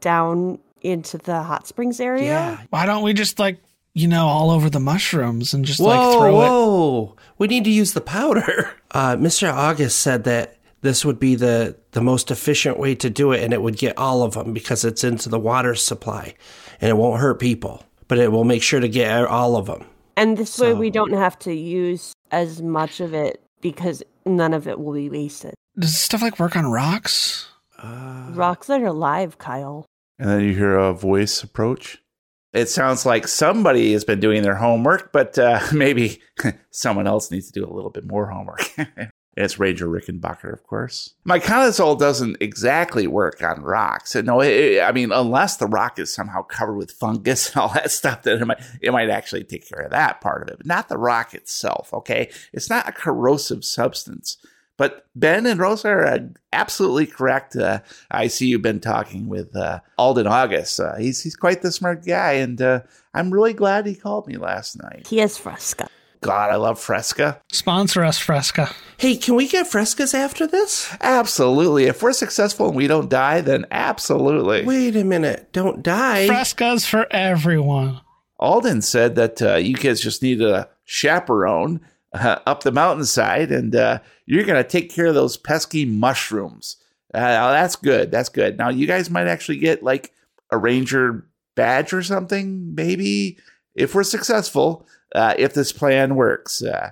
down 0.00 0.58
into 0.82 1.16
the 1.16 1.42
hot 1.42 1.66
springs 1.66 1.98
area. 1.98 2.24
Yeah. 2.24 2.60
Why 2.70 2.84
don't 2.86 3.02
we 3.02 3.14
just 3.14 3.38
like 3.38 3.58
you 3.94 4.08
know 4.08 4.26
all 4.26 4.50
over 4.50 4.68
the 4.68 4.80
mushrooms 4.80 5.54
and 5.54 5.64
just 5.64 5.80
Whoa, 5.80 5.86
like 5.86 6.18
throw 6.18 6.40
it? 6.42 6.48
whoa! 6.48 7.16
We 7.38 7.46
need 7.46 7.64
to 7.64 7.70
use 7.70 7.92
the 7.92 8.00
powder. 8.00 8.70
Uh, 8.94 9.16
Mr. 9.16 9.52
August 9.52 9.98
said 9.98 10.22
that 10.22 10.56
this 10.82 11.04
would 11.04 11.18
be 11.18 11.34
the 11.34 11.76
the 11.90 12.00
most 12.00 12.30
efficient 12.30 12.78
way 12.78 12.94
to 12.94 13.10
do 13.10 13.32
it, 13.32 13.42
and 13.42 13.52
it 13.52 13.60
would 13.60 13.76
get 13.76 13.98
all 13.98 14.22
of 14.22 14.34
them 14.34 14.52
because 14.52 14.84
it's 14.84 15.02
into 15.02 15.28
the 15.28 15.40
water 15.40 15.74
supply, 15.74 16.32
and 16.80 16.90
it 16.90 16.96
won't 16.96 17.20
hurt 17.20 17.40
people, 17.40 17.82
but 18.06 18.18
it 18.18 18.30
will 18.30 18.44
make 18.44 18.62
sure 18.62 18.78
to 18.78 18.88
get 18.88 19.24
all 19.24 19.56
of 19.56 19.66
them. 19.66 19.84
And 20.16 20.36
this 20.36 20.60
way 20.60 20.74
we 20.74 20.90
don't 20.90 21.12
have 21.12 21.36
to 21.40 21.52
use 21.52 22.12
as 22.30 22.62
much 22.62 23.00
of 23.00 23.14
it 23.14 23.42
because 23.60 24.04
none 24.24 24.54
of 24.54 24.68
it 24.68 24.78
will 24.78 24.92
be 24.92 25.10
wasted. 25.10 25.54
Does 25.76 25.98
stuff 25.98 26.22
like 26.22 26.38
work 26.38 26.54
on 26.54 26.66
rocks? 26.66 27.48
Rocks 27.82 28.68
that 28.68 28.80
are 28.80 28.92
live, 28.92 29.38
Kyle. 29.38 29.86
And 30.20 30.30
then 30.30 30.40
you 30.42 30.54
hear 30.54 30.76
a 30.76 30.92
voice 30.92 31.42
approach. 31.42 32.00
It 32.54 32.68
sounds 32.68 33.04
like 33.04 33.26
somebody 33.26 33.92
has 33.92 34.04
been 34.04 34.20
doing 34.20 34.42
their 34.42 34.54
homework, 34.54 35.12
but 35.12 35.36
uh, 35.38 35.60
maybe 35.72 36.20
someone 36.70 37.06
else 37.06 37.30
needs 37.30 37.50
to 37.50 37.60
do 37.60 37.66
a 37.66 37.74
little 37.74 37.90
bit 37.90 38.06
more 38.06 38.30
homework. 38.30 38.70
it's 39.36 39.58
Ranger 39.58 39.88
Rickenbacker, 39.88 40.52
of 40.52 40.62
course. 40.62 41.14
Miconazole 41.28 41.98
doesn't 41.98 42.36
exactly 42.40 43.08
work 43.08 43.42
on 43.42 43.62
rocks. 43.62 44.14
No, 44.14 44.40
it, 44.40 44.80
I 44.80 44.92
mean, 44.92 45.10
unless 45.10 45.56
the 45.56 45.66
rock 45.66 45.98
is 45.98 46.14
somehow 46.14 46.42
covered 46.42 46.76
with 46.76 46.92
fungus 46.92 47.48
and 47.48 47.56
all 47.56 47.70
that 47.70 47.90
stuff, 47.90 48.22
then 48.22 48.40
it 48.40 48.46
might, 48.46 48.62
it 48.80 48.92
might 48.92 49.10
actually 49.10 49.42
take 49.42 49.68
care 49.68 49.80
of 49.80 49.90
that 49.90 50.20
part 50.20 50.42
of 50.42 50.48
it, 50.48 50.58
but 50.58 50.66
not 50.66 50.88
the 50.88 50.96
rock 50.96 51.34
itself, 51.34 51.92
okay? 51.92 52.30
It's 52.52 52.70
not 52.70 52.88
a 52.88 52.92
corrosive 52.92 53.64
substance. 53.64 54.36
But 54.76 55.06
Ben 55.14 55.46
and 55.46 55.60
Rosa 55.60 55.88
are 55.88 56.06
uh, 56.06 56.18
absolutely 56.52 57.06
correct. 57.06 57.54
Uh, 57.54 57.80
I 58.10 58.26
see 58.26 58.46
you've 58.46 58.62
been 58.62 58.80
talking 58.80 59.28
with 59.28 59.54
uh, 59.54 59.80
Alden 59.98 60.26
August. 60.26 60.80
Uh, 60.80 60.96
he's 60.96 61.22
he's 61.22 61.36
quite 61.36 61.62
the 61.62 61.70
smart 61.70 62.04
guy, 62.04 62.32
and 62.32 62.60
uh, 62.60 62.80
I'm 63.12 63.32
really 63.32 63.52
glad 63.52 63.86
he 63.86 63.94
called 63.94 64.26
me 64.26 64.36
last 64.36 64.80
night. 64.82 65.06
He 65.06 65.20
is 65.20 65.38
Fresca. 65.38 65.88
God, 66.22 66.50
I 66.50 66.56
love 66.56 66.80
Fresca. 66.80 67.40
Sponsor 67.52 68.02
us, 68.02 68.18
Fresca. 68.18 68.70
Hey, 68.96 69.16
can 69.16 69.34
we 69.34 69.46
get 69.46 69.66
frescas 69.70 70.14
after 70.14 70.46
this? 70.46 70.90
Absolutely. 71.02 71.84
If 71.84 72.02
we're 72.02 72.14
successful 72.14 72.68
and 72.68 72.76
we 72.76 72.86
don't 72.86 73.10
die, 73.10 73.42
then 73.42 73.66
absolutely. 73.70 74.64
Wait 74.64 74.96
a 74.96 75.04
minute! 75.04 75.52
Don't 75.52 75.82
die. 75.82 76.26
Frescas 76.26 76.88
for 76.88 77.06
everyone. 77.10 78.00
Alden 78.38 78.80
said 78.82 79.14
that 79.16 79.42
uh, 79.42 79.56
you 79.56 79.74
kids 79.74 80.00
just 80.00 80.22
need 80.22 80.40
a 80.40 80.68
chaperone 80.84 81.80
uh, 82.14 82.38
up 82.46 82.62
the 82.62 82.72
mountainside, 82.72 83.52
and 83.52 83.76
uh, 83.76 83.98
you're 84.24 84.44
going 84.44 84.62
to 84.62 84.68
take 84.68 84.90
care 84.90 85.06
of 85.06 85.14
those 85.14 85.36
pesky 85.36 85.84
mushrooms. 85.84 86.76
Uh, 87.12 87.52
that's 87.52 87.76
good. 87.76 88.10
That's 88.10 88.30
good. 88.30 88.56
Now 88.56 88.70
you 88.70 88.86
guys 88.86 89.10
might 89.10 89.26
actually 89.26 89.58
get 89.58 89.82
like 89.82 90.12
a 90.50 90.56
ranger 90.56 91.26
badge 91.54 91.92
or 91.92 92.02
something, 92.02 92.74
maybe 92.74 93.38
if 93.74 93.94
we're 93.94 94.02
successful. 94.04 94.88
Uh, 95.14 95.32
if 95.38 95.54
this 95.54 95.70
plan 95.70 96.16
works, 96.16 96.60
uh, 96.60 96.90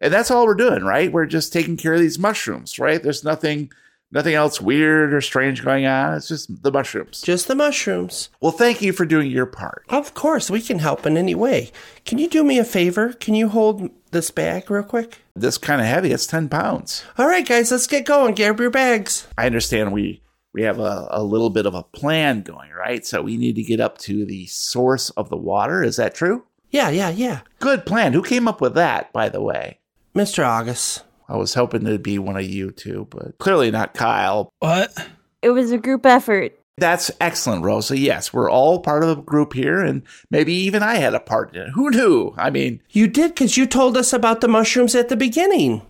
and 0.00 0.14
that's 0.14 0.30
all 0.30 0.46
we're 0.46 0.54
doing, 0.54 0.84
right? 0.84 1.10
We're 1.10 1.26
just 1.26 1.52
taking 1.52 1.76
care 1.76 1.94
of 1.94 1.98
these 1.98 2.16
mushrooms, 2.16 2.78
right? 2.78 3.02
There's 3.02 3.24
nothing, 3.24 3.72
nothing 4.10 4.34
else 4.34 4.60
weird 4.60 5.12
or 5.12 5.20
strange 5.20 5.64
going 5.64 5.86
on. 5.86 6.14
It's 6.14 6.28
just 6.28 6.62
the 6.62 6.72
mushrooms. 6.72 7.20
Just 7.22 7.48
the 7.48 7.54
mushrooms. 7.54 8.28
Well, 8.40 8.52
thank 8.52 8.82
you 8.82 8.92
for 8.92 9.06
doing 9.06 9.30
your 9.30 9.46
part. 9.46 9.84
Of 9.88 10.14
course, 10.14 10.50
we 10.50 10.60
can 10.60 10.78
help 10.78 11.06
in 11.06 11.16
any 11.16 11.34
way. 11.34 11.70
Can 12.04 12.18
you 12.18 12.28
do 12.28 12.44
me 12.44 12.58
a 12.58 12.64
favor? 12.64 13.12
Can 13.14 13.34
you 13.34 13.48
hold 13.48 13.90
this 14.10 14.30
bag 14.30 14.70
real 14.70 14.82
quick? 14.82 15.18
This 15.34 15.58
kind 15.58 15.80
of 15.80 15.86
heavy. 15.86 16.12
It's 16.12 16.26
ten 16.26 16.48
pounds. 16.48 17.04
All 17.18 17.26
right, 17.26 17.46
guys, 17.46 17.70
let's 17.70 17.86
get 17.86 18.06
going. 18.06 18.34
Grab 18.34 18.60
your 18.60 18.70
bags. 18.70 19.26
I 19.36 19.46
understand 19.46 19.92
we 19.92 20.22
we 20.54 20.62
have 20.62 20.78
a, 20.78 21.08
a 21.10 21.22
little 21.22 21.50
bit 21.50 21.66
of 21.66 21.74
a 21.74 21.82
plan 21.82 22.40
going, 22.40 22.70
right? 22.70 23.04
So 23.06 23.20
we 23.20 23.36
need 23.36 23.56
to 23.56 23.62
get 23.62 23.78
up 23.80 23.98
to 23.98 24.24
the 24.24 24.46
source 24.46 25.10
of 25.10 25.28
the 25.28 25.36
water. 25.36 25.82
Is 25.82 25.96
that 25.96 26.14
true? 26.14 26.44
Yeah, 26.70 26.88
yeah, 26.88 27.10
yeah. 27.10 27.40
Good 27.58 27.84
plan. 27.84 28.14
Who 28.14 28.22
came 28.22 28.48
up 28.48 28.60
with 28.62 28.74
that, 28.74 29.12
by 29.12 29.28
the 29.28 29.42
way? 29.42 29.80
Mr. 30.14 30.46
August. 30.46 31.02
I 31.28 31.36
was 31.36 31.54
hoping 31.54 31.86
it'd 31.86 32.02
be 32.02 32.18
one 32.18 32.36
of 32.36 32.44
you 32.44 32.70
two, 32.70 33.06
but 33.10 33.38
clearly 33.38 33.70
not 33.70 33.94
Kyle. 33.94 34.50
What? 34.60 34.94
It 35.42 35.50
was 35.50 35.72
a 35.72 35.78
group 35.78 36.06
effort. 36.06 36.58
That's 36.78 37.10
excellent, 37.20 37.64
Rosa. 37.64 37.96
Yes, 37.96 38.32
we're 38.34 38.50
all 38.50 38.80
part 38.80 39.02
of 39.02 39.08
the 39.08 39.22
group 39.22 39.54
here, 39.54 39.80
and 39.80 40.02
maybe 40.30 40.52
even 40.52 40.82
I 40.82 40.96
had 40.96 41.14
a 41.14 41.20
part 41.20 41.54
in 41.56 41.62
it. 41.62 41.68
Who 41.70 41.90
knew? 41.90 42.34
I 42.36 42.50
mean, 42.50 42.82
You 42.90 43.06
did 43.08 43.30
because 43.34 43.56
you 43.56 43.66
told 43.66 43.96
us 43.96 44.12
about 44.12 44.42
the 44.42 44.48
mushrooms 44.48 44.94
at 44.94 45.08
the 45.08 45.16
beginning. 45.16 45.80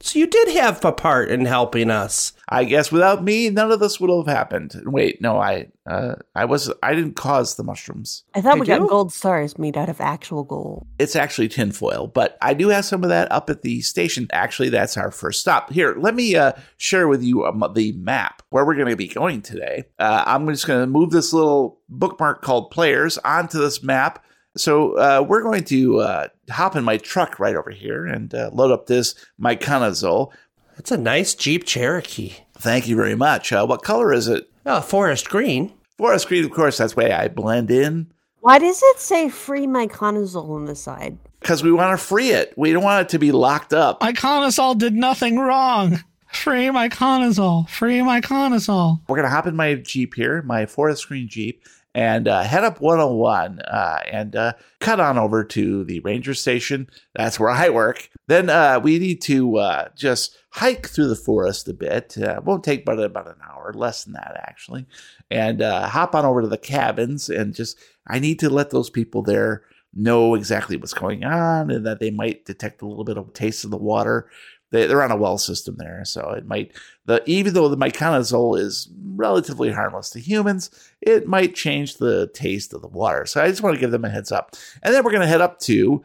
So 0.00 0.18
you 0.18 0.26
did 0.26 0.48
have 0.56 0.84
a 0.84 0.92
part 0.92 1.30
in 1.30 1.44
helping 1.44 1.90
us. 1.90 2.32
I 2.48 2.64
guess 2.64 2.90
without 2.90 3.22
me, 3.22 3.50
none 3.50 3.70
of 3.70 3.80
this 3.80 4.00
would 4.00 4.10
have 4.10 4.34
happened. 4.34 4.80
Wait, 4.86 5.20
no, 5.20 5.38
I, 5.38 5.68
uh, 5.86 6.14
I 6.34 6.46
was, 6.46 6.72
I 6.82 6.94
didn't 6.94 7.14
cause 7.14 7.56
the 7.56 7.64
mushrooms. 7.64 8.24
I 8.34 8.40
thought 8.40 8.58
we 8.58 8.66
Did 8.66 8.78
got 8.78 8.88
gold 8.88 9.12
stars 9.12 9.58
made 9.58 9.76
out 9.76 9.88
of 9.88 10.00
actual 10.00 10.44
gold. 10.44 10.86
It's 10.98 11.16
actually 11.16 11.48
tinfoil, 11.48 12.06
but 12.06 12.38
I 12.40 12.54
do 12.54 12.68
have 12.68 12.84
some 12.84 13.02
of 13.02 13.10
that 13.10 13.30
up 13.30 13.50
at 13.50 13.62
the 13.62 13.82
station. 13.82 14.28
Actually, 14.32 14.70
that's 14.70 14.96
our 14.96 15.10
first 15.10 15.40
stop. 15.40 15.70
Here, 15.70 15.94
let 15.98 16.14
me 16.14 16.36
uh, 16.36 16.52
share 16.78 17.08
with 17.08 17.22
you 17.22 17.44
um, 17.44 17.64
the 17.74 17.92
map 17.92 18.42
where 18.50 18.64
we're 18.64 18.76
going 18.76 18.88
to 18.88 18.96
be 18.96 19.08
going 19.08 19.42
today. 19.42 19.84
Uh, 19.98 20.22
I'm 20.26 20.48
just 20.48 20.66
going 20.66 20.80
to 20.80 20.86
move 20.86 21.10
this 21.10 21.32
little 21.32 21.80
bookmark 21.88 22.40
called 22.40 22.70
Players 22.70 23.18
onto 23.18 23.58
this 23.58 23.82
map. 23.82 24.24
So 24.56 24.96
uh, 24.98 25.24
we're 25.26 25.42
going 25.42 25.64
to 25.64 26.00
uh, 26.00 26.28
hop 26.50 26.76
in 26.76 26.84
my 26.84 26.96
truck 26.96 27.38
right 27.38 27.54
over 27.54 27.70
here 27.70 28.06
and 28.06 28.34
uh, 28.34 28.50
load 28.52 28.72
up 28.72 28.86
this 28.86 29.14
miconazole. 29.40 30.32
It's 30.78 30.90
a 30.90 30.96
nice 30.96 31.34
Jeep 31.34 31.64
Cherokee. 31.64 32.34
Thank 32.54 32.88
you 32.88 32.96
very 32.96 33.14
much. 33.14 33.52
Uh, 33.52 33.66
what 33.66 33.82
color 33.82 34.12
is 34.12 34.28
it? 34.28 34.50
Oh, 34.66 34.80
forest 34.80 35.28
green. 35.28 35.72
Forest 35.96 36.28
green, 36.28 36.44
of 36.44 36.50
course. 36.50 36.78
That's 36.78 36.94
the 36.94 37.00
way 37.00 37.12
I 37.12 37.28
blend 37.28 37.70
in. 37.70 38.12
Why 38.40 38.58
does 38.58 38.80
it 38.82 38.98
say 39.00 39.28
free 39.28 39.66
miconazole 39.66 40.50
on 40.50 40.66
the 40.66 40.76
side? 40.76 41.18
Because 41.40 41.62
we 41.62 41.72
want 41.72 41.98
to 41.98 42.04
free 42.04 42.30
it. 42.30 42.54
We 42.56 42.72
don't 42.72 42.84
want 42.84 43.06
it 43.06 43.08
to 43.10 43.18
be 43.18 43.32
locked 43.32 43.72
up. 43.72 44.00
Miconazole 44.00 44.78
did 44.78 44.94
nothing 44.94 45.38
wrong. 45.38 46.02
Free 46.32 46.66
miconazole. 46.66 47.68
Free 47.68 47.98
miconazole. 47.98 49.00
we're 49.08 49.16
gonna 49.16 49.30
hop 49.30 49.46
in 49.46 49.56
my 49.56 49.74
jeep 49.74 50.14
here, 50.14 50.42
my 50.42 50.66
forest 50.66 51.08
green 51.08 51.26
jeep, 51.28 51.64
and 51.98 52.28
uh, 52.28 52.44
head 52.44 52.62
up 52.62 52.80
101 52.80 53.58
uh, 53.58 53.98
and 54.08 54.36
uh, 54.36 54.52
cut 54.78 55.00
on 55.00 55.18
over 55.18 55.42
to 55.42 55.82
the 55.82 55.98
ranger 56.00 56.32
station. 56.32 56.88
That's 57.16 57.40
where 57.40 57.50
I 57.50 57.70
work. 57.70 58.08
Then 58.28 58.48
uh, 58.48 58.78
we 58.78 59.00
need 59.00 59.20
to 59.22 59.56
uh, 59.56 59.88
just 59.96 60.38
hike 60.50 60.88
through 60.88 61.08
the 61.08 61.16
forest 61.16 61.66
a 61.66 61.74
bit. 61.74 62.16
Uh, 62.16 62.40
won't 62.44 62.62
take 62.62 62.84
but 62.84 63.00
about 63.00 63.26
an 63.26 63.40
hour, 63.50 63.72
less 63.74 64.04
than 64.04 64.12
that 64.12 64.40
actually, 64.46 64.86
and 65.28 65.60
hop 65.60 66.14
on 66.14 66.24
over 66.24 66.40
to 66.40 66.48
the 66.48 66.56
cabins 66.56 67.28
and 67.28 67.52
just. 67.52 67.76
I 68.10 68.20
need 68.20 68.38
to 68.38 68.48
let 68.48 68.70
those 68.70 68.88
people 68.88 69.22
there 69.22 69.64
know 69.92 70.34
exactly 70.34 70.76
what's 70.76 70.94
going 70.94 71.24
on 71.24 71.70
and 71.70 71.84
that 71.84 71.98
they 71.98 72.10
might 72.10 72.44
detect 72.44 72.80
a 72.80 72.86
little 72.86 73.04
bit 73.04 73.18
of 73.18 73.32
taste 73.34 73.64
of 73.64 73.70
the 73.70 73.76
water. 73.76 74.30
They, 74.70 74.86
they're 74.86 75.02
on 75.02 75.10
a 75.10 75.16
well 75.16 75.38
system 75.38 75.76
there, 75.78 76.04
so 76.04 76.30
it 76.30 76.46
might 76.46 76.72
the 77.06 77.22
even 77.26 77.54
though 77.54 77.68
the 77.68 77.76
miconazole 77.76 78.58
is 78.58 78.88
relatively 79.14 79.70
harmless 79.70 80.10
to 80.10 80.20
humans, 80.20 80.70
it 81.00 81.26
might 81.26 81.54
change 81.54 81.96
the 81.96 82.28
taste 82.34 82.74
of 82.74 82.82
the 82.82 82.88
water. 82.88 83.26
So 83.26 83.42
I 83.42 83.48
just 83.48 83.62
want 83.62 83.74
to 83.74 83.80
give 83.80 83.90
them 83.90 84.04
a 84.04 84.10
heads 84.10 84.30
up. 84.30 84.54
And 84.82 84.94
then 84.94 85.04
we're 85.04 85.10
going 85.10 85.22
to 85.22 85.26
head 85.26 85.40
up 85.40 85.58
to 85.60 86.02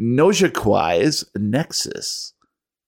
Nojaquai's 0.00 1.24
Nexus. 1.36 2.32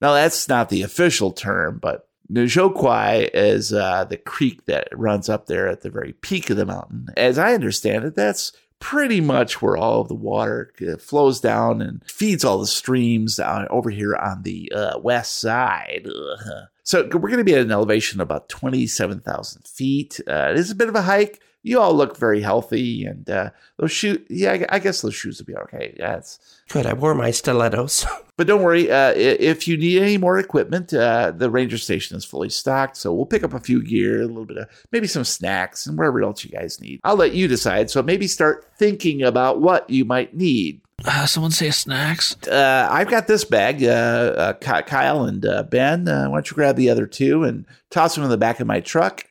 Now 0.01 0.13
that's 0.13 0.49
not 0.49 0.69
the 0.69 0.83
official 0.83 1.33
term, 1.33 1.79
but 1.83 2.09
Nojoquai 2.33 3.31
is 3.35 3.73
uh, 3.73 4.05
the 4.05 4.17
creek 4.17 4.67
that 4.67 4.89
runs 4.93 5.29
up 5.29 5.47
there 5.47 5.69
at 5.69 5.83
the 5.83 5.91
very 5.91 6.13
peak 6.13 6.51
of 6.51 6.57
the 6.57 6.67
mountain. 6.67 7.07
As 7.17 7.39
I 7.39 7.55
understand 7.55 8.05
it, 8.05 8.15
that's 8.15 8.53
pretty 8.81 9.21
much 9.21 9.63
where 9.63 9.77
all 9.77 10.03
of 10.03 10.09
the 10.09 10.15
water 10.15 10.73
uh, 10.87 10.97
flows 10.97 11.41
down 11.41 11.81
and 11.81 12.03
feeds 12.09 12.45
all 12.45 12.59
the 12.59 12.67
streams 12.67 13.41
over 13.41 13.91
here 13.91 14.15
on 14.15 14.43
the 14.43 14.71
uh, 14.75 14.99
west 14.99 15.41
side. 15.41 16.07
Ugh. 16.07 16.65
So 16.83 17.03
we're 17.03 17.31
going 17.31 17.39
to 17.39 17.45
be 17.45 17.55
at 17.55 17.63
an 17.63 17.73
elevation 17.73 18.21
of 18.21 18.27
about 18.27 18.49
27,000 18.49 19.67
feet. 19.67 20.21
Uh, 20.29 20.51
it 20.51 20.59
is 20.59 20.71
a 20.71 20.77
bit 20.77 20.89
of 20.89 20.95
a 20.95 21.03
hike. 21.03 21.41
You 21.67 21.81
all 21.81 21.95
look 21.95 22.17
very 22.17 22.41
healthy, 22.41 23.05
and 23.05 23.29
uh, 23.29 23.51
those 23.77 23.91
shoes, 23.91 24.21
yeah, 24.31 24.53
I, 24.53 24.77
I 24.77 24.79
guess 24.79 25.01
those 25.01 25.17
shoes 25.17 25.39
will 25.39 25.47
be 25.47 25.57
okay. 25.57 25.97
Yeah, 25.99 26.19
it's, 26.19 26.39
Good, 26.69 26.87
I 26.87 26.93
wore 26.93 27.13
my 27.13 27.33
stilettos. 27.33 28.07
but 28.37 28.47
don't 28.47 28.63
worry, 28.63 28.89
uh, 28.89 29.13
if 29.17 29.67
you 29.67 29.77
need 29.77 30.01
any 30.01 30.17
more 30.17 30.39
equipment, 30.39 30.95
uh, 30.95 31.33
the 31.33 31.51
ranger 31.51 31.77
station 31.77 32.17
is 32.17 32.25
fully 32.25 32.51
stocked. 32.51 32.97
So 32.97 33.13
we'll 33.13 33.27
pick 33.27 33.43
up 33.43 33.53
a 33.53 33.59
few 33.59 33.83
gear, 33.83 34.23
a 34.23 34.27
little 34.27 34.45
bit 34.45 34.59
of 34.59 34.69
maybe 34.93 35.09
some 35.09 35.25
snacks, 35.25 35.89
and 35.89 35.99
whatever 35.99 36.23
else 36.23 36.45
you 36.45 36.51
guys 36.51 36.81
need. 36.81 37.01
I'll 37.03 37.17
let 37.17 37.35
you 37.35 37.49
decide. 37.49 37.91
So 37.91 38.01
maybe 38.01 38.29
start 38.29 38.69
thinking 38.79 39.23
about 39.23 39.61
what 39.61 39.91
you 39.91 40.05
might 40.05 40.37
need. 40.37 40.83
Uh, 41.05 41.27
someone 41.27 41.51
say 41.51 41.73
snacks. 41.73 42.37
Uh, 42.47 42.89
I've 42.91 43.11
got 43.11 43.27
this 43.27 43.45
bag. 43.45 43.83
Uh, 43.83 44.55
uh, 44.57 44.83
Kyle 44.83 45.25
and 45.25 45.45
uh, 45.45 45.65
Ben, 45.65 46.07
uh, 46.07 46.29
why 46.29 46.37
don't 46.37 46.51
you 46.51 46.55
grab 46.55 46.77
the 46.77 46.91
other 46.91 47.07
two 47.07 47.43
and 47.43 47.67
toss 47.91 48.15
them 48.15 48.23
in 48.23 48.31
the 48.31 48.39
back 48.39 48.61
of 48.61 48.67
my 48.69 48.81
truck? 48.81 49.27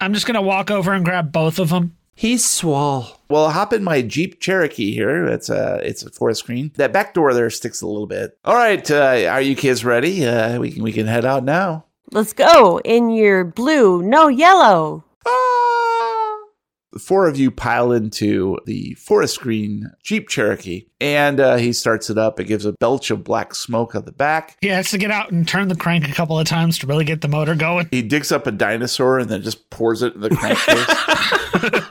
I'm 0.00 0.12
just 0.12 0.26
gonna 0.26 0.42
walk 0.42 0.70
over 0.70 0.92
and 0.92 1.04
grab 1.04 1.32
both 1.32 1.58
of 1.58 1.70
them. 1.70 1.96
He's 2.14 2.44
swole. 2.44 3.08
Well, 3.28 3.50
hop 3.50 3.72
in 3.72 3.84
my 3.84 4.00
Jeep 4.02 4.40
Cherokee 4.40 4.92
here. 4.92 5.26
It's 5.26 5.50
a 5.50 5.80
it's 5.82 6.02
a 6.02 6.10
forest 6.10 6.40
screen. 6.40 6.72
That 6.76 6.92
back 6.92 7.14
door 7.14 7.34
there 7.34 7.50
sticks 7.50 7.82
a 7.82 7.86
little 7.86 8.06
bit. 8.06 8.38
All 8.44 8.54
right, 8.54 8.90
uh, 8.90 9.26
are 9.28 9.40
you 9.40 9.54
kids 9.56 9.84
ready? 9.84 10.26
Uh, 10.26 10.58
we 10.58 10.70
can 10.70 10.82
we 10.82 10.92
can 10.92 11.06
head 11.06 11.24
out 11.24 11.44
now. 11.44 11.84
Let's 12.12 12.32
go 12.32 12.80
in 12.84 13.10
your 13.10 13.44
blue, 13.44 14.02
no 14.02 14.28
yellow. 14.28 15.04
The 16.96 17.00
four 17.00 17.28
of 17.28 17.36
you 17.38 17.50
pile 17.50 17.92
into 17.92 18.56
the 18.64 18.94
forest 18.94 19.42
green 19.42 19.92
Jeep 20.02 20.30
Cherokee, 20.30 20.86
and 20.98 21.38
uh, 21.38 21.56
he 21.56 21.74
starts 21.74 22.08
it 22.08 22.16
up. 22.16 22.40
It 22.40 22.44
gives 22.44 22.64
a 22.64 22.72
belch 22.72 23.10
of 23.10 23.22
black 23.22 23.54
smoke 23.54 23.94
on 23.94 24.06
the 24.06 24.12
back. 24.12 24.56
He 24.62 24.68
has 24.68 24.90
to 24.92 24.96
get 24.96 25.10
out 25.10 25.30
and 25.30 25.46
turn 25.46 25.68
the 25.68 25.76
crank 25.76 26.08
a 26.08 26.14
couple 26.14 26.38
of 26.38 26.46
times 26.46 26.78
to 26.78 26.86
really 26.86 27.04
get 27.04 27.20
the 27.20 27.28
motor 27.28 27.54
going. 27.54 27.88
He 27.90 28.00
digs 28.00 28.32
up 28.32 28.46
a 28.46 28.50
dinosaur 28.50 29.18
and 29.18 29.28
then 29.28 29.42
just 29.42 29.68
pours 29.68 30.02
it 30.02 30.14
in 30.14 30.22
the 30.22 30.30
crankcase. 30.30 31.84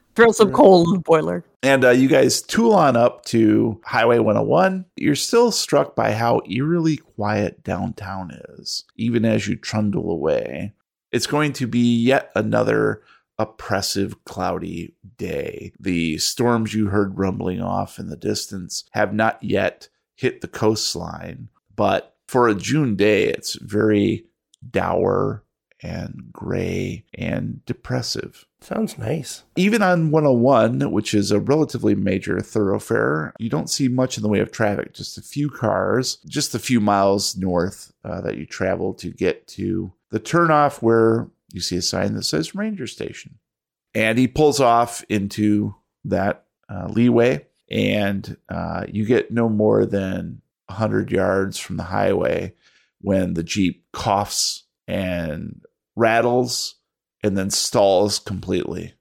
Throw 0.16 0.32
some 0.32 0.50
coal 0.50 0.86
in 0.88 0.94
the 0.94 1.00
boiler. 1.00 1.44
and 1.62 1.84
uh, 1.84 1.90
you 1.90 2.08
guys 2.08 2.40
tool 2.40 2.72
on 2.72 2.96
up 2.96 3.22
to 3.26 3.82
Highway 3.84 4.18
101. 4.18 4.86
You're 4.96 5.14
still 5.14 5.52
struck 5.52 5.94
by 5.94 6.12
how 6.12 6.40
eerily 6.48 6.96
quiet 6.96 7.62
downtown 7.62 8.30
is, 8.30 8.84
even 8.96 9.26
as 9.26 9.46
you 9.46 9.56
trundle 9.56 10.10
away. 10.10 10.72
It's 11.12 11.26
going 11.26 11.52
to 11.52 11.66
be 11.66 11.98
yet 12.02 12.30
another 12.34 13.02
oppressive, 13.38 14.24
cloudy 14.24 14.94
day. 15.16 15.72
The 15.78 16.18
storms 16.18 16.74
you 16.74 16.86
heard 16.86 17.18
rumbling 17.18 17.60
off 17.60 17.98
in 17.98 18.08
the 18.08 18.16
distance 18.16 18.84
have 18.92 19.12
not 19.12 19.42
yet 19.42 19.88
hit 20.14 20.40
the 20.40 20.48
coastline, 20.48 21.48
but 21.74 22.16
for 22.26 22.48
a 22.48 22.54
June 22.54 22.96
day, 22.96 23.24
it's 23.24 23.54
very 23.54 24.26
dour 24.68 25.44
and 25.82 26.30
gray 26.32 27.04
and 27.14 27.64
depressive. 27.66 28.46
Sounds 28.60 28.98
nice. 28.98 29.44
Even 29.56 29.82
on 29.82 30.10
101, 30.10 30.90
which 30.90 31.12
is 31.14 31.30
a 31.30 31.38
relatively 31.38 31.94
major 31.94 32.40
thoroughfare, 32.40 33.32
you 33.38 33.50
don't 33.50 33.70
see 33.70 33.86
much 33.88 34.16
in 34.16 34.22
the 34.22 34.28
way 34.28 34.40
of 34.40 34.50
traffic, 34.50 34.94
just 34.94 35.18
a 35.18 35.22
few 35.22 35.50
cars, 35.50 36.18
just 36.26 36.54
a 36.54 36.58
few 36.58 36.80
miles 36.80 37.36
north 37.36 37.92
uh, 38.04 38.20
that 38.22 38.38
you 38.38 38.46
travel 38.46 38.94
to 38.94 39.10
get 39.10 39.46
to 39.48 39.92
the 40.10 40.20
turnoff 40.20 40.80
where 40.82 41.28
you 41.52 41.60
see 41.60 41.76
a 41.76 41.82
sign 41.82 42.14
that 42.14 42.24
says 42.24 42.54
Ranger 42.54 42.86
Station. 42.86 43.38
And 43.94 44.18
he 44.18 44.28
pulls 44.28 44.60
off 44.60 45.04
into 45.08 45.74
that 46.04 46.44
uh, 46.68 46.86
leeway, 46.90 47.46
and 47.70 48.36
uh, 48.48 48.84
you 48.88 49.04
get 49.06 49.30
no 49.30 49.48
more 49.48 49.86
than 49.86 50.42
100 50.66 51.10
yards 51.10 51.58
from 51.58 51.76
the 51.76 51.84
highway 51.84 52.54
when 53.00 53.34
the 53.34 53.42
Jeep 53.42 53.84
coughs 53.92 54.64
and 54.86 55.62
rattles 55.94 56.76
and 57.22 57.36
then 57.36 57.50
stalls 57.50 58.18
completely. 58.18 58.92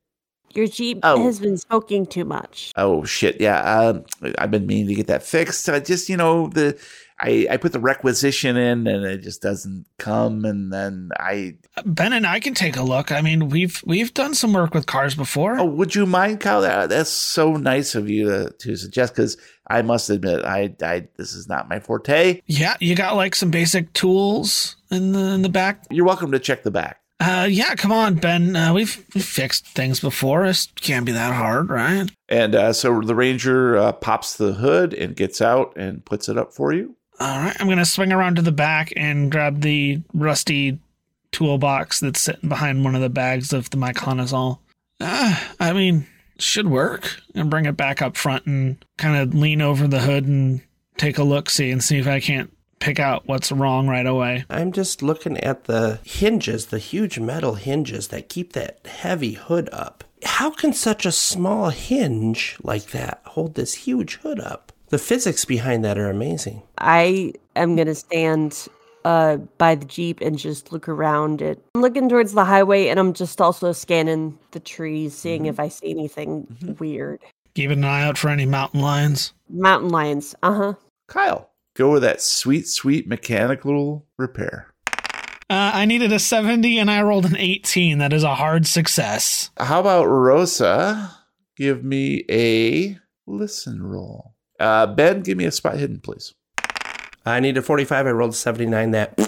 Your 0.54 0.68
Jeep 0.68 1.00
Oh. 1.04 1.22
has 1.24 1.40
been 1.40 1.58
smoking 1.58 2.06
too 2.06 2.24
much. 2.24 2.72
Oh 2.78 3.04
shit! 3.04 3.42
Yeah, 3.42 3.60
um, 3.62 4.06
I've 4.38 4.52
been 4.52 4.66
meaning 4.66 4.88
to 4.88 4.96
get 4.96 5.08
that 5.08 5.22
fixed. 5.24 5.68
I 5.68 5.82
just 5.82 6.08
you 6.08 6.16
know 6.16 6.48
the 6.48 6.80
I 7.20 7.48
I 7.50 7.58
put 7.58 7.72
the 7.72 7.80
requisition 7.80 8.58
in 8.58 8.88
and 8.88 9.06
it 9.06 9.22
just 9.22 9.42
doesn't 9.42 9.86
come, 9.98 10.44
and 10.46 10.72
then 10.72 11.10
I 11.18 11.56
Ben 11.86 12.14
and 12.14 12.28
I 12.28 12.40
can 12.40 12.54
take 12.54 12.76
a 12.76 12.84
look. 12.84 13.12
I 13.12 13.22
mean, 13.22 13.50
we've 13.50 13.82
we've 13.86 14.14
done 14.14 14.34
some 14.34 14.54
work 14.54 14.74
with 14.74 14.86
cars 14.86 15.16
before. 15.16 15.58
oh 15.58 15.66
would 15.66 15.96
you 15.96 16.06
mind 16.06 16.42
Kyle? 16.42 16.62
That, 16.62 16.90
that's 16.90 17.10
so 17.10 17.54
nice 17.54 17.96
of 17.96 18.10
you 18.10 18.30
to, 18.30 18.50
to 18.60 18.76
suggest 18.76 19.16
because 19.16 19.38
I 19.68 19.82
must 19.82 20.10
admit 20.10 20.44
I 20.44 20.76
I 20.82 21.08
this 21.18 21.34
is 21.34 21.48
not 21.48 21.70
my 21.70 21.80
forte. 21.80 22.42
Yeah, 22.46 22.76
you 22.80 22.96
got 22.96 23.16
like 23.16 23.36
some 23.36 23.52
basic 23.52 23.94
tools 23.94 24.76
in 24.92 25.14
the 25.14 25.34
in 25.34 25.42
the 25.42 25.50
back. 25.50 25.86
You're 25.90 26.06
welcome 26.06 26.32
to 26.34 26.40
check 26.40 26.64
the 26.64 26.72
back. 26.72 27.00
Uh, 27.20 27.48
yeah, 27.50 27.76
come 27.76 27.94
on, 27.94 28.16
Ben. 28.16 28.56
Uh, 28.56 28.74
we've, 28.74 29.06
we've 29.16 29.24
fixed 29.24 29.66
things 29.68 30.02
before. 30.02 30.46
It 30.46 30.68
can't 30.82 31.06
be 31.06 31.14
that 31.14 31.34
hard, 31.34 31.70
right? 31.70 32.12
And 32.28 32.54
uh, 32.54 32.74
so 32.74 33.00
the 33.00 33.16
ranger 33.16 33.78
uh, 33.78 33.94
pops 33.94 34.36
the 34.36 34.52
hood 34.54 34.94
and 34.94 35.16
gets 35.16 35.42
out 35.42 35.74
and 35.78 36.06
puts 36.06 36.28
it 36.28 36.38
up 36.38 36.54
for 36.54 36.74
you. 36.74 36.98
All 37.20 37.40
right, 37.40 37.56
I'm 37.60 37.70
gonna 37.70 37.86
swing 37.86 38.12
around 38.12 38.36
to 38.36 38.42
the 38.42 38.52
back 38.52 38.92
and 38.96 39.32
grab 39.32 39.62
the 39.62 40.02
rusty 40.14 40.80
toolbox 41.32 42.00
that's 42.00 42.22
sitting 42.22 42.50
behind 42.50 42.84
one 42.84 42.96
of 42.96 43.02
the 43.02 43.10
bags 43.10 43.54
of 43.54 43.70
the 43.70 43.78
miconazole. 43.78 44.60
Uh, 45.00 45.40
I 45.60 45.74
mean, 45.74 46.08
should 46.38 46.68
work. 46.68 47.22
And 47.34 47.50
bring 47.50 47.66
it 47.66 47.78
back 47.78 48.02
up 48.02 48.18
front 48.18 48.46
and 48.46 48.84
kind 48.98 49.18
of 49.18 49.34
lean 49.34 49.62
over 49.62 49.88
the 49.88 50.02
hood 50.02 50.26
and 50.26 50.62
take 50.98 51.18
a 51.18 51.24
look, 51.24 51.50
see, 51.50 51.72
and 51.72 51.84
see 51.84 51.98
if 51.98 52.08
I 52.08 52.20
can't 52.20 52.52
pick 52.80 53.00
out 53.00 53.28
what's 53.28 53.52
wrong 53.52 53.88
right 53.88 54.06
away. 54.06 54.46
I'm 54.50 54.72
just 54.72 55.02
looking 55.02 55.38
at 55.40 55.66
the 55.66 56.00
hinges, 56.04 56.68
the 56.68 56.80
huge 56.80 57.20
metal 57.20 57.56
hinges 57.56 58.10
that 58.10 58.30
keep 58.30 58.54
that 58.54 58.86
heavy 58.86 59.34
hood 59.34 59.70
up. 59.72 60.04
How 60.24 60.50
can 60.50 60.74
such 60.74 61.06
a 61.06 61.12
small 61.12 61.70
hinge 61.70 62.58
like 62.64 62.88
that 62.88 63.22
hold 63.26 63.56
this 63.56 63.74
huge 63.74 64.16
hood 64.18 64.40
up? 64.40 64.65
The 64.90 64.98
physics 64.98 65.46
behind 65.46 65.84
that 65.84 65.98
are 65.98 66.10
amazing. 66.10 66.62
I 66.78 67.34
am 67.56 67.76
gonna 67.76 67.96
stand 67.96 68.68
uh 69.04 69.38
by 69.58 69.76
the 69.76 69.86
Jeep 69.86 70.22
and 70.22 70.38
just 70.38 70.72
look 70.72 70.88
around 70.88 71.42
it. 71.42 71.64
I'm 71.76 71.82
looking 71.82 72.10
towards 72.10 72.34
the 72.34 72.46
highway 72.46 72.88
and 72.88 73.00
I'm 73.00 73.14
just 73.14 73.42
also 73.42 73.72
scanning 73.72 74.38
the 74.52 74.60
trees, 74.60 75.14
seeing 75.16 75.46
if 75.48 75.60
I 75.60 75.70
see 75.70 75.90
anything 75.90 76.76
weird. 76.80 77.22
Keeping 77.56 77.80
an 77.80 77.86
eye 77.86 78.04
out 78.04 78.18
for 78.18 78.30
any 78.30 78.46
mountain 78.46 78.82
lions. 78.82 79.34
Mountain 79.50 79.90
lions, 79.90 80.36
uh-huh. 80.44 80.74
Kyle, 81.08 81.52
go 81.76 81.94
with 81.94 82.02
that 82.02 82.22
sweet, 82.22 82.68
sweet 82.68 83.08
mechanical 83.08 84.06
repair. 84.18 84.74
Uh, 85.48 85.72
I 85.74 85.86
needed 85.86 86.12
a 86.12 86.20
70 86.20 86.80
and 86.80 86.90
I 86.90 87.02
rolled 87.04 87.26
an 87.26 87.38
18. 87.38 88.00
That 88.00 88.14
is 88.14 88.24
a 88.24 88.36
hard 88.36 88.66
success. 88.66 89.52
How 89.58 89.80
about 89.80 90.06
Rosa? 90.06 91.12
Give 91.56 91.84
me 91.84 92.26
a 92.30 92.98
listen 93.28 93.84
roll. 93.84 94.35
Uh, 94.60 94.88
ben, 94.88 95.22
give 95.22 95.38
me 95.38 95.46
a 95.46 95.52
spot 95.52 95.78
hidden, 95.78 96.00
please. 96.00 96.34
I 97.26 97.40
needed 97.40 97.64
45. 97.64 98.08
I 98.08 98.12
rolled 98.12 98.36
79. 98.36 98.92
That 98.92 99.20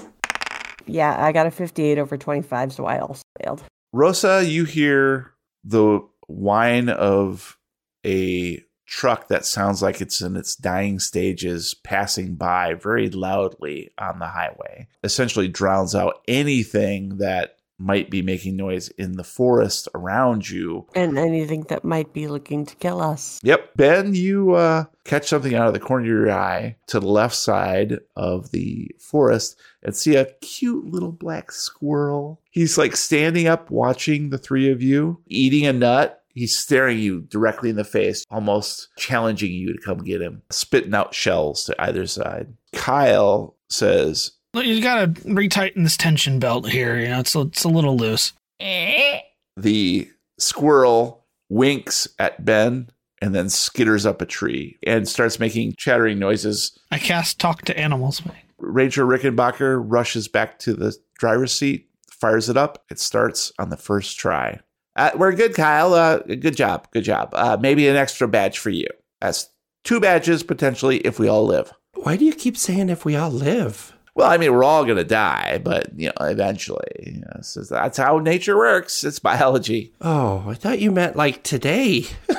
Yeah, 0.85 1.15
I 1.17 1.31
got 1.31 1.47
a 1.47 1.51
58 1.51 1.97
over 1.97 2.17
25, 2.17 2.73
so 2.73 2.85
I 2.85 2.99
also 2.99 3.23
failed. 3.41 3.63
Rosa, 3.93 4.45
you 4.45 4.65
hear 4.65 5.33
the 5.63 6.01
whine 6.27 6.89
of 6.89 7.57
a 8.05 8.63
truck 8.85 9.27
that 9.27 9.45
sounds 9.45 9.81
like 9.81 9.99
it's 9.99 10.21
in 10.21 10.35
its 10.37 10.55
dying 10.55 10.99
stages 10.99 11.73
passing 11.73 12.35
by 12.35 12.73
very 12.73 13.09
loudly 13.09 13.91
on 13.97 14.19
the 14.19 14.27
highway. 14.27 14.87
Essentially 15.03 15.47
drowns 15.47 15.93
out 15.93 16.21
anything 16.27 17.17
that 17.17 17.56
might 17.77 18.09
be 18.09 18.21
making 18.21 18.55
noise 18.55 18.89
in 18.89 19.13
the 19.13 19.23
forest 19.23 19.87
around 19.93 20.49
you. 20.49 20.87
And 20.95 21.17
anything 21.17 21.63
that 21.69 21.83
might 21.83 22.13
be 22.13 22.27
looking 22.27 22.65
to 22.65 22.75
kill 22.75 23.01
us. 23.01 23.39
Yep. 23.43 23.75
Ben, 23.75 24.15
you 24.15 24.53
uh, 24.53 24.85
catch 25.03 25.27
something 25.27 25.55
out 25.55 25.67
of 25.67 25.73
the 25.73 25.79
corner 25.79 26.03
of 26.03 26.07
your 26.07 26.31
eye 26.31 26.77
to 26.87 26.99
the 26.99 27.07
left 27.07 27.35
side 27.35 27.99
of 28.15 28.51
the 28.51 28.89
forest 28.99 29.59
and 29.83 29.95
see 29.95 30.15
a 30.15 30.25
cute 30.41 30.85
little 30.85 31.11
black 31.11 31.51
squirrel. 31.51 32.41
He's 32.49 32.77
like 32.77 32.95
standing 32.95 33.47
up 33.47 33.69
watching 33.69 34.29
the 34.29 34.37
three 34.37 34.71
of 34.71 34.81
you 34.81 35.21
eating 35.27 35.65
a 35.65 35.73
nut. 35.73 36.23
He's 36.33 36.55
staring 36.55 36.99
you 36.99 37.21
directly 37.21 37.71
in 37.71 37.77
the 37.77 37.83
face, 37.83 38.23
almost 38.29 38.89
challenging 38.95 39.51
you 39.51 39.73
to 39.73 39.81
come 39.81 40.03
get 40.03 40.21
him, 40.21 40.43
spitting 40.51 40.93
out 40.93 41.15
shells 41.15 41.65
to 41.65 41.81
either 41.81 42.05
side. 42.05 42.53
Kyle 42.73 43.55
says, 43.69 44.33
You 44.53 44.81
gotta 44.81 45.07
retighten 45.21 45.83
this 45.83 45.97
tension 45.97 46.39
belt 46.39 46.69
here. 46.69 46.97
You 46.97 47.09
know, 47.09 47.19
it's 47.19 47.35
a, 47.35 47.41
it's 47.41 47.63
a 47.63 47.69
little 47.69 47.95
loose. 47.97 48.33
the 48.59 50.09
squirrel 50.39 51.25
winks 51.49 52.07
at 52.19 52.43
Ben 52.43 52.89
and 53.21 53.33
then 53.33 53.47
skitters 53.47 54.05
up 54.05 54.21
a 54.21 54.25
tree 54.25 54.77
and 54.85 55.07
starts 55.07 55.39
making 55.39 55.73
chattering 55.77 56.19
noises. 56.19 56.77
I 56.91 56.99
cast 56.99 57.39
talk 57.39 57.63
to 57.63 57.77
animals. 57.77 58.21
Ranger 58.57 59.05
Rickenbacker 59.05 59.81
rushes 59.83 60.27
back 60.27 60.59
to 60.59 60.73
the 60.73 60.95
driver's 61.17 61.51
seat, 61.53 61.89
fires 62.09 62.49
it 62.49 62.57
up. 62.57 62.83
It 62.89 62.99
starts 62.99 63.51
on 63.59 63.69
the 63.69 63.77
first 63.77 64.17
try. 64.17 64.59
Uh, 64.95 65.11
we're 65.15 65.33
good, 65.33 65.53
Kyle. 65.53 65.93
Uh, 65.93 66.17
good 66.19 66.57
job. 66.57 66.87
Good 66.91 67.03
job. 67.03 67.29
Uh, 67.33 67.57
maybe 67.59 67.87
an 67.87 67.95
extra 67.95 68.27
badge 68.27 68.57
for 68.57 68.71
you. 68.71 68.87
That's 69.21 69.49
two 69.83 69.99
badges 69.99 70.41
potentially 70.43 70.97
if 70.99 71.19
we 71.19 71.27
all 71.27 71.45
live. 71.45 71.71
Why 71.93 72.17
do 72.17 72.25
you 72.25 72.33
keep 72.33 72.57
saying 72.57 72.89
if 72.89 73.05
we 73.05 73.15
all 73.15 73.29
live? 73.31 73.93
Well, 74.17 74.29
I 74.31 74.37
mean, 74.37 74.51
we're 74.51 74.63
all 74.63 74.83
going 74.83 74.97
to 74.97 75.03
die, 75.03 75.61
but 75.63 75.91
you 75.95 76.07
know, 76.07 76.25
eventually, 76.25 76.87
you 77.05 77.19
know, 77.21 77.39
so 77.41 77.61
that's 77.61 77.97
how 77.99 78.17
nature 78.17 78.57
works. 78.57 79.03
It's 79.03 79.19
biology. 79.19 79.93
Oh, 80.01 80.43
I 80.47 80.55
thought 80.55 80.79
you 80.79 80.91
meant 80.91 81.15
like 81.15 81.43
today. 81.43 82.05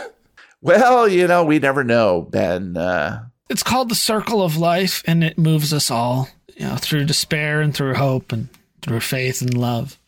Well, 0.60 1.08
you 1.08 1.28
know, 1.28 1.44
we 1.44 1.60
never 1.60 1.84
know, 1.84 2.22
Ben. 2.22 2.76
Uh, 2.76 3.26
It's 3.48 3.62
called 3.62 3.90
the 3.90 3.94
circle 3.94 4.42
of 4.42 4.56
life, 4.56 5.04
and 5.06 5.22
it 5.22 5.38
moves 5.38 5.72
us 5.72 5.88
all, 5.88 6.28
you 6.56 6.66
know, 6.66 6.74
through 6.74 7.04
despair 7.04 7.60
and 7.60 7.72
through 7.72 7.94
hope 7.94 8.32
and 8.32 8.48
through 8.82 8.98
faith 8.98 9.40
and 9.40 9.56
love, 9.56 10.00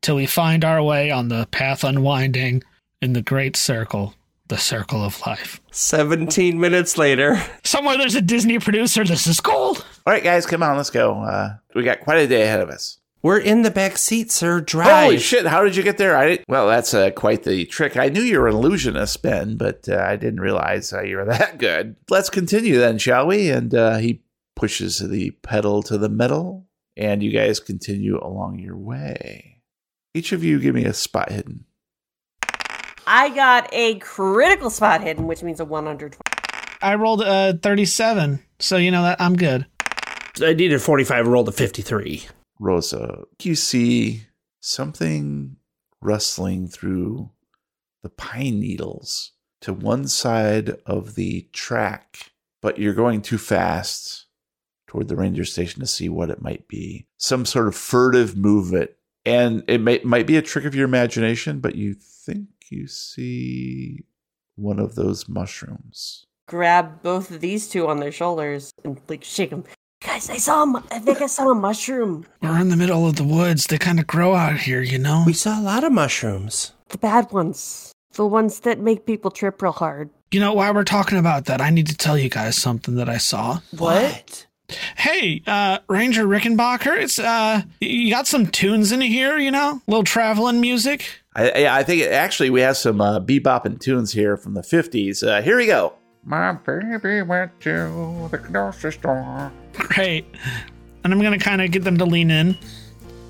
till 0.00 0.16
we 0.16 0.24
find 0.24 0.64
our 0.64 0.82
way 0.82 1.10
on 1.10 1.28
the 1.28 1.46
path 1.50 1.84
unwinding 1.84 2.62
in 3.02 3.12
the 3.12 3.20
great 3.20 3.56
circle, 3.56 4.14
the 4.50 4.58
circle 4.58 5.02
of 5.02 5.18
life. 5.26 5.60
17 5.70 6.60
minutes 6.60 6.98
later. 6.98 7.42
Somewhere 7.64 7.96
there's 7.96 8.14
a 8.14 8.20
Disney 8.20 8.58
producer. 8.58 9.04
This 9.04 9.26
is 9.26 9.40
gold. 9.40 9.78
all 10.06 10.12
right, 10.12 10.22
guys, 10.22 10.44
come 10.44 10.62
on, 10.62 10.76
let's 10.76 10.90
go. 10.90 11.22
Uh, 11.22 11.54
we 11.74 11.82
got 11.82 12.00
quite 12.00 12.18
a 12.18 12.28
day 12.28 12.42
ahead 12.42 12.60
of 12.60 12.68
us. 12.68 12.98
We're 13.22 13.38
in 13.38 13.62
the 13.62 13.70
back 13.70 13.98
seat, 13.98 14.30
sir. 14.32 14.60
Drive. 14.60 15.04
Holy 15.04 15.18
shit! 15.18 15.46
How 15.46 15.62
did 15.62 15.76
you 15.76 15.82
get 15.82 15.98
there? 15.98 16.16
I 16.16 16.26
didn't, 16.26 16.48
well, 16.48 16.66
that's 16.66 16.94
uh, 16.94 17.10
quite 17.10 17.42
the 17.42 17.66
trick. 17.66 17.98
I 17.98 18.08
knew 18.08 18.22
you 18.22 18.40
were 18.40 18.48
an 18.48 18.54
illusionist, 18.54 19.22
Ben, 19.22 19.58
but 19.58 19.86
uh, 19.90 19.98
I 19.98 20.16
didn't 20.16 20.40
realize 20.40 20.92
uh, 20.92 21.02
you 21.02 21.18
were 21.18 21.24
that 21.26 21.58
good. 21.58 21.96
Let's 22.08 22.30
continue 22.30 22.78
then, 22.78 22.96
shall 22.96 23.26
we? 23.26 23.50
And 23.50 23.74
uh, 23.74 23.98
he 23.98 24.22
pushes 24.56 24.98
the 25.00 25.32
pedal 25.42 25.82
to 25.82 25.98
the 25.98 26.08
metal, 26.08 26.66
and 26.96 27.22
you 27.22 27.30
guys 27.30 27.60
continue 27.60 28.18
along 28.22 28.58
your 28.58 28.78
way. 28.78 29.62
Each 30.14 30.32
of 30.32 30.42
you, 30.42 30.58
give 30.58 30.74
me 30.74 30.86
a 30.86 30.94
spot 30.94 31.30
hidden. 31.30 31.66
I 33.12 33.30
got 33.30 33.68
a 33.72 33.96
critical 33.96 34.70
spot 34.70 35.02
hidden, 35.02 35.26
which 35.26 35.42
means 35.42 35.58
a 35.58 35.64
120. 35.64 36.16
I 36.80 36.94
rolled 36.94 37.22
a 37.22 37.58
37, 37.60 38.40
so 38.60 38.76
you 38.76 38.92
know 38.92 39.02
that 39.02 39.20
I'm 39.20 39.34
good. 39.34 39.66
I 40.40 40.52
needed 40.52 40.80
45, 40.80 41.26
rolled 41.26 41.48
a 41.48 41.52
53. 41.52 42.28
Rosa, 42.60 43.24
you 43.42 43.56
see 43.56 44.28
something 44.60 45.56
rustling 46.00 46.68
through 46.68 47.30
the 48.04 48.10
pine 48.10 48.60
needles 48.60 49.32
to 49.62 49.72
one 49.72 50.06
side 50.06 50.76
of 50.86 51.16
the 51.16 51.48
track, 51.52 52.30
but 52.62 52.78
you're 52.78 52.94
going 52.94 53.22
too 53.22 53.38
fast 53.38 54.26
toward 54.86 55.08
the 55.08 55.16
ranger 55.16 55.44
station 55.44 55.80
to 55.80 55.86
see 55.88 56.08
what 56.08 56.30
it 56.30 56.40
might 56.40 56.68
be. 56.68 57.08
Some 57.16 57.44
sort 57.44 57.66
of 57.66 57.74
furtive 57.74 58.36
movement. 58.36 58.92
And 59.26 59.64
it 59.66 59.80
may, 59.80 60.00
might 60.04 60.28
be 60.28 60.36
a 60.36 60.42
trick 60.42 60.64
of 60.64 60.76
your 60.76 60.84
imagination, 60.84 61.58
but 61.58 61.74
you 61.74 61.94
think 61.94 62.46
you 62.70 62.86
see 62.86 64.04
one 64.56 64.78
of 64.78 64.94
those 64.94 65.28
mushrooms. 65.28 66.26
Grab 66.46 67.02
both 67.02 67.30
of 67.30 67.40
these 67.40 67.68
two 67.68 67.88
on 67.88 68.00
their 68.00 68.12
shoulders 68.12 68.72
and 68.84 69.00
like 69.08 69.24
shake 69.24 69.50
them. 69.50 69.64
Guys, 70.02 70.30
I 70.30 70.38
saw 70.38 70.62
him. 70.62 70.76
I 70.90 70.98
think 70.98 71.20
I 71.20 71.26
saw 71.26 71.50
a 71.50 71.54
mushroom. 71.54 72.24
We're 72.40 72.58
in 72.58 72.70
the 72.70 72.76
middle 72.76 73.06
of 73.06 73.16
the 73.16 73.24
woods. 73.24 73.66
They 73.66 73.76
kind 73.76 74.00
of 74.00 74.06
grow 74.06 74.34
out 74.34 74.58
here, 74.58 74.80
you 74.80 74.98
know? 74.98 75.24
We 75.26 75.34
saw 75.34 75.60
a 75.60 75.62
lot 75.62 75.84
of 75.84 75.92
mushrooms. 75.92 76.72
The 76.88 76.98
bad 76.98 77.30
ones. 77.32 77.92
The 78.14 78.26
ones 78.26 78.60
that 78.60 78.80
make 78.80 79.06
people 79.06 79.30
trip 79.30 79.60
real 79.60 79.72
hard. 79.72 80.10
You 80.30 80.40
know, 80.40 80.54
while 80.54 80.72
we're 80.72 80.84
talking 80.84 81.18
about 81.18 81.44
that, 81.46 81.60
I 81.60 81.70
need 81.70 81.86
to 81.88 81.96
tell 81.96 82.18
you 82.18 82.28
guys 82.30 82.56
something 82.56 82.94
that 82.96 83.08
I 83.08 83.18
saw. 83.18 83.60
What? 83.76 84.46
Hey, 84.96 85.42
uh, 85.46 85.78
Ranger 85.88 86.24
Rickenbacker, 86.26 86.96
it's, 87.00 87.18
uh, 87.18 87.62
you 87.80 88.10
got 88.10 88.26
some 88.26 88.46
tunes 88.46 88.92
in 88.92 89.00
here, 89.00 89.38
you 89.38 89.50
know? 89.50 89.80
little 89.86 90.04
traveling 90.04 90.60
music? 90.60 91.20
I, 91.34 91.50
I 91.50 91.78
I 91.78 91.82
think 91.84 92.02
actually 92.02 92.50
we 92.50 92.60
have 92.60 92.76
some 92.76 93.00
uh, 93.00 93.20
bebopping 93.20 93.80
tunes 93.80 94.12
here 94.12 94.36
from 94.36 94.54
the 94.54 94.62
50s. 94.62 95.26
Uh, 95.26 95.42
here 95.42 95.56
we 95.56 95.66
go. 95.66 95.94
My 96.24 96.52
baby 96.52 97.22
went 97.22 97.58
to 97.60 98.28
the 98.30 98.38
grocery 98.38 98.92
store. 98.92 99.50
Great. 99.72 100.26
And 101.02 101.12
I'm 101.12 101.20
going 101.20 101.38
to 101.38 101.42
kind 101.42 101.62
of 101.62 101.70
get 101.70 101.84
them 101.84 101.96
to 101.98 102.04
lean 102.04 102.30
in. 102.30 102.58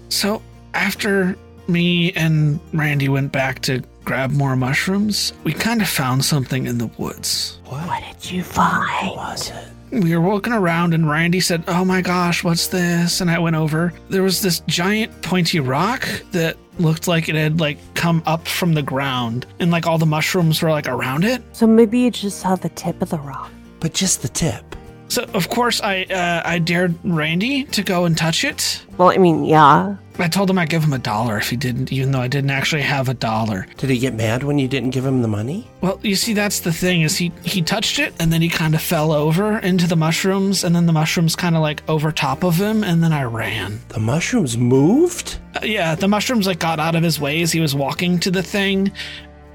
So, 0.08 0.42
after 0.74 1.36
me 1.68 2.12
and 2.12 2.58
Randy 2.72 3.08
went 3.08 3.30
back 3.30 3.60
to 3.62 3.82
grab 4.04 4.32
more 4.32 4.56
mushrooms, 4.56 5.32
we 5.44 5.52
kind 5.52 5.80
of 5.80 5.88
found 5.88 6.24
something 6.24 6.66
in 6.66 6.78
the 6.78 6.88
woods. 6.98 7.60
What 7.66 7.86
what 7.86 8.02
did 8.20 8.30
you 8.30 8.42
find? 8.42 9.08
What 9.10 9.16
Was 9.16 9.50
it? 9.50 9.68
We 9.90 10.16
were 10.16 10.20
walking 10.20 10.52
around, 10.52 10.94
and 10.94 11.08
Randy 11.08 11.40
said, 11.40 11.64
Oh 11.66 11.84
my 11.84 12.00
gosh, 12.00 12.44
what's 12.44 12.68
this? 12.68 13.20
And 13.20 13.30
I 13.30 13.38
went 13.38 13.56
over. 13.56 13.92
There 14.08 14.22
was 14.22 14.40
this 14.40 14.60
giant 14.66 15.22
pointy 15.22 15.58
rock 15.58 16.08
that 16.30 16.56
looked 16.78 17.08
like 17.08 17.28
it 17.28 17.34
had 17.34 17.60
like 17.60 17.78
come 17.94 18.22
up 18.26 18.46
from 18.46 18.74
the 18.74 18.82
ground, 18.82 19.46
and 19.58 19.70
like 19.70 19.86
all 19.86 19.98
the 19.98 20.06
mushrooms 20.06 20.62
were 20.62 20.70
like 20.70 20.88
around 20.88 21.24
it. 21.24 21.42
So 21.52 21.66
maybe 21.66 21.98
you 21.98 22.10
just 22.10 22.38
saw 22.38 22.56
the 22.56 22.68
tip 22.70 23.02
of 23.02 23.10
the 23.10 23.18
rock. 23.18 23.50
But 23.80 23.94
just 23.94 24.22
the 24.22 24.28
tip. 24.28 24.64
So 25.08 25.24
of 25.34 25.48
course 25.48 25.80
I 25.82 26.04
uh, 26.04 26.42
I 26.44 26.60
dared 26.60 26.94
Randy 27.02 27.64
to 27.64 27.82
go 27.82 28.04
and 28.04 28.16
touch 28.16 28.44
it. 28.44 28.84
Well, 28.96 29.10
I 29.10 29.16
mean, 29.18 29.44
yeah. 29.44 29.96
I 30.20 30.28
told 30.28 30.50
him 30.50 30.58
I'd 30.58 30.68
give 30.68 30.84
him 30.84 30.92
a 30.92 30.98
dollar 30.98 31.38
if 31.38 31.50
he 31.50 31.56
didn't, 31.56 31.92
even 31.92 32.12
though 32.12 32.20
I 32.20 32.28
didn't 32.28 32.50
actually 32.50 32.82
have 32.82 33.08
a 33.08 33.14
dollar. 33.14 33.66
Did 33.76 33.90
he 33.90 33.98
get 33.98 34.14
mad 34.14 34.42
when 34.42 34.58
you 34.58 34.68
didn't 34.68 34.90
give 34.90 35.04
him 35.04 35.22
the 35.22 35.28
money? 35.28 35.66
Well, 35.80 35.98
you 36.02 36.14
see, 36.14 36.34
that's 36.34 36.60
the 36.60 36.72
thing 36.72 37.02
is 37.02 37.16
he 37.16 37.32
he 37.44 37.62
touched 37.62 37.98
it 37.98 38.14
and 38.20 38.32
then 38.32 38.42
he 38.42 38.48
kind 38.48 38.74
of 38.74 38.82
fell 38.82 39.12
over 39.12 39.58
into 39.58 39.86
the 39.86 39.96
mushrooms, 39.96 40.64
and 40.64 40.74
then 40.74 40.86
the 40.86 40.92
mushrooms 40.92 41.36
kind 41.36 41.56
of 41.56 41.62
like 41.62 41.82
over 41.88 42.12
top 42.12 42.44
of 42.44 42.56
him, 42.56 42.84
and 42.84 43.02
then 43.02 43.12
I 43.12 43.24
ran. 43.24 43.80
The 43.88 44.00
mushrooms 44.00 44.56
moved? 44.56 45.38
Uh, 45.56 45.60
yeah, 45.64 45.94
the 45.94 46.08
mushrooms 46.08 46.46
like 46.46 46.58
got 46.58 46.78
out 46.78 46.94
of 46.94 47.02
his 47.02 47.18
way 47.20 47.42
as 47.42 47.52
he 47.52 47.60
was 47.60 47.74
walking 47.74 48.18
to 48.20 48.30
the 48.30 48.42
thing, 48.42 48.92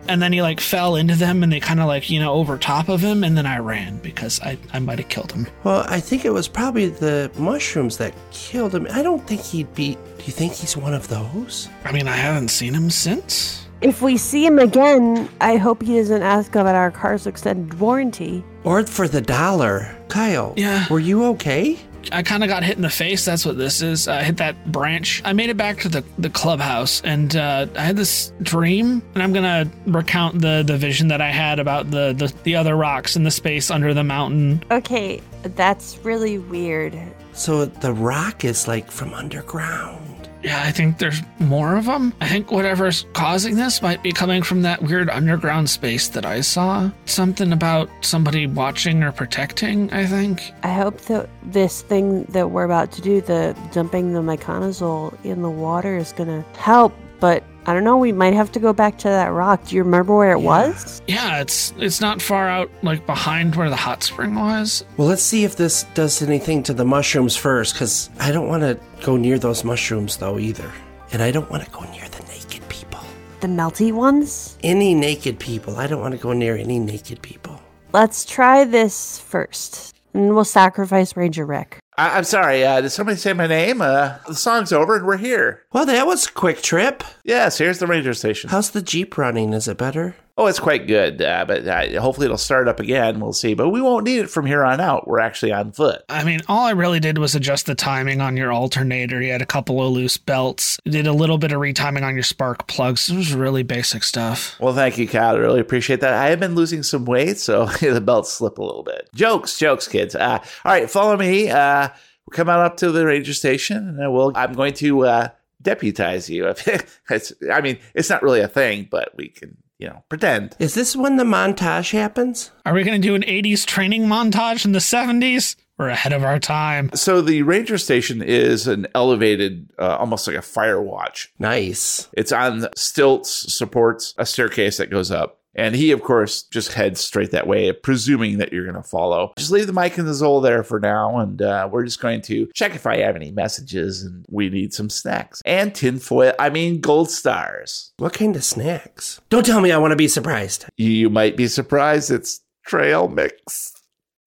and 0.08 0.22
then 0.22 0.32
he 0.34 0.42
like 0.42 0.60
fell 0.60 0.96
into 0.96 1.16
them, 1.16 1.44
and 1.44 1.52
they 1.52 1.60
kind 1.60 1.80
of 1.80 1.88
like 1.88 2.10
you 2.10 2.20
know 2.20 2.34
over 2.34 2.58
top 2.58 2.90
of 2.90 3.02
him, 3.02 3.24
and 3.24 3.38
then 3.38 3.46
I 3.46 3.58
ran 3.60 3.98
because 4.00 4.40
I 4.42 4.58
I 4.74 4.80
might 4.80 5.00
have 5.00 5.10
killed 5.10 5.32
him. 5.32 5.48
Well, 5.64 5.86
I 5.88 6.00
think 6.00 6.26
it 6.26 6.32
was 6.34 6.48
probably 6.48 6.90
the 6.90 7.32
mushrooms 7.38 7.98
that 7.98 8.14
killed 8.32 8.74
him. 8.76 8.88
I 8.92 9.02
don't 9.04 9.26
think 9.28 9.42
he'd 9.42 9.74
be. 9.76 9.96
Do 10.18 10.24
you 10.26 10.34
think 10.34 10.54
he's 10.54 10.76
one 10.78 10.94
of 10.94 11.08
those? 11.08 11.70
I 11.84 11.92
mean, 11.92 12.08
I 12.08 12.16
haven't 12.16 12.50
seen 12.50 12.74
him 12.74 12.90
since. 12.90 13.62
If 13.82 14.02
we 14.02 14.18
see 14.18 14.46
him 14.46 14.58
again, 14.58 15.30
I 15.42 15.58
hope 15.58 15.84
he 15.84 15.98
doesn't 15.98 16.24
ask 16.24 16.56
about 16.56 16.76
our 16.76 16.90
car's 16.92 17.28
extended 17.28 17.78
warranty. 17.80 18.44
Or 18.64 18.84
for 18.86 19.08
the 19.08 19.22
dollar? 19.22 19.96
Kyle, 20.08 20.54
Yeah. 20.56 20.86
were 20.90 21.00
you 21.00 21.26
okay? 21.26 21.78
I 22.12 22.24
kind 22.24 22.44
of 22.44 22.50
got 22.50 22.64
hit 22.64 22.76
in 22.76 22.82
the 22.82 22.90
face. 22.90 23.26
That's 23.26 23.46
what 23.46 23.58
this 23.58 23.82
is. 23.82 24.08
I 24.08 24.24
hit 24.24 24.38
that 24.38 24.72
branch. 24.72 25.22
I 25.26 25.34
made 25.34 25.50
it 25.50 25.58
back 25.58 25.80
to 25.82 25.90
the, 25.90 26.04
the 26.18 26.30
clubhouse, 26.30 27.02
and 27.02 27.36
uh, 27.36 27.68
I 27.76 27.82
had 27.82 27.98
this 27.98 28.32
dream. 28.42 29.02
And 29.14 29.24
I'm 29.24 29.34
gonna 29.34 29.70
recount 29.86 30.42
the 30.42 30.64
the 30.66 30.78
vision 30.78 31.08
that 31.10 31.22
I 31.22 31.30
had 31.30 31.60
about 31.60 31.92
the 31.92 32.14
the, 32.18 32.34
the 32.44 32.56
other 32.56 32.76
rocks 32.76 33.16
in 33.16 33.24
the 33.24 33.32
space 33.32 33.72
under 33.72 33.94
the 33.94 34.04
mountain. 34.04 34.64
Okay, 34.72 35.22
that's 35.44 35.98
really 36.04 36.38
weird. 36.38 36.98
So 37.34 37.66
the 37.66 37.94
rock 37.94 38.46
is 38.46 38.68
like 38.68 38.90
from 38.92 39.14
underground. 39.14 40.05
Yeah, 40.46 40.62
I 40.64 40.72
think 40.72 41.00
there's 41.00 41.24
more 41.40 41.76
of 41.76 41.86
them. 41.86 42.14
I 42.22 42.28
think 42.28 42.52
whatever's 42.52 43.08
causing 43.14 43.56
this 43.56 43.82
might 43.82 44.04
be 44.04 44.12
coming 44.12 44.44
from 44.44 44.62
that 44.62 44.84
weird 44.84 45.10
underground 45.10 45.72
space 45.72 46.08
that 46.10 46.24
I 46.24 46.42
saw. 46.42 46.92
Something 47.06 47.52
about 47.52 47.90
somebody 48.02 48.46
watching 48.46 49.02
or 49.02 49.12
protecting. 49.12 49.92
I 49.92 50.06
think. 50.06 50.54
I 50.62 50.72
hope 50.72 51.02
that 51.02 51.30
this 51.42 51.82
thing 51.82 52.26
that 52.26 52.52
we're 52.52 52.64
about 52.64 52.92
to 52.92 53.02
do, 53.02 53.22
the 53.22 53.58
dumping 53.72 54.14
the 54.14 54.22
miconazole 54.22 55.18
in 55.26 55.42
the 55.42 55.50
water, 55.50 55.98
is 55.98 56.12
gonna 56.12 56.46
help. 56.58 56.94
But 57.20 57.44
I 57.68 57.74
don't 57.74 57.84
know. 57.84 57.98
We 57.98 58.12
might 58.12 58.34
have 58.34 58.52
to 58.52 58.60
go 58.60 58.74
back 58.74 59.00
to 59.00 59.08
that 59.08 59.32
rock. 59.32 59.66
Do 59.66 59.76
you 59.76 59.84
remember 59.84 60.16
where 60.16 60.32
it 60.32 60.40
was? 60.40 61.02
Yeah, 61.08 61.42
it's 61.42 61.74
it's 61.78 62.00
not 62.00 62.22
far 62.22 62.48
out, 62.48 62.70
like 62.84 63.06
behind 63.06 63.56
where 63.56 63.70
the 63.70 63.76
hot 63.76 64.04
spring 64.04 64.36
was. 64.36 64.86
Well, 64.98 65.08
let's 65.08 65.24
see 65.24 65.44
if 65.44 65.56
this 65.56 65.84
does 65.96 66.22
anything 66.22 66.62
to 66.64 66.74
the 66.74 66.86
mushrooms 66.86 67.36
first, 67.36 67.74
because 67.74 68.10
I 68.20 68.32
don't 68.32 68.48
want 68.48 68.62
to 68.64 68.80
go 69.04 69.18
near 69.18 69.40
those 69.40 69.64
mushrooms, 69.64 70.18
though, 70.18 70.38
either. 70.38 70.72
And 71.12 71.24
I 71.24 71.32
don't 71.32 71.50
want 71.50 71.64
to 71.64 71.72
go 71.72 71.82
near 71.92 72.08
the 72.10 72.24
naked 72.26 72.68
people. 72.70 73.00
The 73.40 73.48
melty 73.48 73.92
ones. 73.92 74.58
Any 74.64 74.94
naked 74.94 75.40
people. 75.40 75.78
I 75.78 75.88
don't 75.88 76.02
want 76.02 76.14
to 76.14 76.20
go 76.20 76.34
near 76.34 76.56
any 76.56 76.78
naked 76.80 77.22
people. 77.22 77.60
Let's 77.94 78.26
try 78.26 78.64
this 78.66 79.20
first, 79.20 79.96
and 80.14 80.36
we'll 80.36 80.46
sacrifice 80.46 81.16
Ranger 81.16 81.46
Rick. 81.46 81.80
I, 81.98 82.18
I'm 82.18 82.24
sorry. 82.24 82.66
Uh, 82.66 82.82
did 82.82 82.90
somebody 82.90 83.18
say 83.18 83.34
my 83.34 83.48
name? 83.48 83.82
Uh, 83.82 84.18
the 84.28 84.36
song's 84.36 84.72
over 84.74 84.96
and 84.96 85.06
we're 85.06 85.18
here. 85.18 85.64
Well, 85.72 85.86
that 85.86 86.08
was 86.08 86.28
a 86.28 86.32
quick 86.32 86.62
trip. 86.62 87.04
Yes, 87.24 87.58
here's 87.58 87.80
the 87.80 87.88
ranger 87.88 88.14
station. 88.14 88.50
How's 88.50 88.72
the 88.72 88.82
Jeep 88.82 89.18
running? 89.18 89.54
Is 89.54 89.68
it 89.68 89.78
better? 89.78 90.16
Oh, 90.38 90.48
it's 90.48 90.60
quite 90.60 90.86
good, 90.86 91.22
uh, 91.22 91.46
but 91.48 91.66
uh, 91.66 92.02
hopefully 92.02 92.26
it'll 92.26 92.38
start 92.38 92.68
up 92.68 92.82
again. 92.82 93.22
We'll 93.22 93.32
see. 93.32 93.54
But 93.54 93.70
we 93.70 93.82
won't 93.82 94.04
need 94.04 94.20
it 94.20 94.30
from 94.30 94.46
here 94.46 94.66
on 94.66 94.82
out. 94.82 95.08
We're 95.08 95.20
actually 95.20 95.54
on 95.54 95.72
foot. 95.72 96.04
I 96.10 96.26
mean, 96.26 96.42
all 96.50 96.66
I 96.66 96.72
really 96.72 97.00
did 97.00 97.18
was 97.18 97.36
adjust 97.36 97.68
the 97.68 97.76
timing 97.76 98.20
on 98.20 98.36
your 98.36 98.52
alternator. 98.52 99.22
You 99.22 99.32
had 99.32 99.42
a 99.42 99.46
couple 99.46 99.82
of 99.82 99.94
loose 99.94 100.18
belts. 100.18 100.78
Did 100.84 101.08
a 101.08 101.14
little 101.14 101.38
bit 101.38 101.54
of 101.54 101.62
retiming 101.62 102.04
on 102.04 102.16
your 102.16 102.24
spark 102.24 102.68
plugs. 102.68 103.10
It 103.10 103.16
was 103.16 103.34
really 103.34 103.64
basic 103.64 104.04
stuff. 104.04 104.60
Well, 104.60 104.74
thank 104.74 104.98
you, 104.98 105.08
Kyle. 105.08 105.36
I 105.36 105.40
really 105.40 105.62
appreciate 105.62 106.02
that. 106.02 106.14
I 106.14 106.32
have 106.32 106.42
been 106.42 106.56
losing 106.56 106.84
some 106.84 107.06
weight, 107.06 107.38
so 107.38 107.66
the 107.80 108.02
belts 108.02 108.34
slip 108.34 108.58
a 108.58 108.64
little 108.64 108.84
bit. 108.84 109.10
Jokes, 109.16 109.58
jokes, 109.58 109.88
kids. 109.88 110.16
Uh, 110.16 110.40
all 110.66 110.72
right, 110.72 110.90
follow 110.90 111.16
me. 111.16 111.50
Uh, 111.50 111.88
we'll 112.26 112.36
come 112.36 112.50
on 112.50 112.60
up 112.60 112.76
to 112.78 112.92
the 112.92 113.06
ranger 113.06 113.34
station, 113.34 113.98
and 114.02 114.14
we'll. 114.14 114.34
I'm 114.36 114.52
going 114.52 114.74
to 114.76 115.06
uh, 115.06 115.28
deputize 115.62 116.30
you. 116.30 116.48
it's, 117.10 117.34
I 117.50 117.62
mean, 117.62 117.80
it's 117.94 118.10
not 118.10 118.22
really 118.22 118.42
a 118.42 118.50
thing, 118.50 118.90
but 118.92 119.16
we 119.16 119.30
can, 119.30 119.56
you 119.78 119.88
know, 119.88 120.04
pretend. 120.10 120.56
Is 120.60 120.74
this 120.74 120.96
when 120.96 121.18
the 121.18 121.24
montage 121.24 121.92
happens? 121.92 122.52
Are 122.66 122.74
we 122.74 122.84
going 122.84 123.00
to 123.02 123.08
do 123.08 123.16
an 123.16 123.24
80s 123.24 123.66
training 123.66 124.06
montage 124.06 124.66
in 124.66 124.72
the 124.72 124.80
70s? 124.80 125.56
We're 125.78 125.90
ahead 125.90 126.14
of 126.14 126.24
our 126.24 126.40
time. 126.40 126.90
So 126.94 127.22
the 127.22 127.42
ranger 127.42 127.78
station 127.78 128.22
is 128.22 128.66
an 128.68 128.88
elevated, 128.96 129.70
uh, 129.78 129.98
almost 129.98 130.26
like 130.26 130.38
a 130.38 130.42
fire 130.42 130.82
watch. 130.82 131.34
Nice. 131.38 132.08
It's 132.14 132.32
on 132.32 132.68
stilts, 132.78 133.54
supports 133.54 134.14
a 134.18 134.26
staircase 134.26 134.78
that 134.78 134.90
goes 134.90 135.12
up. 135.12 135.42
And 135.56 135.76
he, 135.76 135.92
of 135.92 136.04
course, 136.04 136.44
just 136.44 136.74
heads 136.74 137.02
straight 137.02 137.32
that 137.32 137.48
way, 137.48 137.72
presuming 137.72 138.38
that 138.38 138.52
you're 138.52 138.66
going 138.66 138.76
to 138.76 138.84
follow. 138.84 139.34
Just 139.38 139.52
leave 139.52 139.68
the 139.68 139.74
mic 139.74 139.98
and 139.98 140.08
the 140.08 140.12
Zol 140.12 140.44
there 140.44 140.64
for 140.64 140.80
now, 140.80 141.20
and 141.20 141.42
uh, 141.42 141.70
we're 141.72 141.86
just 141.86 142.02
going 142.02 142.22
to 142.24 142.48
check 142.54 142.76
if 142.76 142.86
I 142.86 142.98
have 142.98 143.16
any 143.16 143.32
messages, 143.32 144.04
and 144.04 144.26
we 144.30 144.50
need 144.50 144.74
some 144.74 144.90
snacks. 144.90 145.42
And 145.46 145.74
tinfoil, 145.74 146.34
I 146.40 146.50
mean, 146.50 146.82
gold 146.82 147.12
stars. 147.12 147.94
What 147.98 148.14
kind 148.14 148.36
of 148.36 148.44
snacks? 148.44 149.22
Don't 149.30 149.46
tell 149.46 149.62
me 149.62 149.72
I 149.72 149.78
want 149.78 149.92
to 149.92 149.98
be 149.98 150.08
surprised. 150.08 150.66
You 150.78 151.10
might 151.10 151.38
be 151.38 151.48
surprised 151.48 152.12
it's 152.12 152.42
trail 152.66 153.08
mix. 153.08 153.75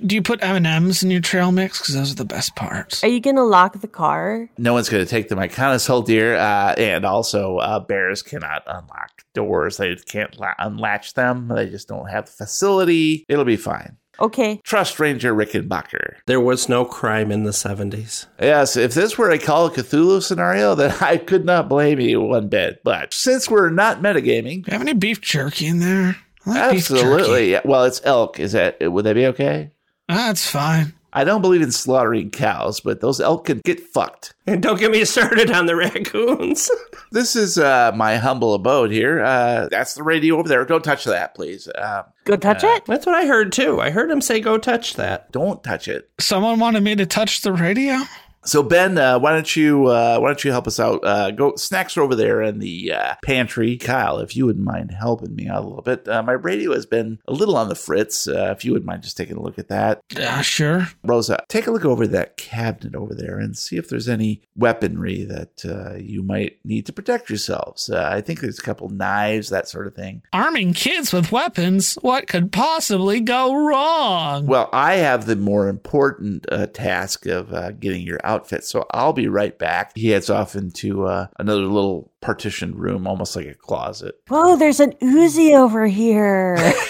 Do 0.04 0.14
you 0.14 0.22
put 0.22 0.42
M&Ms 0.42 1.02
in 1.02 1.10
your 1.10 1.20
trail 1.20 1.50
mix? 1.50 1.78
Because 1.80 1.94
those 1.94 2.12
are 2.12 2.16
the 2.16 2.24
best 2.24 2.54
parts. 2.54 3.02
Are 3.02 3.08
you 3.08 3.20
gonna 3.20 3.42
lock 3.44 3.80
the 3.80 3.88
car? 3.88 4.48
No 4.56 4.72
one's 4.72 4.88
going 4.88 5.04
to 5.04 5.10
take 5.10 5.28
them. 5.28 5.40
I 5.40 5.48
kind 5.48 5.74
of 5.74 5.80
sold 5.80 6.06
deer, 6.06 6.36
uh, 6.36 6.74
and 6.78 7.04
also 7.04 7.56
uh, 7.58 7.80
bears 7.80 8.22
cannot 8.22 8.62
unlock 8.68 9.24
doors. 9.34 9.76
They 9.76 9.96
can't 9.96 10.38
la- 10.38 10.54
unlatch 10.60 11.14
them. 11.14 11.48
They 11.48 11.68
just 11.68 11.88
don't 11.88 12.08
have 12.08 12.26
the 12.26 12.32
facility. 12.32 13.24
It'll 13.28 13.44
be 13.44 13.56
fine. 13.56 13.96
Okay. 14.20 14.60
Trust 14.64 14.98
Ranger 15.00 15.34
Rickenbacker. 15.34 16.14
There 16.26 16.40
was 16.40 16.68
no 16.68 16.84
crime 16.84 17.30
in 17.32 17.44
the 17.44 17.50
70s. 17.52 18.26
Yes, 18.40 18.76
if 18.76 18.94
this 18.94 19.16
were 19.18 19.30
a 19.30 19.38
Call 19.38 19.66
of 19.66 19.74
Cthulhu 19.74 20.22
scenario, 20.22 20.74
then 20.76 20.94
I 21.00 21.16
could 21.16 21.44
not 21.44 21.68
blame 21.68 21.98
you 22.00 22.20
one 22.20 22.48
bit. 22.48 22.82
But 22.84 23.12
since 23.12 23.48
we're 23.50 23.70
not 23.70 24.00
metagaming, 24.00 24.64
Do 24.64 24.70
you 24.70 24.78
have 24.78 24.80
any 24.82 24.94
beef 24.94 25.20
jerky 25.20 25.66
in 25.66 25.80
there? 25.80 26.16
I 26.46 26.50
like 26.50 26.70
beef 26.72 26.88
jerky. 26.88 27.00
absolutely. 27.02 27.50
Yeah, 27.52 27.60
Well, 27.64 27.84
it's 27.84 28.00
elk. 28.04 28.38
Is 28.40 28.52
that 28.52 28.76
would 28.92 29.04
that 29.04 29.14
be 29.14 29.26
okay? 29.26 29.70
That's 30.08 30.50
fine. 30.50 30.94
I 31.12 31.24
don't 31.24 31.40
believe 31.40 31.62
in 31.62 31.72
slaughtering 31.72 32.30
cows, 32.30 32.80
but 32.80 33.00
those 33.00 33.18
elk 33.18 33.46
can 33.46 33.60
get 33.64 33.80
fucked. 33.80 34.34
And 34.46 34.62
don't 34.62 34.78
get 34.78 34.90
me 34.90 35.04
started 35.06 35.50
on 35.50 35.66
the 35.66 35.76
raccoons. 35.76 36.70
This 37.10 37.36
is 37.36 37.56
uh, 37.58 37.90
my 37.94 38.16
humble 38.18 38.52
abode 38.52 38.90
here. 38.90 39.24
Uh, 39.24 39.66
that's 39.70 39.94
the 39.94 40.02
radio 40.02 40.36
over 40.38 40.46
there. 40.46 40.62
Don't 40.66 40.84
touch 40.84 41.04
that, 41.06 41.34
please. 41.34 41.66
Uh, 41.66 42.02
Go 42.26 42.36
touch 42.36 42.62
it. 42.62 42.84
That's 42.84 43.06
what 43.06 43.14
I 43.14 43.24
heard 43.26 43.50
too. 43.50 43.80
I 43.80 43.88
heard 43.88 44.10
him 44.10 44.20
say, 44.20 44.40
go 44.40 44.58
touch 44.58 44.94
that. 44.96 45.32
don't 45.32 45.64
touch 45.64 45.88
it. 45.88 46.10
Someone 46.20 46.58
wanted 46.60 46.82
me 46.82 46.94
to 46.96 47.06
touch 47.06 47.40
the 47.40 47.52
radio? 47.54 47.96
So 48.44 48.62
Ben, 48.62 48.96
uh, 48.96 49.18
why 49.18 49.32
don't 49.32 49.56
you 49.56 49.86
uh, 49.86 50.18
why 50.18 50.28
don't 50.28 50.44
you 50.44 50.52
help 50.52 50.66
us 50.66 50.78
out? 50.80 51.00
Uh, 51.04 51.30
go 51.30 51.54
snacks 51.56 51.96
are 51.96 52.02
over 52.02 52.14
there 52.14 52.40
in 52.40 52.60
the 52.60 52.92
uh, 52.92 53.14
pantry. 53.24 53.76
Kyle, 53.76 54.18
if 54.18 54.36
you 54.36 54.46
wouldn't 54.46 54.64
mind 54.64 54.92
helping 54.92 55.34
me 55.34 55.48
out 55.48 55.64
a 55.64 55.66
little 55.66 55.82
bit, 55.82 56.08
uh, 56.08 56.22
my 56.22 56.32
radio 56.32 56.72
has 56.72 56.86
been 56.86 57.18
a 57.26 57.32
little 57.32 57.56
on 57.56 57.68
the 57.68 57.74
fritz. 57.74 58.26
Uh, 58.28 58.54
if 58.56 58.64
you 58.64 58.72
wouldn't 58.72 58.86
mind 58.86 59.02
just 59.02 59.16
taking 59.16 59.36
a 59.36 59.42
look 59.42 59.58
at 59.58 59.68
that, 59.68 60.00
Yeah, 60.16 60.40
sure. 60.40 60.88
Rosa, 61.04 61.42
take 61.48 61.66
a 61.66 61.70
look 61.70 61.84
over 61.84 62.06
that 62.06 62.36
cabinet 62.36 62.94
over 62.94 63.14
there 63.14 63.38
and 63.38 63.56
see 63.56 63.76
if 63.76 63.88
there's 63.88 64.08
any 64.08 64.42
weaponry 64.56 65.24
that 65.24 65.64
uh, 65.64 65.96
you 65.96 66.22
might 66.22 66.58
need 66.64 66.86
to 66.86 66.92
protect 66.92 67.28
yourselves. 67.28 67.90
Uh, 67.90 68.08
I 68.10 68.20
think 68.20 68.40
there's 68.40 68.58
a 68.58 68.62
couple 68.62 68.88
knives, 68.88 69.48
that 69.50 69.68
sort 69.68 69.86
of 69.86 69.94
thing. 69.94 70.22
Arming 70.32 70.72
kids 70.72 71.12
with 71.12 71.32
weapons? 71.32 71.96
What 72.02 72.28
could 72.28 72.52
possibly 72.52 73.20
go 73.20 73.54
wrong? 73.54 74.46
Well, 74.46 74.70
I 74.72 74.94
have 74.94 75.26
the 75.26 75.36
more 75.36 75.68
important 75.68 76.46
uh, 76.50 76.66
task 76.66 77.26
of 77.26 77.52
uh, 77.52 77.72
getting 77.72 78.02
your 78.02 78.20
outfit, 78.28 78.64
so 78.64 78.86
I'll 78.92 79.12
be 79.12 79.28
right 79.28 79.58
back. 79.58 79.92
He 79.96 80.10
heads 80.10 80.30
off 80.30 80.54
into 80.54 81.06
uh, 81.06 81.28
another 81.38 81.62
little 81.62 82.12
partitioned 82.20 82.76
room, 82.76 83.06
almost 83.06 83.34
like 83.34 83.46
a 83.46 83.54
closet. 83.54 84.20
Whoa, 84.28 84.56
there's 84.56 84.80
an 84.80 84.92
Uzi 85.02 85.56
over 85.56 85.86
here. 85.86 86.56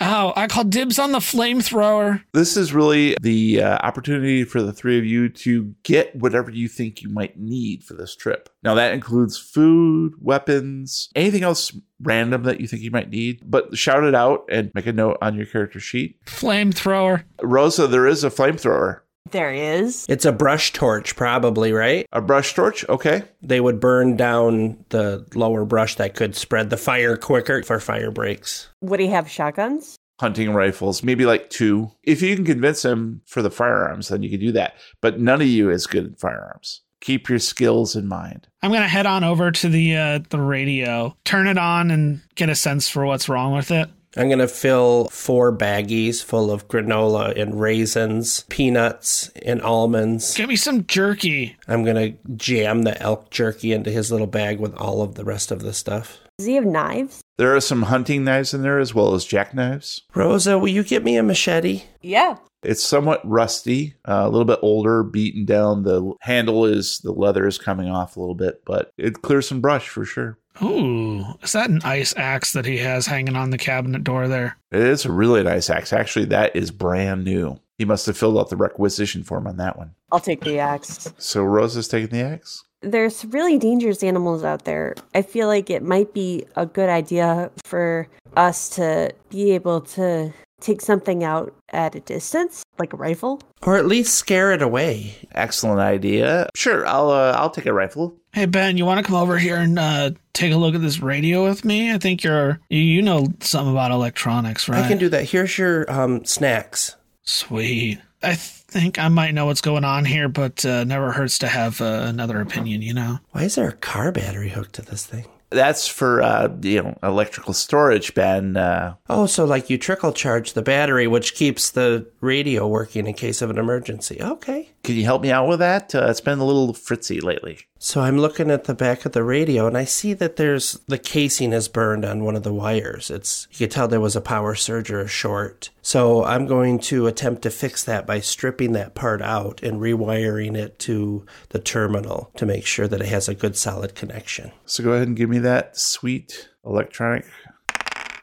Oh, 0.00 0.32
I 0.36 0.46
call 0.46 0.64
dibs 0.64 0.98
on 0.98 1.10
the 1.10 1.18
flamethrower. 1.18 2.22
This 2.32 2.56
is 2.56 2.72
really 2.72 3.16
the 3.20 3.62
uh, 3.62 3.78
opportunity 3.78 4.44
for 4.44 4.62
the 4.62 4.72
three 4.72 4.96
of 4.96 5.04
you 5.04 5.28
to 5.30 5.74
get 5.82 6.14
whatever 6.14 6.52
you 6.52 6.68
think 6.68 7.02
you 7.02 7.08
might 7.08 7.38
need 7.38 7.82
for 7.82 7.94
this 7.94 8.14
trip. 8.14 8.48
Now, 8.62 8.74
that 8.74 8.94
includes 8.94 9.36
food, 9.36 10.14
weapons, 10.20 11.08
anything 11.16 11.42
else 11.42 11.76
random 12.00 12.44
that 12.44 12.60
you 12.60 12.68
think 12.68 12.82
you 12.82 12.92
might 12.92 13.10
need, 13.10 13.42
but 13.44 13.76
shout 13.76 14.04
it 14.04 14.14
out 14.14 14.44
and 14.48 14.70
make 14.72 14.86
a 14.86 14.92
note 14.92 15.18
on 15.20 15.34
your 15.34 15.46
character 15.46 15.80
sheet. 15.80 16.24
Flamethrower. 16.26 17.24
Rosa, 17.42 17.88
there 17.88 18.06
is 18.06 18.22
a 18.22 18.30
flamethrower. 18.30 19.00
There 19.32 19.52
is. 19.52 20.06
It's 20.08 20.24
a 20.24 20.32
brush 20.32 20.72
torch, 20.72 21.16
probably, 21.16 21.72
right? 21.72 22.06
A 22.12 22.20
brush 22.20 22.54
torch? 22.54 22.88
Okay. 22.88 23.22
They 23.42 23.60
would 23.60 23.80
burn 23.80 24.16
down 24.16 24.84
the 24.88 25.26
lower 25.34 25.64
brush 25.64 25.96
that 25.96 26.14
could 26.14 26.36
spread 26.36 26.70
the 26.70 26.76
fire 26.76 27.16
quicker 27.16 27.62
for 27.62 27.80
fire 27.80 28.10
breaks. 28.10 28.68
Would 28.80 29.00
he 29.00 29.08
have 29.08 29.28
shotguns? 29.28 29.98
hunting 30.20 30.52
rifles, 30.52 31.02
maybe 31.02 31.24
like 31.24 31.50
two. 31.50 31.90
If 32.02 32.22
you 32.22 32.34
can 32.34 32.44
convince 32.44 32.84
him 32.84 33.22
for 33.26 33.42
the 33.42 33.50
firearms, 33.50 34.08
then 34.08 34.22
you 34.22 34.30
can 34.30 34.40
do 34.40 34.52
that. 34.52 34.74
But 35.00 35.20
none 35.20 35.40
of 35.40 35.46
you 35.46 35.70
is 35.70 35.86
good 35.86 36.12
at 36.12 36.20
firearms. 36.20 36.82
Keep 37.00 37.28
your 37.28 37.38
skills 37.38 37.94
in 37.94 38.08
mind. 38.08 38.48
I'm 38.62 38.72
gonna 38.72 38.88
head 38.88 39.06
on 39.06 39.22
over 39.22 39.52
to 39.52 39.68
the 39.68 39.96
uh, 39.96 40.18
the 40.30 40.40
radio, 40.40 41.16
turn 41.24 41.46
it 41.46 41.56
on, 41.58 41.92
and 41.92 42.20
get 42.34 42.48
a 42.48 42.56
sense 42.56 42.88
for 42.88 43.06
what's 43.06 43.28
wrong 43.28 43.54
with 43.54 43.70
it. 43.70 43.88
I'm 44.16 44.28
going 44.28 44.38
to 44.38 44.48
fill 44.48 45.08
four 45.08 45.56
baggies 45.56 46.22
full 46.22 46.50
of 46.50 46.66
granola 46.68 47.38
and 47.40 47.60
raisins, 47.60 48.44
peanuts 48.48 49.28
and 49.44 49.60
almonds. 49.62 50.34
Give 50.34 50.48
me 50.48 50.56
some 50.56 50.86
jerky. 50.86 51.56
I'm 51.68 51.84
going 51.84 51.96
to 51.96 52.34
jam 52.36 52.82
the 52.82 53.00
elk 53.02 53.30
jerky 53.30 53.72
into 53.72 53.90
his 53.90 54.10
little 54.10 54.26
bag 54.26 54.60
with 54.60 54.74
all 54.76 55.02
of 55.02 55.14
the 55.14 55.24
rest 55.24 55.50
of 55.50 55.62
the 55.62 55.72
stuff. 55.72 56.18
Does 56.38 56.46
he 56.46 56.54
have 56.54 56.64
knives? 56.64 57.20
There 57.36 57.54
are 57.54 57.60
some 57.60 57.82
hunting 57.82 58.24
knives 58.24 58.54
in 58.54 58.62
there 58.62 58.78
as 58.78 58.94
well 58.94 59.14
as 59.14 59.24
jackknives. 59.24 60.02
Rosa, 60.14 60.58
will 60.58 60.68
you 60.68 60.84
get 60.84 61.04
me 61.04 61.16
a 61.16 61.22
machete? 61.22 61.82
Yeah. 62.00 62.36
It's 62.62 62.82
somewhat 62.82 63.20
rusty, 63.28 63.94
uh, 64.04 64.22
a 64.24 64.28
little 64.28 64.44
bit 64.44 64.58
older, 64.62 65.04
beaten 65.04 65.44
down. 65.44 65.84
The 65.84 66.14
handle 66.22 66.64
is, 66.64 66.98
the 67.00 67.12
leather 67.12 67.46
is 67.46 67.58
coming 67.58 67.88
off 67.88 68.16
a 68.16 68.20
little 68.20 68.34
bit, 68.34 68.62
but 68.64 68.90
it 68.96 69.22
clears 69.22 69.48
some 69.48 69.60
brush 69.60 69.88
for 69.88 70.04
sure. 70.04 70.38
Ooh, 70.62 71.24
is 71.42 71.52
that 71.52 71.70
an 71.70 71.80
ice 71.84 72.14
axe 72.16 72.52
that 72.52 72.64
he 72.66 72.78
has 72.78 73.06
hanging 73.06 73.36
on 73.36 73.50
the 73.50 73.58
cabinet 73.58 74.04
door 74.04 74.28
there? 74.28 74.56
It 74.72 74.80
is 74.80 75.04
a 75.04 75.12
really 75.12 75.42
nice 75.42 75.70
axe. 75.70 75.92
Actually, 75.92 76.26
that 76.26 76.54
is 76.56 76.70
brand 76.70 77.24
new. 77.24 77.60
He 77.78 77.84
must 77.84 78.06
have 78.06 78.18
filled 78.18 78.36
out 78.38 78.50
the 78.50 78.56
requisition 78.56 79.22
form 79.22 79.46
on 79.46 79.56
that 79.58 79.78
one. 79.78 79.94
I'll 80.10 80.20
take 80.20 80.42
the 80.42 80.58
axe. 80.58 81.12
So 81.18 81.44
Rosa's 81.44 81.86
taking 81.86 82.10
the 82.10 82.24
axe? 82.24 82.64
There's 82.80 83.24
really 83.26 83.58
dangerous 83.58 84.02
animals 84.02 84.44
out 84.44 84.64
there. 84.64 84.94
I 85.14 85.22
feel 85.22 85.46
like 85.48 85.70
it 85.70 85.82
might 85.82 86.12
be 86.12 86.44
a 86.56 86.66
good 86.66 86.88
idea 86.88 87.50
for 87.64 88.08
us 88.36 88.68
to 88.70 89.12
be 89.30 89.52
able 89.52 89.80
to 89.82 90.32
take 90.60 90.80
something 90.80 91.22
out 91.22 91.54
at 91.70 91.94
a 91.94 92.00
distance, 92.00 92.64
like 92.78 92.92
a 92.92 92.96
rifle. 92.96 93.40
Or 93.62 93.76
at 93.76 93.86
least 93.86 94.14
scare 94.14 94.52
it 94.52 94.62
away. 94.62 95.14
Excellent 95.32 95.80
idea. 95.80 96.48
Sure, 96.56 96.86
I'll 96.86 97.10
uh, 97.10 97.32
I'll 97.36 97.50
take 97.50 97.66
a 97.66 97.72
rifle. 97.72 98.16
Hey 98.38 98.46
Ben, 98.46 98.76
you 98.76 98.84
want 98.86 98.98
to 98.98 99.04
come 99.04 99.16
over 99.16 99.36
here 99.36 99.56
and 99.56 99.76
uh, 99.80 100.12
take 100.32 100.52
a 100.52 100.56
look 100.56 100.76
at 100.76 100.80
this 100.80 101.00
radio 101.00 101.42
with 101.42 101.64
me? 101.64 101.92
I 101.92 101.98
think 101.98 102.22
you're 102.22 102.60
you, 102.68 102.78
you 102.78 103.02
know 103.02 103.26
something 103.40 103.72
about 103.72 103.90
electronics, 103.90 104.68
right? 104.68 104.84
I 104.84 104.86
can 104.86 104.96
do 104.96 105.08
that. 105.08 105.24
Here's 105.24 105.58
your 105.58 105.90
um, 105.90 106.24
snacks. 106.24 106.94
Sweet. 107.24 107.98
I 108.22 108.36
think 108.36 109.00
I 109.00 109.08
might 109.08 109.34
know 109.34 109.46
what's 109.46 109.60
going 109.60 109.82
on 109.82 110.04
here, 110.04 110.28
but 110.28 110.64
uh, 110.64 110.84
never 110.84 111.10
hurts 111.10 111.38
to 111.38 111.48
have 111.48 111.80
uh, 111.80 112.04
another 112.06 112.40
opinion, 112.40 112.80
you 112.80 112.94
know. 112.94 113.18
Why 113.32 113.42
is 113.42 113.56
there 113.56 113.70
a 113.70 113.72
car 113.72 114.12
battery 114.12 114.50
hooked 114.50 114.74
to 114.74 114.82
this 114.82 115.04
thing? 115.04 115.26
That's 115.50 115.88
for 115.88 116.20
uh, 116.22 116.48
you 116.60 116.82
know 116.82 116.98
electrical 117.02 117.54
storage, 117.54 118.14
Ben. 118.14 118.56
Uh, 118.56 118.94
Oh, 119.08 119.26
so 119.26 119.46
like 119.46 119.70
you 119.70 119.78
trickle 119.78 120.12
charge 120.12 120.52
the 120.52 120.62
battery, 120.62 121.06
which 121.06 121.34
keeps 121.34 121.70
the 121.70 122.06
radio 122.20 122.68
working 122.68 123.06
in 123.06 123.14
case 123.14 123.40
of 123.40 123.48
an 123.50 123.58
emergency. 123.58 124.18
Okay. 124.20 124.70
can 124.82 124.94
you 124.96 125.04
help 125.04 125.22
me 125.22 125.30
out 125.30 125.48
with 125.48 125.60
that? 125.60 125.94
Uh, 125.94 126.06
it's 126.08 126.20
been 126.20 126.38
a 126.38 126.44
little 126.44 126.74
fritzy 126.74 127.20
lately. 127.20 127.60
So 127.80 128.00
I'm 128.00 128.18
looking 128.18 128.50
at 128.50 128.64
the 128.64 128.74
back 128.74 129.04
of 129.06 129.12
the 129.12 129.22
radio 129.22 129.68
and 129.68 129.78
I 129.78 129.84
see 129.84 130.12
that 130.14 130.34
there's 130.34 130.80
the 130.88 130.98
casing 130.98 131.52
is 131.52 131.68
burned 131.68 132.04
on 132.04 132.24
one 132.24 132.34
of 132.34 132.42
the 132.42 132.52
wires. 132.52 133.08
It's 133.08 133.46
you 133.52 133.58
could 133.58 133.70
tell 133.70 133.86
there 133.86 134.00
was 134.00 134.16
a 134.16 134.20
power 134.20 134.56
surge 134.56 134.90
or 134.90 135.00
a 135.00 135.06
short. 135.08 135.70
So 135.80 136.24
I'm 136.24 136.46
going 136.46 136.80
to 136.80 137.06
attempt 137.06 137.42
to 137.42 137.50
fix 137.50 137.84
that 137.84 138.04
by 138.04 138.18
stripping 138.18 138.72
that 138.72 138.96
part 138.96 139.22
out 139.22 139.62
and 139.62 139.80
rewiring 139.80 140.56
it 140.56 140.78
to 140.80 141.24
the 141.50 141.60
terminal 141.60 142.32
to 142.36 142.46
make 142.46 142.66
sure 142.66 142.88
that 142.88 143.00
it 143.00 143.08
has 143.08 143.28
a 143.28 143.34
good 143.34 143.56
solid 143.56 143.94
connection. 143.94 144.50
So 144.66 144.82
go 144.82 144.92
ahead 144.92 145.06
and 145.06 145.16
give 145.16 145.30
me 145.30 145.38
that 145.38 145.78
sweet 145.78 146.48
electronic. 146.64 147.26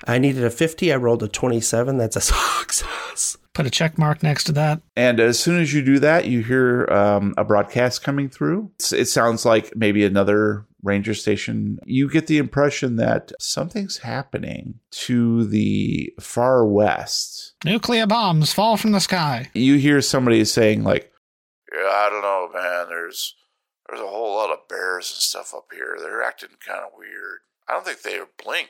I 0.06 0.20
needed 0.20 0.44
a 0.44 0.50
50, 0.50 0.92
I 0.92 0.98
rolled 0.98 1.24
a 1.24 1.28
27. 1.28 1.98
That's 1.98 2.18
a 2.18 2.22
success. 2.22 3.25
Put 3.56 3.66
a 3.66 3.72
check 3.72 3.98
mark 3.98 4.22
next 4.22 4.44
to 4.44 4.52
that. 4.52 4.82
And 4.96 5.20
as 5.20 5.40
soon 5.40 5.60
as 5.60 5.74
you 5.74 5.82
do 5.84 5.98
that, 6.00 6.26
you 6.28 6.44
hear 6.44 6.86
um, 6.92 7.34
a 7.38 7.44
broadcast 7.44 8.04
coming 8.04 8.30
through. 8.30 8.70
It's- 8.78 8.92
It 8.94 9.06
sounds 9.06 9.46
like 9.46 9.76
maybe 9.76 10.06
another 10.06 10.66
ranger 10.84 11.16
station. 11.16 11.80
You 11.86 12.08
get 12.10 12.28
the 12.28 12.38
impression 12.38 12.98
that 12.98 13.32
something's 13.40 13.98
happening 14.00 14.76
to 15.08 15.46
the 15.46 16.14
far 16.20 16.66
west. 16.68 17.56
Nuclear 17.66 18.06
bombs 18.06 18.54
fall 18.54 18.78
from 18.78 18.92
the 18.92 19.00
sky. 19.00 19.50
You 19.56 19.78
hear 19.78 20.02
somebody 20.02 20.46
saying 20.46 20.84
like, 20.84 21.12
"Yeah, 21.74 21.80
I 21.90 22.10
don't 22.12 22.22
know, 22.22 22.50
man. 22.54 22.88
There's 22.90 23.34
there's 23.90 24.02
a 24.02 24.08
whole 24.08 24.36
lot 24.36 24.52
of 24.52 24.68
bears 24.70 25.10
and 25.12 25.22
stuff 25.22 25.54
up 25.56 25.68
here. 25.74 25.96
They're 26.00 26.22
acting 26.24 26.50
kind 26.68 26.82
of 26.82 26.92
weird. 26.98 27.40
I 27.70 27.74
don't 27.74 27.86
think 27.86 28.02
they 28.02 28.20
blink." 28.44 28.70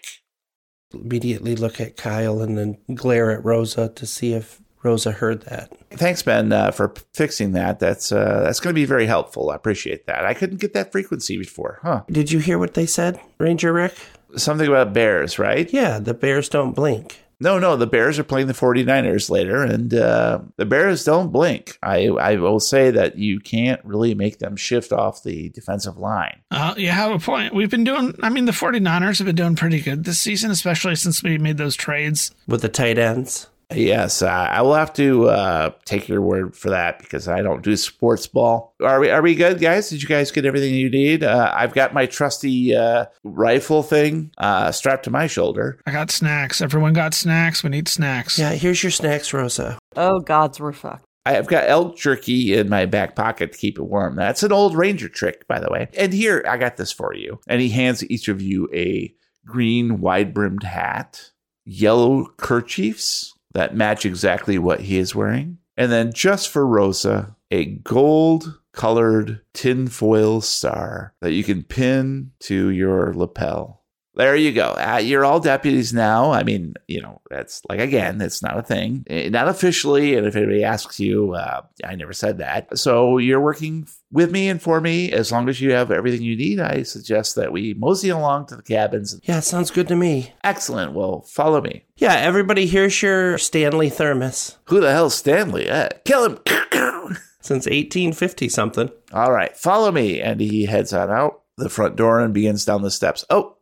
Immediately 0.94 1.56
look 1.56 1.82
at 1.82 1.98
Kyle 1.98 2.42
and 2.42 2.58
then 2.58 2.78
glare 2.94 3.32
at 3.32 3.44
Rosa 3.44 3.90
to 3.96 4.06
see 4.06 4.34
if 4.34 4.62
Rosa 4.86 5.12
heard 5.12 5.42
that. 5.42 5.72
Thanks, 5.92 6.22
Ben, 6.22 6.52
uh, 6.52 6.72
for 6.72 6.94
fixing 7.14 7.54
that. 7.54 7.80
That's 7.80 8.12
uh, 8.12 8.44
that's 8.44 8.60
going 8.60 8.74
to 8.74 8.80
be 8.80 8.86
very 8.86 9.06
helpful. 9.06 9.50
I 9.50 9.56
appreciate 9.56 10.06
that. 10.06 10.26
I 10.26 10.34
couldn't 10.34 10.62
get 10.62 10.74
that 10.74 10.92
frequency 10.92 11.38
before, 11.38 11.80
huh? 11.82 12.04
Did 12.10 12.32
you 12.32 12.40
hear 12.40 12.58
what 12.58 12.74
they 12.74 12.86
said, 12.86 13.20
Ranger 13.40 13.74
Rick? 13.74 13.96
Something 14.38 14.68
about 14.68 14.94
bears, 14.94 15.40
right? 15.40 15.72
Yeah, 15.72 16.00
the 16.00 16.14
bears 16.14 16.50
don't 16.50 16.74
blink. 16.74 17.22
No, 17.40 17.60
no, 17.60 17.76
the 17.76 17.88
Bears 17.88 18.18
are 18.18 18.24
playing 18.24 18.48
the 18.48 18.54
49ers 18.54 19.30
later, 19.30 19.62
and 19.62 19.94
uh, 19.94 20.40
the 20.56 20.66
Bears 20.66 21.04
don't 21.04 21.32
blink. 21.34 21.78
I, 21.84 22.08
I 22.08 22.38
will 22.38 22.62
say 22.62 22.92
that 22.92 23.18
you 23.18 23.42
can't 23.42 23.84
really 23.84 24.16
make 24.16 24.40
them 24.40 24.56
shift 24.56 24.94
off 24.94 25.24
the 25.24 25.50
defensive 25.50 25.98
line. 25.98 26.42
Uh, 26.50 26.74
you 26.78 26.90
have 26.92 27.12
a 27.12 27.20
point. 27.20 27.54
We've 27.54 27.70
been 27.70 27.84
doing, 27.84 28.16
I 28.24 28.30
mean, 28.30 28.46
the 28.46 28.54
49ers 28.54 29.18
have 29.18 29.28
been 29.28 29.36
doing 29.36 29.56
pretty 29.58 29.82
good 29.82 30.06
this 30.06 30.20
season, 30.20 30.50
especially 30.50 30.96
since 30.96 31.24
we 31.24 31.38
made 31.38 31.58
those 31.58 31.76
trades. 31.76 32.34
With 32.48 32.62
the 32.62 32.70
tight 32.70 32.98
ends? 32.98 33.48
Yes, 33.74 34.22
uh, 34.22 34.28
I 34.28 34.62
will 34.62 34.76
have 34.76 34.94
to 34.94 35.28
uh, 35.30 35.72
take 35.86 36.08
your 36.08 36.22
word 36.22 36.56
for 36.56 36.70
that 36.70 37.00
because 37.00 37.28
I 37.28 37.42
don't 37.42 37.64
do 37.64 37.76
sports 37.76 38.28
ball. 38.28 38.76
Are 38.84 39.00
we? 39.00 39.10
Are 39.10 39.22
we 39.22 39.36
good, 39.36 39.60
guys? 39.60 39.90
Did 39.90 40.04
you 40.04 40.08
guys 40.08 40.32
get 40.32 40.46
everything 40.46 40.74
you 40.76 40.90
need? 40.90 41.24
Uh, 41.24 41.52
I've 41.56 41.74
got 41.74 41.94
my 41.94 42.06
trusty 42.06 42.76
uh, 42.76 43.06
rifle 43.24 43.82
thing 43.82 44.32
uh, 44.38 44.72
strapped 44.72 45.06
to 45.06 45.12
my 45.12 45.28
shoulder. 45.28 45.80
I 45.86 45.92
got 45.92 46.12
snacks. 46.12 46.62
Everyone 46.62 46.94
got 46.94 47.14
snacks. 47.14 47.64
We 47.64 47.70
need 47.70 47.88
snacks. 47.88 48.38
Yeah, 48.38 48.52
here's 48.52 48.84
your 48.84 48.92
snacks, 48.92 49.34
Rosa. 49.34 49.80
Oh, 49.96 50.20
gods, 50.20 50.60
we're 50.60 50.74
fucked. 50.74 51.06
I've 51.26 51.48
got 51.48 51.68
elk 51.68 51.98
jerky 51.98 52.54
in 52.54 52.70
my 52.70 52.86
back 52.86 53.16
pocket 53.16 53.52
to 53.52 53.58
keep 53.58 53.80
it 53.80 53.84
warm. 53.84 54.16
That's 54.16 54.44
an 54.44 54.52
old 54.52 54.76
ranger 54.76 55.10
trick, 55.10 55.48
by 55.48 55.60
the 55.60 55.72
way. 55.72 55.88
And 55.98 56.14
here, 56.14 56.46
I 56.48 56.58
got 56.58 56.78
this 56.78 56.92
for 56.92 57.16
you. 57.16 57.40
And 57.48 57.62
he 57.62 57.70
hands 57.70 58.08
each 58.12 58.28
of 58.28 58.44
you 58.44 58.70
a 58.72 59.12
green, 59.44 60.02
wide 60.02 60.36
brimmed 60.36 60.62
hat, 60.62 61.32
yellow 61.66 62.28
kerchiefs 62.38 63.35
that 63.56 63.76
match 63.76 64.06
exactly 64.06 64.60
what 64.60 64.82
he 64.82 64.98
is 64.98 65.16
wearing. 65.16 65.58
And 65.78 65.92
then 65.92 66.14
just 66.14 66.50
for 66.50 66.68
Rosa, 66.68 67.36
a 67.50 67.66
gold 67.66 68.60
colored 68.74 69.42
tinfoil 69.54 70.42
star 70.42 71.14
that 71.22 71.32
you 71.32 71.44
can 71.44 71.64
pin 71.64 72.32
to 72.42 72.70
your 72.70 73.14
lapel. 73.14 73.82
There 74.16 74.36
you 74.36 74.54
go. 74.54 74.70
Uh, 74.70 75.00
you're 75.04 75.26
all 75.26 75.40
deputies 75.40 75.94
now. 75.94 76.32
I 76.32 76.44
mean, 76.44 76.76
you 76.88 77.02
know, 77.02 77.22
that's 77.30 77.62
like, 77.68 77.80
again, 77.80 78.22
it's 78.22 78.42
not 78.42 78.58
a 78.58 78.64
thing, 78.64 79.04
Eh, 79.10 79.30
not 79.30 79.48
officially. 79.48 80.16
And 80.16 80.26
if 80.26 80.36
anybody 80.36 80.64
asks 80.64 81.00
you, 81.00 81.34
uh, 81.34 81.62
I 81.84 81.96
never 81.96 82.14
said 82.14 82.38
that. 82.38 82.78
So 82.78 83.18
you're 83.18 83.42
working 83.42 83.88
with 84.12 84.32
me 84.32 84.48
and 84.48 84.62
for 84.62 84.80
me. 84.80 85.12
As 85.12 85.32
long 85.32 85.50
as 85.50 85.60
you 85.60 85.74
have 85.74 85.92
everything 85.92 86.22
you 86.22 86.38
need, 86.38 86.60
I 86.62 86.84
suggest 86.84 87.36
that 87.36 87.52
we 87.52 87.74
mosey 87.74 88.10
along 88.10 88.46
to 88.48 88.56
the 88.56 88.64
cabins. 88.64 89.20
Yeah, 89.24 89.42
sounds 89.42 89.70
good 89.72 89.90
to 89.90 89.96
me. 89.96 90.34
Excellent. 90.44 90.94
Well, 90.94 91.22
follow 91.22 91.62
me. 91.62 91.84
Yeah, 91.98 92.14
everybody, 92.16 92.68
here's 92.68 93.02
your 93.02 93.38
Stanley 93.38 93.90
Thermos. 93.90 94.58
Who 94.66 94.80
the 94.80 94.92
hell's 94.92 95.16
Stanley? 95.16 95.70
Uh, 95.70 95.90
kill 96.06 96.26
him. 96.26 96.40
Since 97.42 97.66
1850 97.68 98.50
something. 98.50 98.90
All 99.14 99.32
right, 99.32 99.56
follow 99.56 99.92
me. 99.92 100.20
And 100.22 100.40
he 100.40 100.66
heads 100.66 100.94
on 100.94 101.12
out 101.12 101.42
the 101.58 101.70
front 101.70 101.96
door 101.96 102.20
and 102.20 102.34
begins 102.34 102.66
down 102.66 102.82
the 102.82 102.90
steps. 102.92 103.24
Oh, 103.30 103.55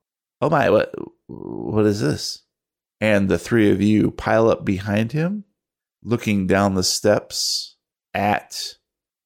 oh 0.44 0.50
my, 0.50 0.70
what, 0.70 0.94
what 1.28 1.86
is 1.86 2.02
this? 2.02 2.42
And 3.00 3.30
the 3.30 3.40
three 3.40 3.72
of 3.72 3.82
you 3.82 4.12
pile 4.12 4.50
up 4.50 4.66
behind 4.66 5.14
him, 5.14 5.46
looking 6.04 6.48
down 6.48 6.76
the 6.76 6.84
steps 6.84 7.78
at 8.14 8.76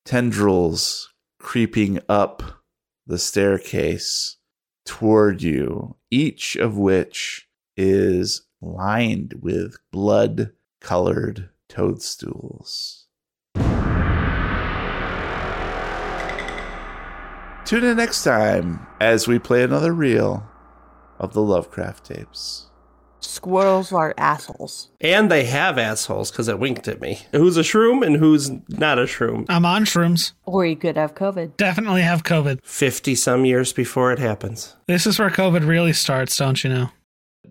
tendrils 0.06 1.12
creeping 1.40 2.00
up 2.08 2.44
the 3.08 3.18
staircase 3.18 4.38
toward 4.86 5.42
you, 5.42 5.96
each 6.12 6.56
of 6.56 6.78
which 6.78 7.48
is 7.76 8.46
lined 8.62 9.34
with 9.42 9.78
blood 9.92 10.52
colored 10.82 11.50
toadstools. 11.68 13.08
Tune 17.66 17.84
in 17.84 17.98
next 17.98 18.24
time 18.24 18.86
as 19.02 19.28
we 19.28 19.40
play 19.40 19.64
another 19.64 19.94
reel 19.94 20.48
of 21.20 21.34
the 21.34 21.42
Lovecraft 21.42 22.06
tapes. 22.06 22.68
Squirrels 23.20 23.92
are 23.92 24.14
assholes. 24.18 24.90
And 25.02 25.30
they 25.30 25.46
have 25.46 25.78
assholes 25.78 26.32
because 26.32 26.48
it 26.48 26.60
winked 26.60 26.88
at 26.88 27.02
me. 27.02 27.20
Who's 27.32 27.58
a 27.58 27.62
shroom 27.62 28.06
and 28.06 28.16
who's 28.16 28.52
not 28.70 29.00
a 29.00 29.04
shroom? 29.04 29.46
I'm 29.50 29.66
on 29.66 29.86
shrooms. 29.86 30.34
Or 30.46 30.66
you 30.66 30.76
could 30.76 30.98
have 30.98 31.16
COVID. 31.16 31.58
Definitely 31.58 32.04
have 32.04 32.24
COVID. 32.24 32.60
50 32.64 33.16
some 33.16 33.46
years 33.46 33.74
before 33.74 34.12
it 34.12 34.20
happens. 34.20 34.76
This 34.86 35.06
is 35.06 35.20
where 35.20 35.30
COVID 35.30 35.68
really 35.68 35.94
starts, 35.94 36.38
don't 36.38 36.64
you 36.64 36.70
know? 36.70 36.90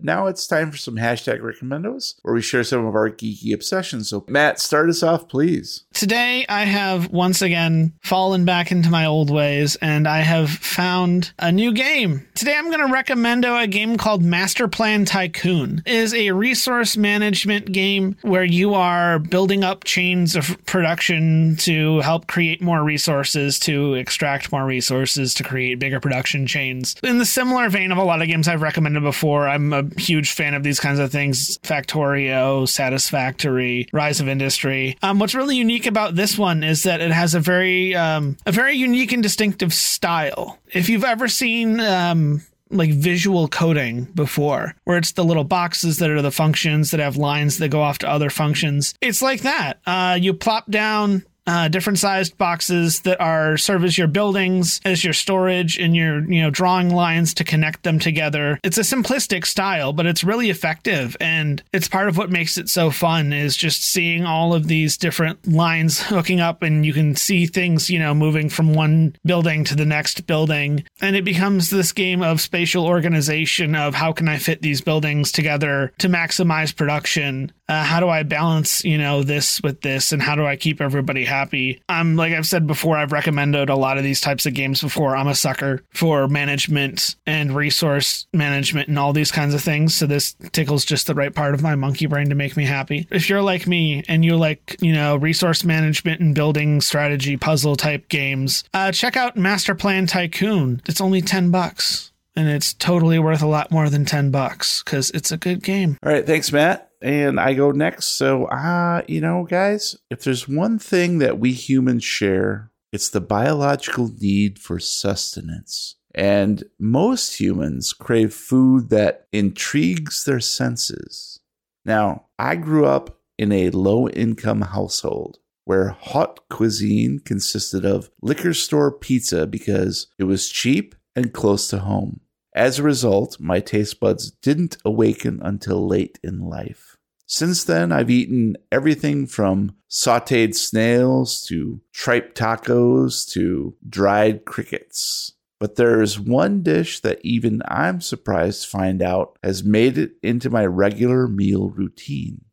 Now 0.01 0.27
it's 0.27 0.47
time 0.47 0.71
for 0.71 0.77
some 0.77 0.95
hashtag 0.95 1.39
recommendos 1.41 2.15
where 2.21 2.33
we 2.33 2.41
share 2.41 2.63
some 2.63 2.85
of 2.85 2.95
our 2.95 3.09
geeky 3.09 3.53
obsessions. 3.53 4.09
So, 4.09 4.23
Matt, 4.27 4.59
start 4.59 4.89
us 4.89 5.03
off, 5.03 5.27
please. 5.27 5.85
Today, 5.93 6.45
I 6.47 6.65
have 6.65 7.11
once 7.11 7.41
again 7.41 7.93
fallen 8.03 8.45
back 8.45 8.71
into 8.71 8.89
my 8.89 9.05
old 9.05 9.31
ways 9.31 9.75
and 9.77 10.07
I 10.07 10.19
have 10.19 10.49
found 10.49 11.31
a 11.39 11.51
new 11.51 11.73
game. 11.73 12.27
Today, 12.35 12.55
I'm 12.55 12.69
going 12.69 12.85
to 12.85 12.93
recommend 12.93 13.45
a 13.45 13.65
game 13.67 13.97
called 13.97 14.21
Masterplan 14.21 15.07
Tycoon. 15.07 15.81
It 15.85 15.93
is 15.93 16.13
a 16.13 16.31
resource 16.31 16.95
management 16.95 17.71
game 17.71 18.17
where 18.21 18.43
you 18.43 18.75
are 18.75 19.19
building 19.19 19.63
up 19.63 19.83
chains 19.83 20.35
of 20.35 20.63
production 20.65 21.55
to 21.57 21.99
help 22.01 22.27
create 22.27 22.61
more 22.61 22.83
resources, 22.83 23.57
to 23.59 23.95
extract 23.95 24.51
more 24.51 24.65
resources, 24.65 25.33
to 25.35 25.43
create 25.43 25.79
bigger 25.79 25.99
production 25.99 26.45
chains. 26.45 26.95
In 27.03 27.17
the 27.17 27.25
similar 27.25 27.69
vein 27.69 27.91
of 27.91 27.97
a 27.97 28.03
lot 28.03 28.21
of 28.21 28.27
games 28.27 28.47
I've 28.47 28.61
recommended 28.61 29.01
before, 29.01 29.47
I'm 29.47 29.73
a 29.79 29.99
huge 29.99 30.31
fan 30.31 30.53
of 30.53 30.63
these 30.63 30.79
kinds 30.79 30.99
of 30.99 31.11
things 31.11 31.57
Factorio, 31.59 32.67
Satisfactory, 32.67 33.87
Rise 33.93 34.19
of 34.19 34.27
Industry. 34.27 34.97
Um, 35.01 35.19
what's 35.19 35.35
really 35.35 35.57
unique 35.57 35.85
about 35.85 36.15
this 36.15 36.37
one 36.37 36.63
is 36.63 36.83
that 36.83 37.01
it 37.01 37.11
has 37.11 37.35
a 37.35 37.39
very, 37.39 37.95
um, 37.95 38.37
a 38.45 38.51
very 38.51 38.75
unique 38.75 39.11
and 39.11 39.23
distinctive 39.23 39.73
style. 39.73 40.57
If 40.73 40.89
you've 40.89 41.03
ever 41.03 41.27
seen, 41.27 41.79
um, 41.79 42.41
like 42.69 42.91
visual 42.91 43.47
coding 43.47 44.05
before, 44.05 44.75
where 44.83 44.97
it's 44.97 45.13
the 45.13 45.23
little 45.23 45.43
boxes 45.43 45.97
that 45.97 46.09
are 46.09 46.21
the 46.21 46.31
functions 46.31 46.91
that 46.91 46.99
have 46.99 47.17
lines 47.17 47.57
that 47.59 47.69
go 47.69 47.81
off 47.81 47.99
to 47.99 48.09
other 48.09 48.29
functions. 48.29 48.93
It's 49.01 49.21
like 49.21 49.41
that. 49.41 49.79
Uh, 49.85 50.17
you 50.19 50.33
plop 50.33 50.69
down 50.69 51.25
uh, 51.47 51.69
different 51.69 51.97
sized 51.97 52.37
boxes 52.37 53.01
that 53.01 53.19
are 53.21 53.57
serve 53.57 53.85
as 53.85 53.97
your 53.97 54.07
buildings, 54.07 54.81
as 54.85 55.03
your 55.03 55.13
storage, 55.13 55.77
and 55.77 55.95
your 55.95 56.19
you 56.31 56.41
know 56.41 56.49
drawing 56.49 56.89
lines 56.93 57.33
to 57.35 57.43
connect 57.43 57.83
them 57.83 57.99
together. 57.99 58.59
It's 58.63 58.77
a 58.77 58.81
simplistic 58.81 59.45
style, 59.45 59.93
but 59.93 60.05
it's 60.05 60.23
really 60.23 60.49
effective, 60.49 61.15
and 61.21 61.63
it's 61.73 61.87
part 61.87 62.09
of 62.09 62.17
what 62.17 62.29
makes 62.29 62.57
it 62.57 62.69
so 62.69 62.91
fun. 62.91 63.31
Is 63.31 63.55
just 63.55 63.83
seeing 63.83 64.25
all 64.25 64.53
of 64.53 64.67
these 64.67 64.97
different 64.97 65.47
lines 65.47 66.01
hooking 66.01 66.41
up, 66.41 66.61
and 66.61 66.85
you 66.85 66.93
can 66.93 67.15
see 67.15 67.45
things 67.45 67.89
you 67.89 67.99
know 67.99 68.13
moving 68.13 68.49
from 68.49 68.73
one 68.73 69.15
building 69.25 69.63
to 69.65 69.75
the 69.75 69.85
next 69.85 70.27
building, 70.27 70.83
and 71.01 71.15
it 71.15 71.23
becomes 71.23 71.69
this 71.69 71.93
game 71.93 72.21
of 72.21 72.41
spatial 72.41 72.85
organization 72.85 73.73
of 73.73 73.95
how 73.95 74.11
can 74.11 74.27
I 74.27 74.37
fit 74.37 74.61
these 74.61 74.81
buildings 74.81 75.31
together 75.31 75.93
to 75.99 76.09
maximize 76.09 76.75
production. 76.75 77.51
Uh, 77.69 77.83
how 77.83 77.99
do 77.99 78.07
I 78.07 78.23
balance 78.23 78.83
you 78.83 78.97
know 78.97 79.23
this 79.23 79.61
with 79.61 79.81
this, 79.81 80.11
and 80.11 80.21
how 80.21 80.35
do 80.35 80.45
I 80.45 80.55
keep 80.55 80.81
everybody 80.81 81.25
happy? 81.25 81.81
I'm 81.89 82.15
like 82.15 82.33
I've 82.33 82.45
said 82.45 82.67
before, 82.67 82.97
I've 82.97 83.11
recommended 83.11 83.69
a 83.69 83.75
lot 83.75 83.97
of 83.97 84.03
these 84.03 84.21
types 84.21 84.45
of 84.45 84.53
games 84.53 84.81
before. 84.81 85.15
I'm 85.15 85.27
a 85.27 85.35
sucker 85.35 85.83
for 85.93 86.27
management 86.27 87.15
and 87.25 87.55
resource 87.55 88.27
management 88.33 88.87
and 88.87 88.97
all 88.97 89.13
these 89.13 89.31
kinds 89.31 89.53
of 89.53 89.61
things. 89.61 89.95
So 89.95 90.05
this 90.05 90.35
tickles 90.51 90.85
just 90.85 91.07
the 91.07 91.15
right 91.15 91.33
part 91.33 91.53
of 91.53 91.61
my 91.61 91.75
monkey 91.75 92.05
brain 92.05 92.29
to 92.29 92.35
make 92.35 92.55
me 92.55 92.65
happy. 92.65 93.07
If 93.11 93.29
you're 93.29 93.41
like 93.41 93.67
me 93.67 94.03
and 94.07 94.23
you 94.23 94.37
like, 94.37 94.77
you 94.79 94.93
know, 94.93 95.15
resource 95.15 95.63
management 95.63 96.21
and 96.21 96.33
building 96.33 96.81
strategy 96.81 97.37
puzzle 97.37 97.75
type 97.75 98.07
games, 98.09 98.63
uh, 98.73 98.91
check 98.91 99.17
out 99.17 99.35
Masterplan 99.35 100.07
Tycoon. 100.07 100.81
It's 100.85 101.01
only 101.01 101.21
10 101.21 101.51
bucks 101.51 102.11
and 102.35 102.47
it's 102.47 102.73
totally 102.73 103.19
worth 103.19 103.41
a 103.41 103.47
lot 103.47 103.71
more 103.71 103.89
than 103.89 104.05
10 104.05 104.31
bucks 104.31 104.83
because 104.83 105.09
it's 105.11 105.31
a 105.31 105.37
good 105.37 105.63
game. 105.63 105.97
All 106.03 106.11
right, 106.11 106.25
thanks, 106.25 106.51
Matt. 106.51 106.86
And 107.01 107.39
I 107.39 107.53
go 107.53 107.71
next. 107.71 108.07
So, 108.07 108.45
uh, 108.45 109.01
you 109.07 109.21
know, 109.21 109.45
guys, 109.49 109.97
if 110.09 110.23
there's 110.23 110.47
one 110.47 110.79
thing 110.79 111.19
that 111.19 111.39
we 111.39 111.51
humans 111.51 112.03
share, 112.03 112.71
it's 112.91 113.09
the 113.09 113.21
biological 113.21 114.09
need 114.19 114.59
for 114.59 114.79
sustenance. 114.79 115.95
And 116.15 116.63
most 116.79 117.39
humans 117.39 117.93
crave 117.93 118.33
food 118.33 118.89
that 118.89 119.27
intrigues 119.31 120.23
their 120.23 120.39
senses. 120.39 121.39
Now, 121.85 122.25
I 122.39 122.55
grew 122.55 122.85
up 122.85 123.19
in 123.37 123.51
a 123.51 123.69
low 123.69 124.09
income 124.09 124.61
household 124.61 125.37
where 125.65 125.89
hot 125.89 126.39
cuisine 126.49 127.19
consisted 127.19 127.85
of 127.85 128.09
liquor 128.21 128.53
store 128.53 128.91
pizza 128.91 129.45
because 129.45 130.07
it 130.17 130.23
was 130.23 130.49
cheap 130.49 130.95
and 131.15 131.33
close 131.33 131.67
to 131.67 131.79
home. 131.79 132.21
As 132.57 132.79
a 132.79 132.83
result, 132.83 133.39
my 133.39 133.59
taste 133.59 133.99
buds 133.99 134.31
didn't 134.31 134.77
awaken 134.83 135.39
until 135.43 135.87
late 135.87 136.17
in 136.23 136.39
life. 136.39 136.97
Since 137.27 137.63
then, 137.63 137.91
I've 137.91 138.09
eaten 138.09 138.57
everything 138.71 139.27
from 139.27 139.75
sauteed 139.87 140.55
snails 140.55 141.45
to 141.49 141.81
tripe 141.93 142.33
tacos 142.33 143.29
to 143.33 143.75
dried 143.87 144.45
crickets. 144.45 145.33
But 145.59 145.75
there's 145.75 146.19
one 146.19 146.63
dish 146.63 146.99
that 147.01 147.23
even 147.23 147.61
I'm 147.67 148.01
surprised 148.01 148.63
to 148.63 148.69
find 148.69 149.03
out 149.03 149.37
has 149.43 149.63
made 149.63 149.99
it 149.99 150.13
into 150.23 150.49
my 150.49 150.65
regular 150.65 151.27
meal 151.27 151.69
routine 151.69 152.45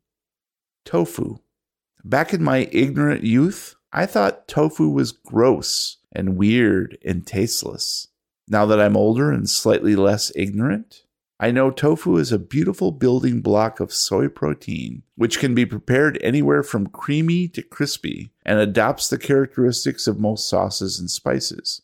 tofu. 0.83 1.37
Back 2.03 2.31
in 2.31 2.43
my 2.43 2.69
ignorant 2.71 3.23
youth, 3.23 3.75
I 3.91 4.05
thought 4.05 4.47
tofu 4.47 4.87
was 4.87 5.11
gross 5.13 5.97
and 6.11 6.37
weird 6.37 6.99
and 7.03 7.25
tasteless. 7.25 8.09
Now 8.47 8.65
that 8.67 8.79
I'm 8.79 8.95
older 8.95 9.31
and 9.31 9.49
slightly 9.49 9.95
less 9.95 10.31
ignorant, 10.35 11.03
I 11.39 11.51
know 11.51 11.69
tofu 11.69 12.17
is 12.17 12.31
a 12.31 12.39
beautiful 12.39 12.91
building 12.91 13.41
block 13.41 13.79
of 13.79 13.91
soy 13.91 14.29
protein, 14.29 15.03
which 15.15 15.39
can 15.39 15.53
be 15.53 15.65
prepared 15.65 16.17
anywhere 16.21 16.63
from 16.63 16.87
creamy 16.87 17.47
to 17.49 17.61
crispy 17.61 18.31
and 18.45 18.57
adopts 18.59 19.09
the 19.09 19.17
characteristics 19.17 20.07
of 20.07 20.19
most 20.19 20.47
sauces 20.47 20.99
and 20.99 21.11
spices. 21.11 21.81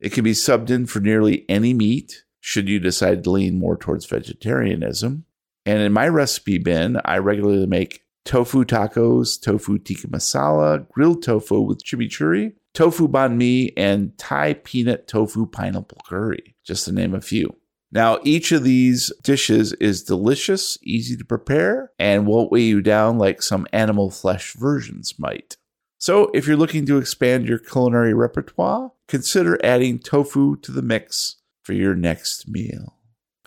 It 0.00 0.12
can 0.12 0.24
be 0.24 0.32
subbed 0.32 0.68
in 0.68 0.86
for 0.86 1.00
nearly 1.00 1.46
any 1.48 1.72
meat, 1.72 2.24
should 2.40 2.68
you 2.68 2.78
decide 2.78 3.24
to 3.24 3.30
lean 3.30 3.58
more 3.58 3.76
towards 3.76 4.06
vegetarianism. 4.06 5.24
And 5.64 5.80
in 5.80 5.92
my 5.92 6.08
recipe 6.08 6.58
bin, 6.58 7.00
I 7.04 7.18
regularly 7.18 7.66
make 7.66 8.02
tofu 8.24 8.64
tacos, 8.64 9.40
tofu 9.40 9.78
tikka 9.78 10.08
masala, 10.08 10.86
grilled 10.90 11.22
tofu 11.22 11.60
with 11.60 11.84
chimichurri, 11.84 12.54
tofu 12.74 13.08
banh 13.08 13.36
mi, 13.36 13.72
and 13.76 14.16
Thai 14.18 14.54
peanut 14.54 15.06
tofu 15.08 15.46
pineapple 15.46 16.02
curry, 16.06 16.54
just 16.64 16.84
to 16.84 16.92
name 16.92 17.14
a 17.14 17.20
few. 17.20 17.56
Now, 17.92 18.18
each 18.22 18.52
of 18.52 18.62
these 18.62 19.12
dishes 19.22 19.72
is 19.74 20.04
delicious, 20.04 20.78
easy 20.82 21.16
to 21.16 21.24
prepare, 21.24 21.90
and 21.98 22.26
won't 22.26 22.52
weigh 22.52 22.62
you 22.62 22.82
down 22.82 23.18
like 23.18 23.42
some 23.42 23.66
animal 23.72 24.10
flesh 24.10 24.54
versions 24.54 25.18
might. 25.18 25.56
So, 25.98 26.30
if 26.32 26.46
you're 26.46 26.56
looking 26.56 26.86
to 26.86 26.98
expand 26.98 27.48
your 27.48 27.58
culinary 27.58 28.14
repertoire, 28.14 28.92
consider 29.08 29.58
adding 29.64 29.98
tofu 29.98 30.56
to 30.56 30.72
the 30.72 30.82
mix 30.82 31.36
for 31.62 31.72
your 31.72 31.94
next 31.94 32.48
meal. 32.48 32.96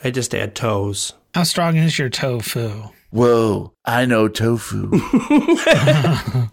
I 0.04 0.12
just 0.12 0.36
add 0.36 0.56
toes. 0.56 1.14
How 1.34 1.42
strong 1.42 1.78
is 1.78 1.98
your 1.98 2.10
tofu? 2.10 2.90
Whoa, 3.10 3.74
I 3.84 4.06
know 4.06 4.28
tofu. 4.28 4.92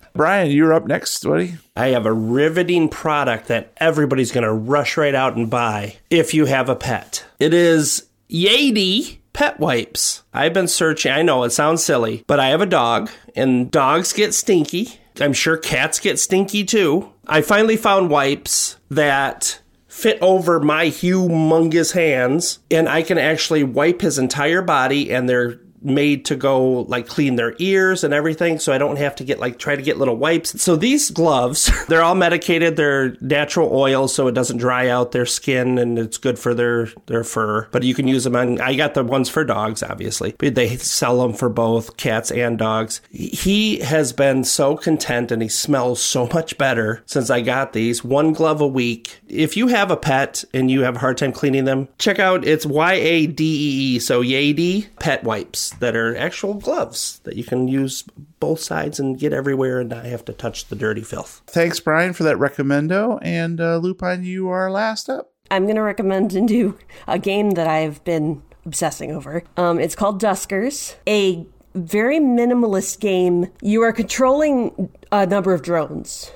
Brian, 0.15 0.51
you're 0.51 0.73
up 0.73 0.87
next, 0.87 1.23
buddy. 1.23 1.57
I 1.77 1.89
have 1.89 2.07
a 2.07 2.13
riveting 2.13 2.89
product 2.89 3.49
that 3.49 3.75
everybody's 3.77 4.33
going 4.33 4.45
to 4.45 4.53
rush 4.53 4.97
right 4.97 5.15
out 5.15 5.37
and 5.37 5.51
buy 5.51 5.97
if 6.09 6.33
you 6.33 6.47
have 6.47 6.71
a 6.71 6.77
pet. 6.77 7.27
It 7.39 7.53
is 7.53 8.09
Yadee 8.31 9.19
pet 9.35 9.61
wipes. 9.61 10.23
I've 10.33 10.55
been 10.55 10.69
searching. 10.69 11.13
I 11.13 11.21
know 11.23 11.45
it 11.45 11.51
sounds 11.51 11.85
silly, 11.85 12.25
but 12.27 12.41
I 12.41 12.49
have 12.49 12.63
a 12.63 12.67
dog, 12.67 13.11
and 13.37 13.71
dogs 13.71 14.15
get 14.15 14.33
stinky. 14.33 14.99
I'm 15.21 15.35
sure 15.35 15.59
cats 15.59 15.99
get 15.99 16.19
stinky 16.19 16.65
too. 16.65 17.13
I 17.27 17.43
finally 17.43 17.77
found 17.77 18.09
wipes 18.09 18.77
that 18.91 19.60
fit 20.01 20.19
over 20.23 20.61
my 20.61 20.87
humongous 20.87 21.93
hands, 21.93 22.61
and 22.71 22.89
I 22.89 23.03
can 23.03 23.19
actually 23.19 23.65
wipe 23.65 24.01
his 24.01 24.19
entire 24.19 24.63
body, 24.63 25.13
and 25.13 25.29
they're 25.29 25.61
made 25.83 26.25
to 26.27 26.37
go 26.37 26.83
like 26.83 27.07
clean 27.07 27.37
their 27.37 27.55
ears 27.59 28.05
and 28.05 28.13
everything 28.13 28.59
so 28.59 28.73
I 28.73 28.79
don't 28.79 28.97
have 28.97 29.17
to 29.17 29.25
get 29.25 29.39
like 29.39 29.59
try 29.59 29.77
to 29.77 29.83
get 29.83 29.99
little 29.99 30.17
wipes. 30.17 30.61
So 30.63 30.77
these 30.77 31.11
gloves, 31.11 31.71
they're 31.89 32.03
all 32.03 32.15
medicated, 32.15 32.77
they're 32.77 33.17
natural 33.21 33.71
oil 33.73 34.09
so 34.09 34.29
it 34.29 34.33
doesn't 34.33 34.59
dry 34.59 34.89
out 34.89 35.13
their 35.13 35.27
skin 35.27 35.79
and 35.79 35.99
it's 35.99 36.19
good 36.19 36.39
for 36.39 36.55
their 36.55 36.89
their 37.07 37.25
fur. 37.25 37.69
But 37.71 37.83
you 37.83 37.95
can 37.95 38.09
use 38.09 38.25
them 38.25 38.37
on 38.37 38.61
I 38.61 38.75
got 38.75 38.95
the 38.95 39.05
ones 39.05 39.29
for 39.29 39.45
dogs 39.45 39.83
obviously. 39.83 40.35
But 40.39 40.55
they 40.55 40.77
sell 40.77 41.21
them 41.23 41.33
for 41.33 41.49
both 41.49 41.97
cats 41.97 42.31
and 42.31 42.59
dogs. 42.59 43.01
He 43.11 43.81
has 43.81 44.13
been 44.13 44.45
so 44.45 44.77
content 44.77 45.33
and 45.33 45.43
he 45.43 45.49
smells 45.49 46.03
so 46.03 46.27
much 46.27 46.59
better 46.59 47.03
since 47.07 47.31
I 47.31 47.41
got 47.41 47.73
these. 47.73 48.05
One 48.05 48.33
glove 48.33 48.61
a 48.61 48.69
week. 48.69 49.21
If 49.29 49.57
you 49.57 49.69
have 49.69 49.91
a 49.91 49.97
pet 49.97 50.45
and 50.53 50.71
you 50.71 50.83
have 50.83 50.97
a 50.97 51.01
hard 51.01 51.19
time 51.19 51.33
cleaning 51.33 51.65
them, 51.65 51.89
check 51.99 52.19
out 52.19 52.45
it's 52.47 52.67
Y 52.67 52.95
A 52.95 53.27
D 53.27 53.45
E 53.45 53.97
E 53.97 53.99
so 53.99 54.23
Yadee 54.23 54.89
pet 54.99 55.25
wipes 55.25 55.70
that 55.73 55.97
are 55.97 56.17
actual 56.17 56.55
gloves 56.55 57.21
that 57.25 57.37
you 57.37 57.45
can 57.45 57.69
use 57.69 58.05
both 58.39 58.61
sides 58.61 58.99
and 58.99 59.19
get 59.19 59.33
everywhere 59.33 59.81
and 59.81 59.91
not 59.91 60.05
have 60.05 60.25
to 60.27 60.33
touch 60.33 60.67
the 60.67 60.77
dirty 60.77 61.03
filth. 61.03 61.43
Thanks, 61.47 61.81
Brian, 61.81 62.13
for 62.13 62.25
that 62.25 62.37
recommendo. 62.37 63.19
And 63.23 63.61
uh, 63.61 63.77
Lupine, 63.79 64.25
you 64.25 64.49
are 64.49 64.71
last 64.71 65.09
up. 65.09 65.33
I'm 65.51 65.65
going 65.65 65.77
to 65.77 65.83
recommend 65.83 66.35
and 66.35 66.47
do 66.47 66.79
a 67.09 67.19
game 67.19 67.51
that 67.53 67.67
I've 67.67 68.03
been 68.05 68.43
obsessing 68.65 69.11
over. 69.11 69.43
Um, 69.57 69.81
it's 69.81 69.95
called 69.95 70.21
Duskers, 70.21 70.95
a 71.09 71.47
very 71.75 72.19
minimalist 72.19 73.01
game. 73.01 73.47
You 73.61 73.83
are 73.83 73.93
controlling 73.93 74.91
a 75.13 75.27
number 75.27 75.53
of 75.53 75.63
drones, 75.63 76.31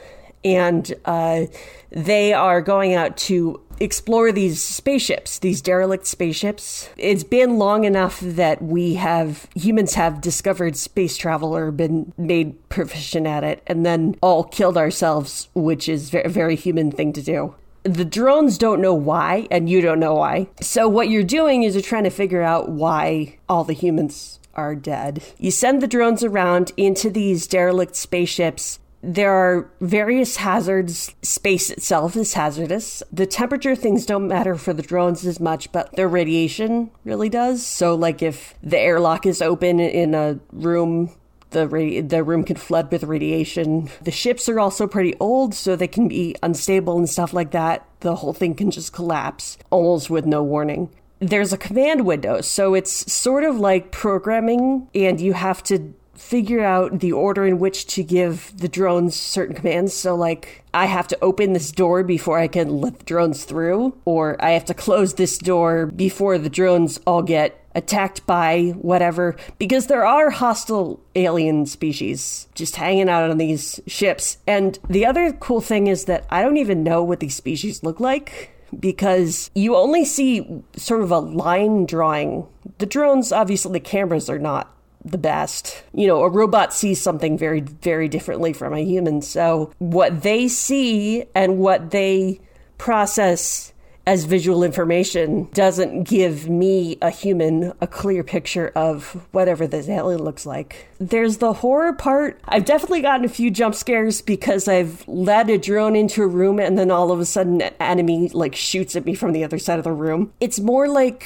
and 0.44 0.92
uh, 1.04 1.46
they 1.90 2.32
are 2.32 2.60
going 2.60 2.94
out 2.94 3.16
to 3.16 3.60
explore 3.80 4.32
these 4.32 4.62
spaceships, 4.62 5.38
these 5.38 5.60
derelict 5.60 6.06
spaceships. 6.06 6.88
It's 6.96 7.24
been 7.24 7.58
long 7.58 7.84
enough 7.84 8.20
that 8.20 8.62
we 8.62 8.94
have 8.94 9.48
humans 9.54 9.94
have 9.94 10.20
discovered 10.20 10.76
space 10.76 11.16
travel 11.16 11.56
or 11.56 11.70
been 11.70 12.12
made 12.16 12.68
proficient 12.68 13.26
at 13.26 13.44
it, 13.44 13.62
and 13.66 13.84
then 13.84 14.16
all 14.20 14.44
killed 14.44 14.76
ourselves, 14.76 15.48
which 15.54 15.88
is 15.88 16.14
a 16.14 16.28
very 16.28 16.56
human 16.56 16.90
thing 16.90 17.12
to 17.14 17.22
do. 17.22 17.54
The 17.82 18.04
drones 18.04 18.56
don't 18.56 18.80
know 18.80 18.94
why, 18.94 19.46
and 19.50 19.68
you 19.68 19.82
don't 19.82 20.00
know 20.00 20.14
why. 20.14 20.48
So, 20.60 20.88
what 20.88 21.10
you're 21.10 21.22
doing 21.22 21.64
is 21.64 21.74
you're 21.74 21.82
trying 21.82 22.04
to 22.04 22.10
figure 22.10 22.42
out 22.42 22.70
why 22.70 23.38
all 23.46 23.62
the 23.62 23.74
humans 23.74 24.40
are 24.54 24.74
dead. 24.74 25.22
You 25.36 25.50
send 25.50 25.82
the 25.82 25.86
drones 25.86 26.24
around 26.24 26.72
into 26.76 27.10
these 27.10 27.46
derelict 27.46 27.96
spaceships 27.96 28.78
there 29.04 29.32
are 29.32 29.70
various 29.80 30.36
hazards. 30.36 31.14
Space 31.22 31.70
itself 31.70 32.16
is 32.16 32.34
hazardous. 32.34 33.02
The 33.12 33.26
temperature 33.26 33.76
things 33.76 34.06
don't 34.06 34.28
matter 34.28 34.56
for 34.56 34.72
the 34.72 34.82
drones 34.82 35.26
as 35.26 35.40
much, 35.40 35.70
but 35.72 35.94
their 35.96 36.08
radiation 36.08 36.90
really 37.04 37.28
does. 37.28 37.66
So, 37.66 37.94
like 37.94 38.22
if 38.22 38.54
the 38.62 38.78
airlock 38.78 39.26
is 39.26 39.42
open 39.42 39.80
in 39.80 40.14
a 40.14 40.38
room, 40.52 41.10
the 41.50 41.68
radi- 41.68 42.08
the 42.08 42.24
room 42.24 42.44
can 42.44 42.56
flood 42.56 42.90
with 42.90 43.04
radiation. 43.04 43.90
The 44.02 44.10
ships 44.10 44.48
are 44.48 44.58
also 44.58 44.86
pretty 44.86 45.14
old, 45.20 45.54
so 45.54 45.76
they 45.76 45.88
can 45.88 46.08
be 46.08 46.36
unstable 46.42 46.96
and 46.98 47.08
stuff 47.08 47.32
like 47.32 47.50
that. 47.52 47.86
The 48.00 48.16
whole 48.16 48.32
thing 48.32 48.54
can 48.54 48.70
just 48.70 48.92
collapse 48.92 49.58
almost 49.70 50.10
with 50.10 50.26
no 50.26 50.42
warning 50.42 50.90
there's 51.20 51.52
a 51.52 51.58
command 51.58 52.04
window, 52.04 52.40
so 52.40 52.74
it's 52.74 53.10
sort 53.10 53.44
of 53.44 53.56
like 53.56 53.90
programming, 53.90 54.88
and 54.94 55.20
you 55.20 55.32
have 55.32 55.62
to 55.64 55.94
figure 56.16 56.64
out 56.64 57.00
the 57.00 57.12
order 57.12 57.44
in 57.44 57.58
which 57.58 57.86
to 57.86 58.02
give 58.02 58.52
the 58.56 58.68
drones 58.68 59.14
certain 59.14 59.54
commands. 59.54 59.94
So, 59.94 60.14
like, 60.14 60.64
I 60.72 60.86
have 60.86 61.08
to 61.08 61.18
open 61.22 61.52
this 61.52 61.70
door 61.70 62.02
before 62.02 62.38
I 62.38 62.48
can 62.48 62.80
let 62.80 62.98
the 62.98 63.04
drones 63.04 63.44
through, 63.44 63.96
or 64.04 64.42
I 64.42 64.50
have 64.50 64.64
to 64.66 64.74
close 64.74 65.14
this 65.14 65.38
door 65.38 65.86
before 65.86 66.38
the 66.38 66.50
drones 66.50 66.98
all 67.06 67.22
get 67.22 67.60
attacked 67.74 68.24
by 68.26 68.72
whatever, 68.76 69.36
because 69.58 69.88
there 69.88 70.06
are 70.06 70.30
hostile 70.30 71.00
alien 71.16 71.66
species 71.66 72.48
just 72.54 72.76
hanging 72.76 73.08
out 73.08 73.28
on 73.28 73.38
these 73.38 73.80
ships. 73.86 74.38
And 74.46 74.78
the 74.88 75.06
other 75.06 75.32
cool 75.32 75.60
thing 75.60 75.88
is 75.88 76.04
that 76.04 76.24
I 76.30 76.42
don't 76.42 76.56
even 76.56 76.84
know 76.84 77.02
what 77.02 77.20
these 77.20 77.34
species 77.34 77.82
look 77.82 78.00
like 78.00 78.50
because 78.78 79.50
you 79.54 79.76
only 79.76 80.04
see 80.04 80.62
sort 80.76 81.02
of 81.02 81.10
a 81.10 81.18
line 81.18 81.86
drawing. 81.86 82.46
The 82.78 82.86
drones, 82.86 83.32
obviously, 83.32 83.72
the 83.72 83.80
cameras 83.80 84.28
are 84.28 84.38
not 84.38 84.73
the 85.04 85.18
best. 85.18 85.84
You 85.92 86.06
know, 86.06 86.22
a 86.22 86.28
robot 86.28 86.72
sees 86.72 87.00
something 87.00 87.36
very, 87.36 87.60
very 87.60 88.08
differently 88.08 88.52
from 88.52 88.72
a 88.72 88.80
human. 88.80 89.20
So, 89.20 89.72
what 89.78 90.22
they 90.22 90.48
see 90.48 91.24
and 91.34 91.58
what 91.58 91.90
they 91.90 92.40
process 92.78 93.73
as 94.06 94.24
visual 94.24 94.62
information 94.62 95.48
doesn't 95.54 96.04
give 96.04 96.48
me, 96.48 96.98
a 97.00 97.10
human, 97.10 97.72
a 97.80 97.86
clear 97.86 98.22
picture 98.22 98.70
of 98.74 99.26
whatever 99.32 99.66
this 99.66 99.88
alien 99.88 100.22
looks 100.22 100.44
like. 100.44 100.88
There's 100.98 101.38
the 101.38 101.54
horror 101.54 101.92
part. 101.94 102.38
I've 102.44 102.64
definitely 102.64 103.00
gotten 103.00 103.24
a 103.24 103.28
few 103.28 103.50
jump 103.50 103.74
scares 103.74 104.20
because 104.20 104.68
I've 104.68 105.06
led 105.08 105.48
a 105.48 105.58
drone 105.58 105.96
into 105.96 106.22
a 106.22 106.26
room 106.26 106.58
and 106.58 106.78
then 106.78 106.90
all 106.90 107.10
of 107.10 107.20
a 107.20 107.24
sudden 107.24 107.62
an 107.62 107.72
enemy 107.80 108.28
like 108.28 108.54
shoots 108.54 108.94
at 108.94 109.06
me 109.06 109.14
from 109.14 109.32
the 109.32 109.44
other 109.44 109.58
side 109.58 109.78
of 109.78 109.84
the 109.84 109.92
room. 109.92 110.32
It's 110.40 110.60
more 110.60 110.88
like 110.88 111.24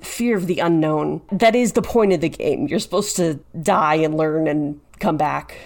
fear 0.00 0.36
of 0.36 0.46
the 0.46 0.58
unknown. 0.60 1.22
That 1.32 1.54
is 1.54 1.72
the 1.72 1.82
point 1.82 2.12
of 2.12 2.20
the 2.20 2.28
game. 2.28 2.68
You're 2.68 2.78
supposed 2.78 3.16
to 3.16 3.40
die 3.60 3.96
and 3.96 4.16
learn 4.16 4.46
and 4.46 4.80
come 4.98 5.16
back 5.16 5.56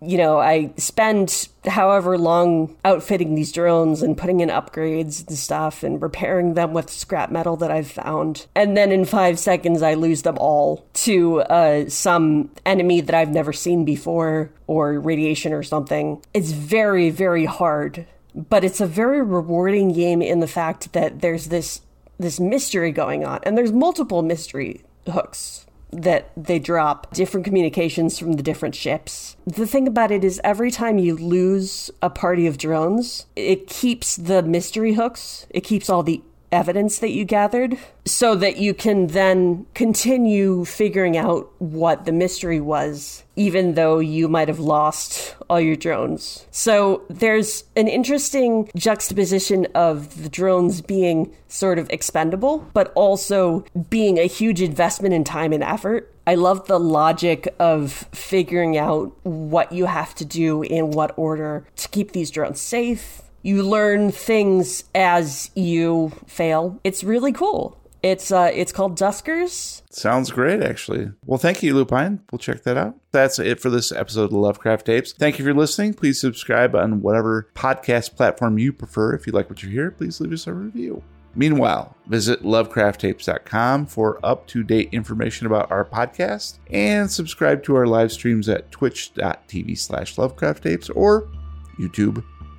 you 0.00 0.16
know, 0.16 0.38
I 0.38 0.72
spend 0.76 1.48
however 1.66 2.16
long 2.16 2.76
outfitting 2.84 3.34
these 3.34 3.52
drones 3.52 4.02
and 4.02 4.16
putting 4.16 4.40
in 4.40 4.48
upgrades 4.48 5.26
and 5.26 5.36
stuff 5.36 5.82
and 5.82 6.00
repairing 6.00 6.54
them 6.54 6.72
with 6.72 6.90
scrap 6.90 7.30
metal 7.30 7.56
that 7.56 7.70
I've 7.70 7.90
found. 7.90 8.46
And 8.54 8.76
then 8.76 8.92
in 8.92 9.04
five 9.04 9.38
seconds, 9.38 9.82
I 9.82 9.94
lose 9.94 10.22
them 10.22 10.38
all 10.38 10.86
to 10.94 11.40
uh, 11.42 11.88
some 11.88 12.50
enemy 12.64 13.00
that 13.00 13.14
I've 13.14 13.30
never 13.30 13.52
seen 13.52 13.84
before 13.84 14.50
or 14.66 15.00
radiation 15.00 15.52
or 15.52 15.62
something. 15.62 16.22
It's 16.32 16.52
very, 16.52 17.10
very 17.10 17.44
hard. 17.44 18.06
But 18.34 18.62
it's 18.62 18.80
a 18.80 18.86
very 18.86 19.22
rewarding 19.22 19.92
game 19.92 20.22
in 20.22 20.38
the 20.38 20.46
fact 20.46 20.92
that 20.92 21.20
there's 21.20 21.48
this 21.48 21.80
this 22.20 22.40
mystery 22.40 22.90
going 22.90 23.24
on, 23.24 23.38
and 23.44 23.56
there's 23.56 23.72
multiple 23.72 24.22
mystery 24.22 24.82
hooks 25.06 25.66
that 25.90 26.30
they 26.36 26.58
drop 26.58 27.12
different 27.14 27.44
communications 27.44 28.18
from 28.18 28.32
the 28.34 28.42
different 28.42 28.74
ships. 28.74 29.36
The 29.46 29.66
thing 29.66 29.88
about 29.88 30.10
it 30.10 30.24
is, 30.24 30.40
every 30.44 30.70
time 30.70 30.98
you 30.98 31.16
lose 31.16 31.90
a 32.02 32.10
party 32.10 32.46
of 32.46 32.58
drones, 32.58 33.26
it 33.36 33.66
keeps 33.66 34.16
the 34.16 34.42
mystery 34.42 34.94
hooks, 34.94 35.46
it 35.50 35.62
keeps 35.62 35.88
all 35.88 36.02
the 36.02 36.22
evidence 36.52 36.98
that 36.98 37.10
you 37.10 37.24
gathered 37.24 37.78
so 38.04 38.34
that 38.34 38.56
you 38.56 38.74
can 38.74 39.08
then 39.08 39.66
continue 39.74 40.64
figuring 40.64 41.16
out 41.16 41.50
what 41.58 42.04
the 42.04 42.12
mystery 42.12 42.60
was, 42.60 43.24
even 43.36 43.74
though 43.74 43.98
you 43.98 44.28
might 44.28 44.48
have 44.48 44.58
lost 44.58 45.36
all 45.50 45.60
your 45.60 45.76
drones. 45.76 46.46
So 46.50 47.02
there's 47.08 47.64
an 47.76 47.88
interesting 47.88 48.70
juxtaposition 48.76 49.66
of 49.74 50.22
the 50.22 50.28
drones 50.28 50.80
being 50.80 51.34
sort 51.48 51.78
of 51.78 51.88
expendable, 51.90 52.68
but 52.72 52.92
also 52.94 53.64
being 53.90 54.18
a 54.18 54.26
huge 54.26 54.62
investment 54.62 55.14
in 55.14 55.24
time 55.24 55.52
and 55.52 55.62
effort. 55.62 56.14
I 56.26 56.34
love 56.34 56.66
the 56.66 56.78
logic 56.78 57.54
of 57.58 58.06
figuring 58.12 58.76
out 58.76 59.16
what 59.24 59.72
you 59.72 59.86
have 59.86 60.14
to 60.16 60.26
do 60.26 60.62
in 60.62 60.90
what 60.90 61.16
order 61.16 61.66
to 61.76 61.88
keep 61.88 62.12
these 62.12 62.30
drones 62.30 62.60
safe 62.60 63.22
you 63.48 63.62
learn 63.62 64.12
things 64.12 64.84
as 64.94 65.50
you 65.54 66.12
fail. 66.26 66.78
It's 66.84 67.02
really 67.02 67.32
cool. 67.32 67.76
It's 68.02 68.30
uh, 68.30 68.52
it's 68.54 68.70
called 68.70 68.96
Duskers. 68.96 69.82
Sounds 69.90 70.30
great, 70.30 70.62
actually. 70.62 71.10
Well, 71.26 71.38
thank 71.38 71.64
you, 71.64 71.74
Lupine. 71.74 72.20
We'll 72.30 72.38
check 72.38 72.62
that 72.62 72.76
out. 72.76 72.94
That's 73.10 73.40
it 73.40 73.58
for 73.58 73.70
this 73.70 73.90
episode 73.90 74.26
of 74.26 74.32
Lovecraft 74.32 74.86
Tapes. 74.86 75.12
Thank 75.12 75.38
you 75.38 75.44
for 75.44 75.52
listening. 75.52 75.94
Please 75.94 76.20
subscribe 76.20 76.76
on 76.76 77.02
whatever 77.02 77.50
podcast 77.54 78.14
platform 78.14 78.58
you 78.58 78.72
prefer. 78.72 79.14
If 79.14 79.26
you 79.26 79.32
like 79.32 79.50
what 79.50 79.64
you 79.64 79.70
hear, 79.70 79.90
please 79.90 80.20
leave 80.20 80.32
us 80.32 80.46
a 80.46 80.52
review. 80.52 81.02
Meanwhile, 81.34 81.96
visit 82.06 82.42
lovecrafttapes.com 82.42 83.86
for 83.86 84.20
up 84.24 84.46
to 84.48 84.62
date 84.62 84.90
information 84.92 85.46
about 85.46 85.70
our 85.70 85.84
podcast 85.84 86.58
and 86.70 87.10
subscribe 87.10 87.64
to 87.64 87.76
our 87.76 87.86
live 87.86 88.12
streams 88.12 88.48
at 88.48 88.70
twitch.tv 88.70 89.78
slash 89.78 90.16
lovecrafttapes 90.16 90.90
or 90.94 91.28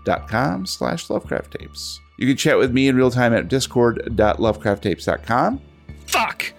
youtube.com 0.06 0.66
slash 0.66 1.08
lovecrafttapes. 1.08 2.00
You 2.18 2.28
can 2.28 2.38
chat 2.38 2.58
with 2.58 2.72
me 2.72 2.88
in 2.88 2.96
real 2.96 3.12
time 3.12 3.34
at 3.34 3.48
discord.lovecrafttapes.com. 3.48 5.62
Fuck! 6.08 6.54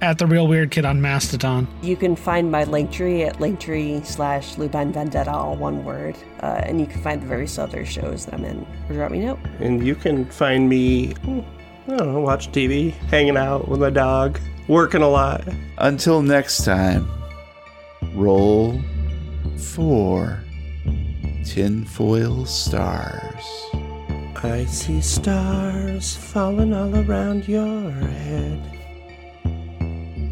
At 0.00 0.18
the 0.18 0.26
real 0.26 0.46
weird 0.46 0.70
kid 0.70 0.84
on 0.84 1.00
Mastodon. 1.00 1.66
You 1.82 1.96
can 1.96 2.14
find 2.14 2.52
my 2.52 2.62
link 2.64 2.92
tree 2.92 3.22
at 3.22 3.38
linktree 3.38 4.06
slash 4.06 4.56
Lupine 4.56 4.92
Vendetta, 4.92 5.32
all 5.32 5.56
one 5.56 5.84
word. 5.84 6.16
Uh, 6.40 6.62
and 6.64 6.80
you 6.80 6.86
can 6.86 7.02
find 7.02 7.20
the 7.20 7.26
various 7.26 7.58
other 7.58 7.84
shows 7.84 8.24
that 8.26 8.34
I'm 8.34 8.44
in. 8.44 8.64
Or 8.88 8.94
drop 8.94 9.10
me 9.10 9.22
a 9.22 9.26
note. 9.26 9.40
And 9.58 9.84
you 9.84 9.96
can 9.96 10.24
find 10.26 10.68
me, 10.68 11.14
I 11.26 11.96
don't 11.96 12.12
know, 12.12 12.20
watch 12.20 12.52
TV, 12.52 12.92
hanging 12.92 13.36
out 13.36 13.66
with 13.66 13.80
my 13.80 13.90
dog, 13.90 14.38
working 14.68 15.02
a 15.02 15.08
lot. 15.08 15.42
Until 15.78 16.22
next 16.22 16.64
time, 16.64 17.08
roll 18.14 18.80
for 19.56 20.44
tinfoil 21.48 22.44
stars. 22.44 23.44
I 24.36 24.66
see 24.66 25.00
stars 25.00 26.14
falling 26.14 26.74
all 26.74 26.94
around 26.94 27.48
your 27.48 27.90
head. 27.90 28.60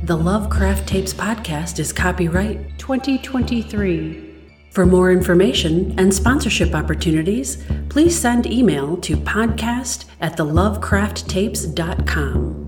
The 0.05 0.17
Lovecraft 0.17 0.87
Tapes 0.87 1.15
podcast 1.15 1.79
is 1.79 1.91
copyright 1.93 2.79
2023. 2.79 4.25
For 4.71 4.85
more 4.85 5.11
information 5.11 5.99
and 5.99 6.13
sponsorship 6.13 6.75
opportunities, 6.75 7.65
please 7.89 8.15
send 8.17 8.47
email 8.47 8.99
to 8.99 9.17
podcast 9.17 10.05
at 10.21 10.37
thelovecrafttapes.com. 10.37 12.66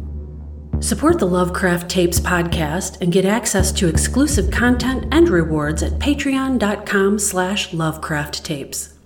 Support 0.81 1.19
the 1.19 1.27
Lovecraft 1.27 1.91
Tapes 1.91 2.21
podcast 2.21 3.01
and 3.01 3.13
get 3.13 3.25
access 3.25 3.73
to 3.73 3.89
exclusive 3.89 4.51
content 4.51 5.07
and 5.13 5.29
rewards 5.29 5.83
at 5.83 5.93
patreon.com 5.99 7.19
slash 7.19 7.71
lovecrafttapes. 7.71 8.98